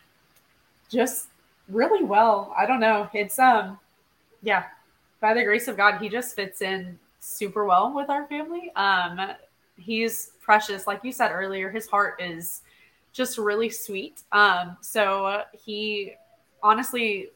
Just 0.90 1.29
really 1.68 2.05
well. 2.05 2.55
I 2.57 2.66
don't 2.66 2.81
know. 2.81 3.09
It's 3.14 3.38
um, 3.38 3.79
yeah. 4.42 4.64
By 5.21 5.35
the 5.35 5.45
grace 5.45 5.68
of 5.68 5.77
God, 5.77 6.01
he 6.01 6.09
just 6.09 6.35
fits 6.35 6.62
in 6.62 6.99
super 7.21 7.64
well 7.64 7.95
with 7.95 8.11
our 8.11 8.27
family. 8.27 8.73
Um, 8.75 9.33
he's 9.79 10.33
precious, 10.40 10.87
like 10.87 11.05
you 11.05 11.12
said 11.12 11.31
earlier. 11.31 11.71
His 11.71 11.87
heart 11.87 12.21
is 12.21 12.62
just 13.12 13.38
really 13.38 13.71
sweet. 13.71 14.23
Um, 14.33 14.77
so 14.81 15.42
he 15.64 16.14
honestly 16.62 17.31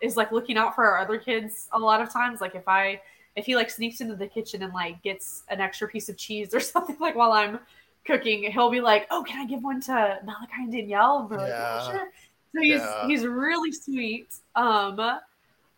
is 0.00 0.16
like 0.16 0.32
looking 0.32 0.56
out 0.56 0.74
for 0.74 0.84
our 0.84 0.98
other 0.98 1.18
kids 1.18 1.68
a 1.72 1.78
lot 1.78 2.00
of 2.00 2.12
times. 2.12 2.40
Like 2.40 2.54
if 2.54 2.66
I 2.68 3.00
if 3.36 3.46
he 3.46 3.54
like 3.54 3.70
sneaks 3.70 4.00
into 4.00 4.16
the 4.16 4.26
kitchen 4.26 4.62
and 4.62 4.72
like 4.72 5.02
gets 5.02 5.44
an 5.48 5.60
extra 5.60 5.88
piece 5.88 6.08
of 6.08 6.16
cheese 6.16 6.54
or 6.54 6.60
something 6.74 6.96
like 7.00 7.16
while 7.16 7.32
I'm 7.32 7.60
cooking, 8.04 8.50
he'll 8.50 8.70
be 8.70 8.80
like, 8.80 9.06
"Oh, 9.10 9.22
can 9.22 9.40
I 9.40 9.46
give 9.46 9.62
one 9.62 9.80
to 9.82 10.18
Malachi 10.24 10.52
and 10.58 10.72
Danielle?" 10.72 11.20
And 11.20 11.30
we're 11.30 11.38
like, 11.38 11.48
yeah. 11.48 11.80
"Oh, 11.82 11.90
sure." 11.90 12.10
So 12.54 12.62
he's 12.62 12.80
yeah. 12.80 13.06
he's 13.06 13.24
really 13.24 13.72
sweet. 13.72 14.34
Um, 14.56 15.20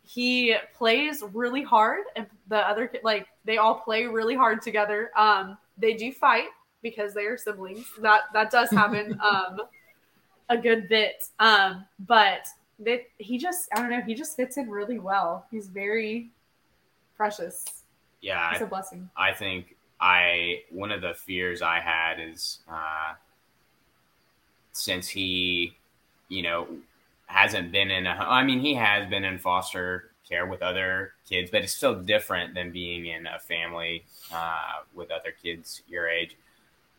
he 0.03 0.55
plays 0.73 1.23
really 1.33 1.63
hard, 1.63 2.03
and 2.15 2.25
the 2.47 2.57
other 2.57 2.91
like 3.03 3.27
they 3.45 3.57
all 3.57 3.75
play 3.75 4.05
really 4.05 4.35
hard 4.35 4.61
together. 4.61 5.11
Um, 5.15 5.57
they 5.77 5.93
do 5.93 6.11
fight 6.11 6.47
because 6.81 7.13
they 7.13 7.25
are 7.25 7.37
siblings. 7.37 7.85
That 7.99 8.21
that 8.33 8.51
does 8.51 8.69
happen 8.69 9.19
um, 9.23 9.61
a 10.49 10.57
good 10.57 10.89
bit. 10.89 11.23
Um, 11.39 11.85
but 11.99 12.47
that 12.85 13.03
he 13.17 13.37
just 13.37 13.69
I 13.75 13.79
don't 13.79 13.89
know 13.89 14.01
he 14.01 14.15
just 14.15 14.35
fits 14.35 14.57
in 14.57 14.69
really 14.69 14.99
well. 14.99 15.45
He's 15.51 15.67
very 15.67 16.29
precious. 17.15 17.65
Yeah, 18.21 18.51
it's 18.51 18.61
a 18.61 18.65
blessing. 18.65 19.09
I 19.17 19.33
think 19.33 19.75
I 19.99 20.63
one 20.69 20.91
of 20.91 21.01
the 21.01 21.13
fears 21.13 21.61
I 21.61 21.79
had 21.79 22.19
is 22.19 22.59
uh, 22.69 23.13
since 24.71 25.07
he, 25.07 25.75
you 26.29 26.41
know, 26.41 26.67
hasn't 27.27 27.71
been 27.71 27.91
in 27.91 28.05
a. 28.05 28.11
I 28.11 28.43
mean, 28.43 28.59
he 28.59 28.73
has 28.75 29.09
been 29.09 29.23
in 29.23 29.39
foster 29.39 30.11
care 30.27 30.45
with 30.45 30.61
other 30.61 31.13
kids, 31.27 31.51
but 31.51 31.63
it's 31.63 31.73
still 31.73 31.95
different 31.95 32.53
than 32.53 32.71
being 32.71 33.05
in 33.07 33.27
a 33.27 33.39
family 33.39 34.03
uh, 34.33 34.83
with 34.93 35.11
other 35.11 35.33
kids 35.41 35.81
your 35.87 36.07
age. 36.07 36.35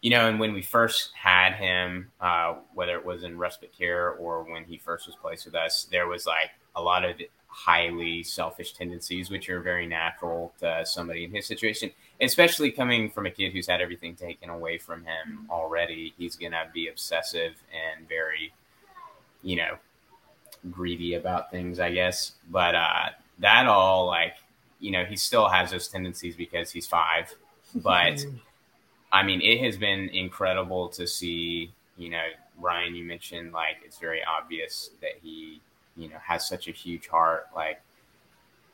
You 0.05 0.11
know, 0.11 0.29
and 0.29 0.39
when 0.39 0.53
we 0.53 0.61
first 0.61 1.13
had 1.15 1.55
him, 1.55 2.11
uh, 2.21 2.57
whether 2.75 2.95
it 2.95 3.07
was 3.07 3.25
in 3.25 3.39
respite 3.39 3.73
care 3.73 4.11
or 4.11 4.43
when 4.43 4.63
he 4.65 4.77
first 4.77 5.07
was 5.07 5.17
placed 5.17 5.47
with 5.47 5.55
us, 5.55 5.89
there 5.91 6.07
was 6.07 6.27
like 6.27 6.51
a 6.77 6.83
lot 6.83 7.07
of 7.07 7.17
highly 7.47 8.23
selfish 8.23 8.75
tendencies, 8.75 9.31
which 9.31 9.49
are 9.49 9.63
very 9.63 9.87
natural 9.87 10.53
to 10.61 10.85
somebody 10.85 11.25
in 11.25 11.31
his 11.31 11.47
situation, 11.47 11.91
especially 12.21 12.71
coming 12.71 13.09
from 13.09 13.25
a 13.25 13.31
kid 13.31 13.55
who's 13.55 13.67
had 13.67 13.81
everything 13.81 14.15
taken 14.15 14.51
away 14.51 14.77
from 14.77 15.07
him 15.07 15.47
already. 15.49 16.13
He's 16.19 16.37
going 16.37 16.53
to 16.53 16.67
be 16.75 16.89
obsessive 16.89 17.55
and 17.73 18.07
very, 18.07 18.53
you 19.43 19.57
know, 19.57 19.79
greedy 20.71 21.15
about 21.15 21.51
things, 21.51 21.81
I 21.81 21.93
guess. 21.93 22.33
But 22.51 22.75
uh, 22.75 23.07
that 23.39 23.67
all, 23.67 24.05
like, 24.05 24.35
you 24.81 24.91
know, 24.91 25.07
he 25.07 25.17
still 25.17 25.49
has 25.49 25.71
those 25.71 25.89
tendencies 25.89 26.37
because 26.37 26.71
he's 26.71 26.87
five. 26.87 27.35
But 27.83 28.25
I 29.15 29.23
mean, 29.23 29.41
it 29.41 29.65
has 29.65 29.77
been 29.77 30.09
incredible 30.09 30.89
to 30.89 31.07
see, 31.07 31.73
you 31.97 32.11
know, 32.11 32.25
Ryan, 32.59 32.97
you 32.97 33.05
mentioned 33.05 33.53
like 33.53 33.77
it's 33.85 33.99
very 33.99 34.21
obvious 34.25 34.91
that 35.01 35.13
he, 35.23 35.61
you 35.97 36.09
know, 36.09 36.17
has 36.21 36.49
such 36.49 36.67
a 36.67 36.73
huge 36.73 37.07
heart. 37.07 37.47
Like, 37.55 37.81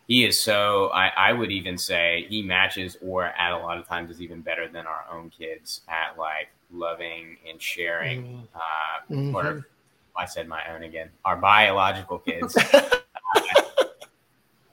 he 0.08 0.24
is 0.24 0.40
so 0.40 0.88
I, 0.94 1.08
I 1.08 1.32
would 1.34 1.52
even 1.52 1.76
say 1.76 2.26
he 2.28 2.42
matches 2.42 2.96
or 3.02 3.26
at 3.26 3.52
a 3.52 3.58
lot 3.58 3.76
of 3.76 3.86
times 3.86 4.10
is 4.10 4.22
even 4.22 4.40
better 4.40 4.66
than 4.66 4.86
our 4.86 5.04
own 5.12 5.30
kids 5.30 5.82
at 5.88 6.18
like 6.18 6.48
loving 6.72 7.36
and 7.48 7.60
sharing 7.60 8.24
mm-hmm. 8.24 8.56
uh, 8.56 9.14
mm-hmm. 9.14 9.36
or 9.36 9.68
I 10.16 10.24
said 10.24 10.48
my 10.48 10.62
own 10.74 10.82
again. 10.82 11.10
Our 11.24 11.36
biological 11.36 12.18
kids. 12.18 12.56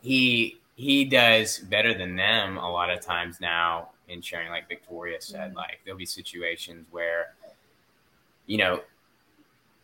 he 0.01 0.57
he 0.75 1.05
does 1.05 1.59
better 1.59 1.93
than 1.93 2.15
them 2.15 2.57
a 2.57 2.71
lot 2.71 2.89
of 2.89 3.01
times 3.01 3.39
now 3.41 3.89
in 4.07 4.21
sharing. 4.21 4.49
Like 4.49 4.67
Victoria 4.67 5.21
said, 5.21 5.49
mm-hmm. 5.49 5.57
like 5.57 5.79
there'll 5.85 5.97
be 5.97 6.05
situations 6.05 6.85
where, 6.91 7.33
you 8.45 8.57
know, 8.57 8.81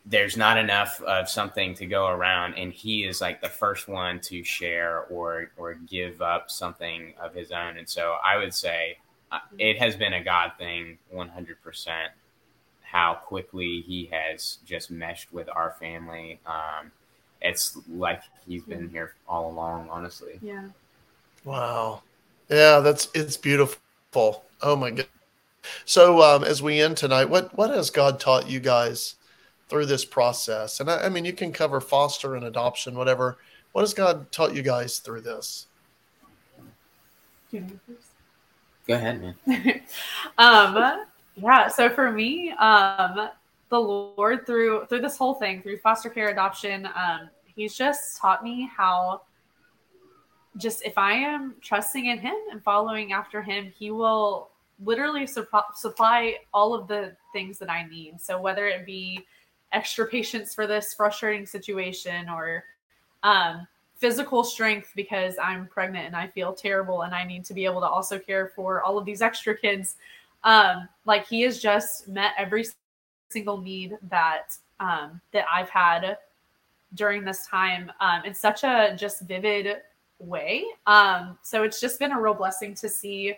there's 0.06 0.36
not 0.36 0.58
enough 0.58 1.02
of 1.02 1.30
something 1.30 1.74
to 1.76 1.86
go 1.86 2.08
around, 2.08 2.56
and 2.56 2.74
he 2.74 3.06
is 3.06 3.22
like 3.22 3.40
the 3.40 3.50
first 3.50 3.88
one 3.88 4.20
to 4.22 4.44
share 4.44 5.06
or 5.10 5.52
or 5.58 5.76
give 5.76 6.22
up 6.22 6.52
something 6.52 7.14
of 7.22 7.34
his 7.34 7.52
own. 7.52 7.78
And 7.78 7.88
so 7.88 8.18
I 8.24 8.38
would 8.38 8.54
say 8.54 8.98
uh, 9.32 9.38
mm-hmm. 9.38 9.56
it 9.60 9.80
has 9.80 9.96
been 9.96 10.14
a 10.14 10.24
God 10.24 10.54
thing, 10.58 10.98
100 11.10 11.62
percent 11.62 12.12
how 12.94 13.16
quickly 13.16 13.82
he 13.82 14.08
has 14.12 14.60
just 14.66 14.92
meshed 14.92 15.34
with 15.34 15.50
our 15.50 15.72
family. 15.80 16.40
Um, 16.46 16.92
it's 17.42 17.76
like 17.90 18.22
he's 18.48 18.62
been 18.62 18.88
here 18.88 19.16
all 19.28 19.50
along, 19.50 19.90
honestly. 19.90 20.38
Yeah. 20.44 20.68
Wow. 21.44 22.04
Yeah, 22.50 22.80
that's 22.82 23.10
it's 23.16 23.36
beautiful. 23.36 23.82
Oh 24.15 24.76
my 24.76 24.91
god. 24.91 25.08
So 25.86 26.21
um, 26.21 26.43
as 26.43 26.62
we 26.62 26.82
end 26.82 26.97
tonight, 26.97 27.26
what 27.26 27.56
what 27.58 27.69
has 27.69 27.89
God 27.89 28.19
taught 28.19 28.49
you 28.49 28.60
guys 28.60 29.15
through 29.69 29.86
this 29.86 30.06
process? 30.06 30.80
And 30.80 30.89
I, 30.89 31.06
I 31.06 31.10
mean, 31.10 31.26
you 31.26 31.34
can 31.34 31.52
cover 31.52 31.80
foster 31.80 32.36
and 32.36 32.45
adoption, 32.45 32.95
whatever. 32.95 33.38
What 33.71 33.82
has 33.82 33.93
God 33.93 34.32
taught 34.32 34.54
you 34.56 34.62
guys 34.62 34.99
through 34.99 35.21
this? 35.21 35.67
Go 37.52 38.95
ahead, 38.95 39.21
man. 39.21 39.36
um, 40.38 41.06
yeah. 41.36 41.67
So 41.67 41.89
for 41.89 42.12
me, 42.12 42.52
um, 42.52 43.30
the 43.69 43.80
Lord 43.80 44.45
through 44.45 44.86
through 44.88 45.02
this 45.02 45.17
whole 45.17 45.36
thing, 45.36 45.62
through 45.62 45.78
foster 45.78 46.10
care 46.10 46.30
adoption, 46.30 46.88
um, 46.95 47.30
He's 47.56 47.76
just 47.76 48.17
taught 48.17 48.43
me 48.43 48.69
how 48.76 49.21
just 50.58 50.84
if 50.84 50.98
I 50.98 51.13
am 51.13 51.56
trusting 51.62 52.08
in 52.08 52.20
Him 52.20 52.36
and 52.52 52.63
following 52.63 53.13
after 53.13 53.42
Him, 53.42 53.72
He 53.78 53.92
will 53.92 54.50
literally 54.84 55.28
supply 55.28 56.36
all 56.54 56.74
of 56.74 56.88
the 56.88 57.16
things 57.32 57.58
that 57.60 57.70
I 57.70 57.88
need. 57.88 58.20
So 58.20 58.39
whether 58.39 58.68
it 58.68 58.86
be 58.86 59.26
extra 59.72 60.06
patience 60.08 60.54
for 60.54 60.68
this 60.68 60.94
frustrating 60.94 61.46
situation 61.46 62.30
or 62.30 62.63
um, 63.24 63.68
physical 63.98 64.44
strength 64.44 64.92
because 64.96 65.36
I'm 65.42 65.68
pregnant 65.68 66.08
and 66.08 66.16
I 66.16 66.28
feel 66.28 66.54
terrible 66.54 67.04
and 67.04 67.13
I 67.13 67.24
need 67.24 67.46
to 67.46 67.54
be 67.54 67.66
able 67.66 67.82
to 67.82 67.88
also 67.88 68.20
care 68.20 68.52
for 68.56 68.84
all 68.84 68.98
of 68.98 69.06
these 69.06 69.22
extra 69.22 69.58
kids 69.58 69.96
um, 70.44 70.89
like 71.06 71.28
he 71.28 71.42
has 71.42 71.60
just 71.60 72.08
met 72.08 72.34
every 72.38 72.66
single 73.30 73.58
need 73.58 73.98
that 74.10 74.58
um, 74.80 75.22
that 75.32 75.46
I've 75.52 75.70
had 75.70 76.18
during 76.96 77.24
this 77.24 77.48
time 77.48 77.92
um, 78.02 78.24
in 78.26 78.34
such 78.34 78.63
a 78.63 78.96
just 78.98 79.22
vivid 79.22 79.78
way. 80.24 80.66
Um, 80.88 81.38
so 81.44 81.64
it's 81.64 81.80
just 81.80 82.00
been 82.00 82.12
a 82.12 82.20
real 82.20 82.34
blessing 82.34 82.76
to 82.76 82.90
see. 82.90 83.36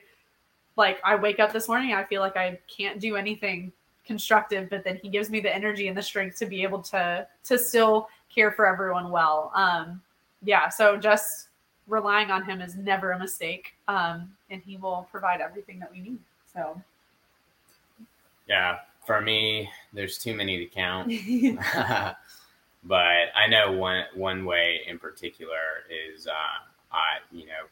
Like 0.77 0.99
I 1.03 1.15
wake 1.15 1.39
up 1.39 1.53
this 1.53 1.67
morning, 1.67 1.93
I 1.93 2.03
feel 2.03 2.21
like 2.21 2.37
I 2.37 2.59
can't 2.67 2.99
do 2.99 3.15
anything 3.15 3.71
constructive, 4.05 4.69
but 4.69 4.83
then 4.83 4.99
he 5.01 5.09
gives 5.09 5.29
me 5.29 5.39
the 5.39 5.53
energy 5.53 5.87
and 5.87 5.97
the 5.97 6.03
strength 6.03 6.37
to 6.39 6.45
be 6.45 6.63
able 6.63 6.81
to 6.83 7.27
to 7.45 7.57
still 7.57 8.07
care 8.33 8.51
for 8.51 8.67
everyone 8.67 9.09
well. 9.09 9.51
Um, 9.55 10.01
yeah, 10.43 10.69
so 10.69 10.97
just 10.97 11.47
relying 11.87 12.31
on 12.31 12.43
him 12.43 12.61
is 12.61 12.75
never 12.75 13.11
a 13.11 13.19
mistake, 13.19 13.73
um, 13.87 14.31
and 14.49 14.61
he 14.61 14.77
will 14.77 15.07
provide 15.11 15.41
everything 15.41 15.79
that 15.79 15.91
we 15.91 16.01
need. 16.01 16.19
So. 16.53 16.81
Yeah, 18.47 18.77
for 19.05 19.21
me, 19.21 19.69
there's 19.93 20.17
too 20.17 20.35
many 20.35 20.59
to 20.59 20.65
count. 20.65 21.07
but 22.83 22.97
I 23.35 23.47
know 23.49 23.71
one 23.71 24.05
one 24.13 24.45
way 24.45 24.81
in 24.87 24.99
particular 24.99 25.83
is, 25.89 26.27
uh, 26.27 26.31
You 27.31 27.45
know, 27.47 27.65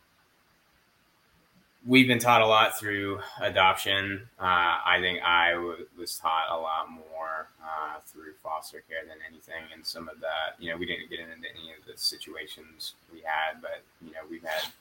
we've 1.86 2.08
been 2.08 2.20
taught 2.20 2.42
a 2.42 2.48
lot 2.48 2.78
through 2.80 3.20
adoption. 3.42 4.28
Uh, 4.40 4.80
I 4.86 4.98
think 5.02 5.22
I 5.24 5.52
w- 5.54 5.86
was 5.98 6.18
taught 6.18 6.48
a 6.50 6.58
lot 6.58 6.90
more 6.90 7.48
uh, 7.62 8.00
through 8.06 8.34
foster 8.42 8.84
care 8.90 9.04
than 9.08 9.18
anything. 9.30 9.64
And 9.74 9.86
some 9.86 10.08
of 10.08 10.20
that, 10.22 10.56
you 10.60 10.72
know, 10.72 10.78
we 10.78 10.86
didn't 10.86 11.10
get 11.10 11.20
into 11.20 11.34
any 11.34 11.72
of 11.72 11.86
the 11.86 11.98
situations 11.98 12.94
we 13.12 13.20
had, 13.20 13.62
but 13.62 13.82
you 14.02 14.12
know, 14.12 14.22
we've 14.30 14.44
had 14.44 14.72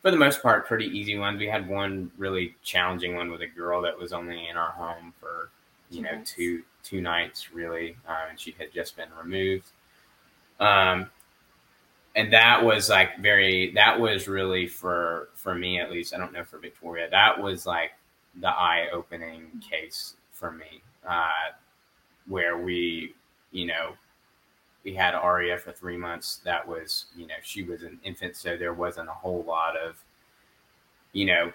for 0.00 0.10
the 0.10 0.16
most 0.16 0.42
part, 0.42 0.66
pretty 0.66 0.86
easy 0.86 1.18
ones. 1.18 1.40
We 1.40 1.48
had 1.48 1.68
one 1.68 2.10
really 2.16 2.54
challenging 2.62 3.16
one 3.16 3.30
with 3.30 3.42
a 3.42 3.46
girl 3.46 3.82
that 3.82 3.98
was 3.98 4.12
only 4.12 4.48
in 4.48 4.56
our 4.56 4.70
home 4.70 5.12
for 5.20 5.50
you 5.90 6.02
know 6.02 6.20
two 6.24 6.62
two 6.82 7.00
nights 7.00 7.52
really, 7.52 7.96
uh, 8.08 8.26
and 8.30 8.38
she 8.38 8.54
had 8.58 8.72
just 8.72 8.96
been 8.96 9.08
removed. 9.20 9.66
Um, 10.60 11.10
and 12.18 12.32
that 12.32 12.64
was 12.64 12.88
like 12.88 13.16
very 13.20 13.70
that 13.74 13.98
was 13.98 14.26
really 14.26 14.66
for 14.66 15.28
for 15.34 15.54
me 15.54 15.78
at 15.78 15.92
least. 15.92 16.12
I 16.12 16.18
don't 16.18 16.32
know 16.32 16.42
for 16.42 16.58
Victoria. 16.58 17.08
That 17.08 17.40
was 17.40 17.64
like 17.64 17.92
the 18.40 18.48
eye 18.48 18.88
opening 18.92 19.46
case 19.60 20.14
for 20.32 20.50
me, 20.50 20.82
uh, 21.08 21.52
where 22.26 22.58
we, 22.58 23.14
you 23.52 23.66
know, 23.66 23.92
we 24.84 24.94
had 24.94 25.14
Aria 25.14 25.58
for 25.58 25.70
three 25.70 25.96
months. 25.96 26.40
That 26.44 26.66
was, 26.66 27.06
you 27.16 27.28
know, 27.28 27.34
she 27.42 27.62
was 27.62 27.84
an 27.84 28.00
infant, 28.02 28.34
so 28.34 28.56
there 28.56 28.74
wasn't 28.74 29.08
a 29.08 29.12
whole 29.12 29.44
lot 29.44 29.76
of, 29.76 30.02
you 31.12 31.24
know, 31.24 31.52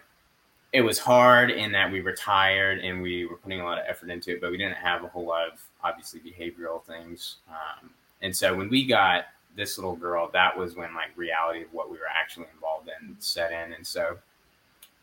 it 0.72 0.82
was 0.82 0.97
hard 0.97 1.51
in 1.51 1.74
that 1.74 1.91
we 1.91 2.01
were 2.01 2.14
tired 2.14 2.80
and 2.80 3.01
we 3.01 3.26
were 3.26 3.38
putting 3.38 3.59
a 3.59 3.66
lot 3.66 3.80
of 3.80 3.86
effort 3.88 4.09
into 4.09 4.32
it, 4.32 4.39
but 4.39 4.49
we 4.49 4.57
didn't 4.57 4.78
have 4.78 5.03
a 5.03 5.07
whole 5.07 5.26
lot 5.26 5.45
of 5.45 5.59
obviously 5.84 6.22
behavioral 6.22 6.82
things. 6.84 7.38
Um, 7.49 7.89
and 8.22 8.34
so 8.34 8.55
when 8.55 8.70
we 8.70 8.86
got 8.86 9.26
this 9.56 9.78
little 9.78 9.95
girl, 9.95 10.30
that 10.34 10.58
was 10.58 10.76
when 10.76 10.93
like 10.93 11.10
reality 11.16 11.64
of 11.64 11.74
what 11.74 11.89
we 11.89 11.97
were 11.97 12.12
actually 12.14 12.47
involved 12.54 12.89
in 13.01 13.16
set 13.20 13.51
in. 13.51 13.74
And 13.74 13.86
so 13.86 14.18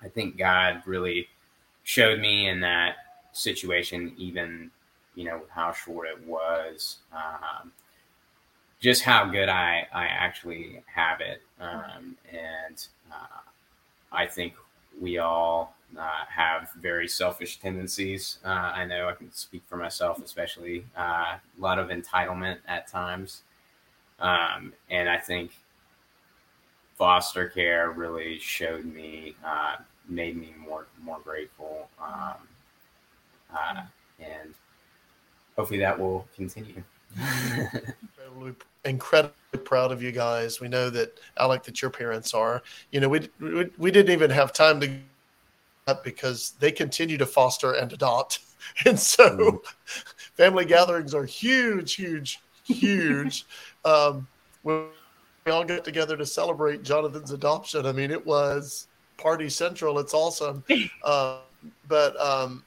I 0.03 0.09
think 0.09 0.37
God 0.37 0.83
really 0.87 1.29
showed 1.85 2.21
me 2.21 2.49
in 2.49 2.61
that 2.61 2.97
situation, 3.33 4.13
even 4.17 4.71
you 5.15 5.25
know 5.25 5.43
how 5.51 5.73
short 5.73 6.09
it 6.09 6.27
was, 6.27 6.99
um, 7.13 7.73
just 8.81 9.03
how 9.03 9.25
good 9.27 9.49
I 9.49 9.87
I 9.93 10.07
actually 10.07 10.83
have 10.93 11.21
it, 11.21 11.43
um, 11.61 12.17
and 12.33 12.87
uh, 13.13 13.41
I 14.13 14.27
think 14.27 14.55
we 15.01 15.19
all 15.19 15.75
uh, 15.99 16.25
have 16.29 16.71
very 16.81 17.09
selfish 17.09 17.59
tendencies. 17.59 18.39
Uh, 18.45 18.49
I 18.49 18.85
know 18.85 19.09
I 19.09 19.13
can 19.15 19.33
speak 19.33 19.63
for 19.69 19.77
myself, 19.77 20.23
especially 20.23 20.85
uh, 20.97 21.37
a 21.37 21.41
lot 21.59 21.79
of 21.79 21.89
entitlement 21.89 22.59
at 22.67 22.87
times. 22.87 23.43
Um, 24.21 24.73
and 24.91 25.09
I 25.09 25.19
think 25.19 25.53
foster 26.99 27.49
care 27.49 27.91
really 27.91 28.39
showed 28.39 28.85
me, 28.85 29.35
uh, 29.45 29.77
made 30.09 30.37
me 30.37 30.53
more 30.59 30.87
more 31.03 31.19
grateful, 31.25 31.89
um, 32.01 32.35
uh, 33.55 33.83
and 34.21 34.55
hopefully 35.57 35.81
that 35.81 35.99
will 35.99 36.27
continue. 36.37 36.83
incredibly, 37.17 38.55
incredibly 38.85 39.59
proud 39.65 39.93
of 39.93 40.03
you 40.03 40.13
guys. 40.13 40.61
We 40.61 40.69
know 40.69 40.91
that 40.91 41.19
Alec, 41.39 41.63
that 41.65 41.81
your 41.81 41.91
parents 41.91 42.35
are. 42.35 42.63
You 42.91 43.01
know, 43.01 43.09
we 43.09 43.29
we, 43.41 43.71
we 43.79 43.91
didn't 43.91 44.13
even 44.13 44.31
have 44.31 44.53
time 44.53 44.81
to 44.81 44.99
because 46.05 46.53
they 46.61 46.71
continue 46.71 47.17
to 47.17 47.27
foster 47.27 47.73
and 47.73 47.93
adopt, 47.93 48.41
and 48.85 48.99
so 48.99 49.39
mm. 49.39 49.59
family 50.35 50.65
gatherings 50.65 51.15
are 51.15 51.25
huge, 51.25 51.95
huge, 51.95 52.41
huge. 52.73 53.47
um, 53.85 54.27
we 54.65 54.83
all 55.47 55.65
get 55.65 55.85
together 55.85 56.17
to 56.17 56.27
celebrate 56.27 56.83
Jonathan's 56.83 57.31
adoption. 57.31 57.87
I 57.87 57.93
mean, 57.93 58.11
it 58.11 58.25
was 58.25 58.89
party 59.17 59.49
central. 59.49 59.99
It's 59.99 60.15
awesome. 60.15 60.65
uh, 61.05 61.39
but 61.89 62.19
um, 62.21 62.65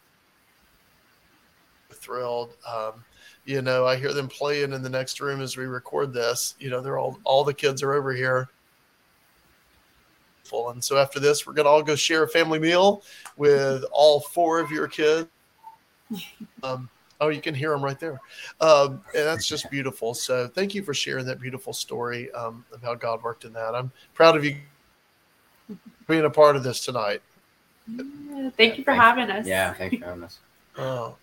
thrilled. 1.92 2.56
Um, 2.68 3.04
you 3.46 3.62
know, 3.62 3.86
I 3.86 3.98
hear 3.98 4.14
them 4.14 4.28
playing 4.28 4.74
in 4.74 4.82
the 4.82 4.90
next 4.90 5.20
room 5.20 5.42
as 5.42 5.58
we 5.58 5.66
record 5.66 6.14
this. 6.14 6.56
You 6.60 6.70
know, 6.70 6.82
they're 6.82 6.98
all 6.98 7.20
all 7.24 7.44
the 7.44 7.54
kids 7.54 7.84
are 7.84 7.94
over 7.94 8.14
here. 8.14 8.50
Full 10.46 10.70
and 10.70 10.84
so 10.84 10.98
after 10.98 11.20
this, 11.20 11.46
we're 11.46 11.54
gonna 11.54 11.70
all 11.70 11.84
go 11.84 11.96
share 11.96 12.24
a 12.24 12.28
family 12.28 12.60
meal 12.60 13.04
with 13.38 13.84
all 13.92 14.20
four 14.20 14.60
of 14.60 14.72
your 14.72 14.88
kids. 14.88 15.28
Um, 16.62 16.90
oh, 17.24 17.30
you 17.30 17.42
can 17.42 17.56
hear 17.56 17.72
them 17.72 17.84
right 17.84 18.00
there, 18.00 18.20
um, 18.62 19.02
and 19.16 19.26
that's 19.26 19.48
just 19.48 19.70
beautiful. 19.72 20.14
So 20.14 20.48
thank 20.48 20.76
you 20.76 20.84
for 20.84 20.94
sharing 20.94 21.26
that 21.26 21.40
beautiful 21.40 21.74
story 21.74 22.32
um, 22.34 22.66
of 22.74 22.82
how 22.82 22.96
God 22.96 23.24
worked 23.24 23.46
in 23.46 23.54
that. 23.54 23.76
I'm 23.76 23.92
proud 24.14 24.36
of 24.36 24.44
you 24.44 24.58
being 26.08 26.26
a 26.26 26.30
part 26.30 26.56
of 26.56 26.64
this 26.64 26.84
tonight. 26.84 27.22
Thank 28.58 28.78
you 28.78 28.84
for 28.84 28.94
having 28.94 29.30
us. 29.30 29.46
Yeah, 29.46 29.74
thanks 29.74 29.98
for 29.98 30.06
having 30.06 30.24
us. 30.24 30.40
Oh. 30.76 31.16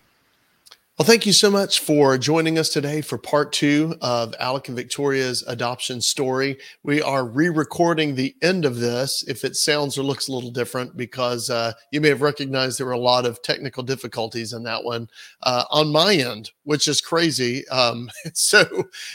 Well, 1.01 1.07
thank 1.07 1.25
you 1.25 1.33
so 1.33 1.49
much 1.49 1.79
for 1.79 2.15
joining 2.15 2.59
us 2.59 2.69
today 2.69 3.01
for 3.01 3.17
part 3.17 3.51
two 3.51 3.95
of 4.01 4.35
Alec 4.39 4.67
and 4.67 4.77
Victoria's 4.77 5.43
adoption 5.47 5.99
story. 5.99 6.59
We 6.83 7.01
are 7.01 7.25
re 7.25 7.49
recording 7.49 8.13
the 8.13 8.35
end 8.43 8.65
of 8.65 8.75
this 8.75 9.23
if 9.27 9.43
it 9.43 9.55
sounds 9.55 9.97
or 9.97 10.03
looks 10.03 10.27
a 10.27 10.31
little 10.31 10.51
different 10.51 10.95
because 10.95 11.49
uh, 11.49 11.73
you 11.89 12.01
may 12.01 12.09
have 12.09 12.21
recognized 12.21 12.77
there 12.77 12.85
were 12.85 12.91
a 12.91 12.99
lot 12.99 13.25
of 13.25 13.41
technical 13.41 13.81
difficulties 13.81 14.53
in 14.53 14.61
that 14.65 14.83
one 14.83 15.09
uh, 15.41 15.63
on 15.71 15.91
my 15.91 16.13
end, 16.13 16.51
which 16.65 16.87
is 16.87 17.01
crazy. 17.01 17.67
Um, 17.69 18.11
so 18.33 18.63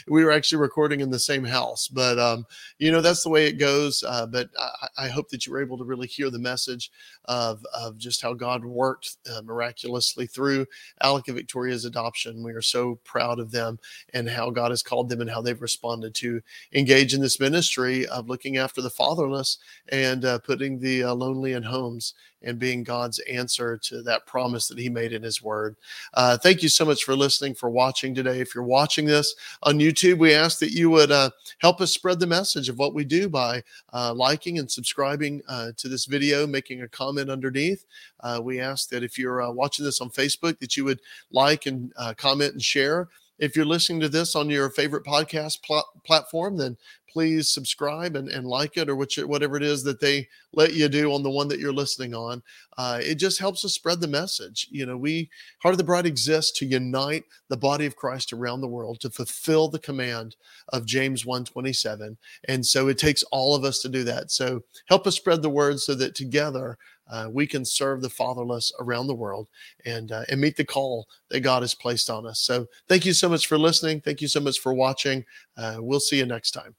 we 0.08 0.24
were 0.24 0.32
actually 0.32 0.58
recording 0.58 0.98
in 0.98 1.10
the 1.10 1.20
same 1.20 1.44
house, 1.44 1.86
but 1.86 2.18
um, 2.18 2.46
you 2.78 2.90
know, 2.90 3.00
that's 3.00 3.22
the 3.22 3.30
way 3.30 3.46
it 3.46 3.60
goes. 3.60 4.02
Uh, 4.02 4.26
but 4.26 4.50
I, 4.58 5.04
I, 5.04 5.08
hope 5.08 5.28
that 5.28 5.46
you 5.46 5.52
were 5.52 5.62
able 5.62 5.78
to 5.78 5.84
really 5.84 6.08
hear 6.08 6.30
the 6.30 6.38
message 6.40 6.90
of, 7.26 7.64
of 7.72 7.96
just 7.96 8.22
how 8.22 8.34
God 8.34 8.64
worked 8.64 9.18
uh, 9.32 9.42
miraculously 9.42 10.26
through 10.26 10.66
Alec 11.00 11.28
and 11.28 11.36
Victoria's 11.36 11.75
adoption. 11.84 12.42
We 12.42 12.52
are 12.52 12.62
so 12.62 12.96
proud 13.04 13.38
of 13.38 13.50
them 13.50 13.78
and 14.14 14.28
how 14.28 14.50
God 14.50 14.70
has 14.70 14.82
called 14.82 15.08
them 15.08 15.20
and 15.20 15.30
how 15.30 15.40
they've 15.42 15.60
responded 15.60 16.14
to 16.16 16.40
engage 16.72 17.14
in 17.14 17.20
this 17.20 17.40
ministry 17.40 18.06
of 18.06 18.28
looking 18.28 18.56
after 18.56 18.80
the 18.80 18.90
fatherless 18.90 19.58
and 19.88 20.24
uh, 20.24 20.38
putting 20.38 20.78
the 20.78 21.04
uh, 21.04 21.14
lonely 21.14 21.52
in 21.52 21.62
homes 21.62 22.14
and 22.42 22.58
being 22.58 22.82
God's 22.82 23.18
answer 23.20 23.76
to 23.78 24.02
that 24.02 24.26
promise 24.26 24.68
that 24.68 24.78
He 24.78 24.88
made 24.88 25.12
in 25.12 25.22
His 25.22 25.42
Word. 25.42 25.76
Uh, 26.14 26.36
thank 26.36 26.62
you 26.62 26.68
so 26.68 26.84
much 26.84 27.04
for 27.04 27.16
listening, 27.16 27.54
for 27.54 27.70
watching 27.70 28.14
today. 28.14 28.40
If 28.40 28.54
you're 28.54 28.64
watching 28.64 29.06
this 29.06 29.34
on 29.62 29.78
YouTube, 29.78 30.18
we 30.18 30.34
ask 30.34 30.58
that 30.60 30.72
you 30.72 30.90
would 30.90 31.10
uh, 31.10 31.30
help 31.58 31.80
us 31.80 31.92
spread 31.92 32.20
the 32.20 32.26
message 32.26 32.68
of 32.68 32.78
what 32.78 32.94
we 32.94 33.04
do 33.04 33.28
by 33.28 33.62
uh, 33.92 34.12
liking 34.14 34.58
and 34.58 34.70
subscribing 34.70 35.42
uh, 35.48 35.72
to 35.76 35.88
this 35.88 36.04
video, 36.04 36.46
making 36.46 36.82
a 36.82 36.88
comment 36.88 37.30
underneath. 37.30 37.84
Uh, 38.20 38.40
we 38.42 38.60
ask 38.60 38.88
that 38.90 39.02
if 39.02 39.18
you're 39.18 39.42
uh, 39.42 39.50
watching 39.50 39.84
this 39.84 40.00
on 40.00 40.10
Facebook, 40.10 40.58
that 40.58 40.76
you 40.76 40.84
would 40.84 41.00
like 41.30 41.66
and 41.66 41.92
comment 42.16 42.52
and 42.52 42.62
share. 42.62 43.08
If 43.38 43.54
you're 43.54 43.66
listening 43.66 44.00
to 44.00 44.08
this 44.08 44.34
on 44.34 44.48
your 44.48 44.70
favorite 44.70 45.04
podcast 45.04 45.62
pl- 45.62 45.84
platform, 46.04 46.56
then 46.56 46.76
please 47.16 47.48
subscribe 47.48 48.14
and, 48.14 48.28
and 48.28 48.46
like 48.46 48.76
it 48.76 48.90
or 48.90 48.94
which, 48.94 49.16
whatever 49.16 49.56
it 49.56 49.62
is 49.62 49.82
that 49.82 49.98
they 49.98 50.28
let 50.52 50.74
you 50.74 50.86
do 50.86 51.14
on 51.14 51.22
the 51.22 51.30
one 51.30 51.48
that 51.48 51.58
you're 51.58 51.72
listening 51.72 52.14
on. 52.14 52.42
Uh, 52.76 53.00
it 53.02 53.14
just 53.14 53.38
helps 53.38 53.64
us 53.64 53.72
spread 53.72 54.02
the 54.02 54.06
message. 54.06 54.68
You 54.70 54.84
know, 54.84 54.98
we, 54.98 55.30
Heart 55.62 55.72
of 55.72 55.78
the 55.78 55.84
Bride 55.84 56.04
exists 56.04 56.52
to 56.58 56.66
unite 56.66 57.24
the 57.48 57.56
body 57.56 57.86
of 57.86 57.96
Christ 57.96 58.34
around 58.34 58.60
the 58.60 58.68
world 58.68 59.00
to 59.00 59.08
fulfill 59.08 59.68
the 59.68 59.78
command 59.78 60.36
of 60.74 60.84
James 60.84 61.24
127. 61.24 62.18
And 62.48 62.66
so 62.66 62.88
it 62.88 62.98
takes 62.98 63.22
all 63.32 63.54
of 63.54 63.64
us 63.64 63.78
to 63.78 63.88
do 63.88 64.04
that. 64.04 64.30
So 64.30 64.62
help 64.84 65.06
us 65.06 65.16
spread 65.16 65.40
the 65.40 65.48
word 65.48 65.80
so 65.80 65.94
that 65.94 66.14
together 66.14 66.76
uh, 67.10 67.28
we 67.30 67.46
can 67.46 67.64
serve 67.64 68.02
the 68.02 68.10
fatherless 68.10 68.72
around 68.80 69.06
the 69.06 69.14
world 69.14 69.48
and 69.84 70.12
uh, 70.12 70.24
and 70.28 70.40
meet 70.40 70.56
the 70.56 70.64
call 70.64 71.06
that 71.30 71.40
God 71.40 71.62
has 71.62 71.74
placed 71.74 72.10
on 72.10 72.26
us. 72.26 72.40
So 72.40 72.66
thank 72.88 73.06
you 73.06 73.12
so 73.12 73.28
much 73.28 73.46
for 73.46 73.58
listening. 73.58 74.00
Thank 74.00 74.20
you 74.20 74.28
so 74.28 74.40
much 74.40 74.58
for 74.58 74.74
watching. 74.74 75.24
Uh, 75.56 75.76
we'll 75.78 76.00
see 76.00 76.18
you 76.18 76.26
next 76.26 76.50
time. 76.50 76.74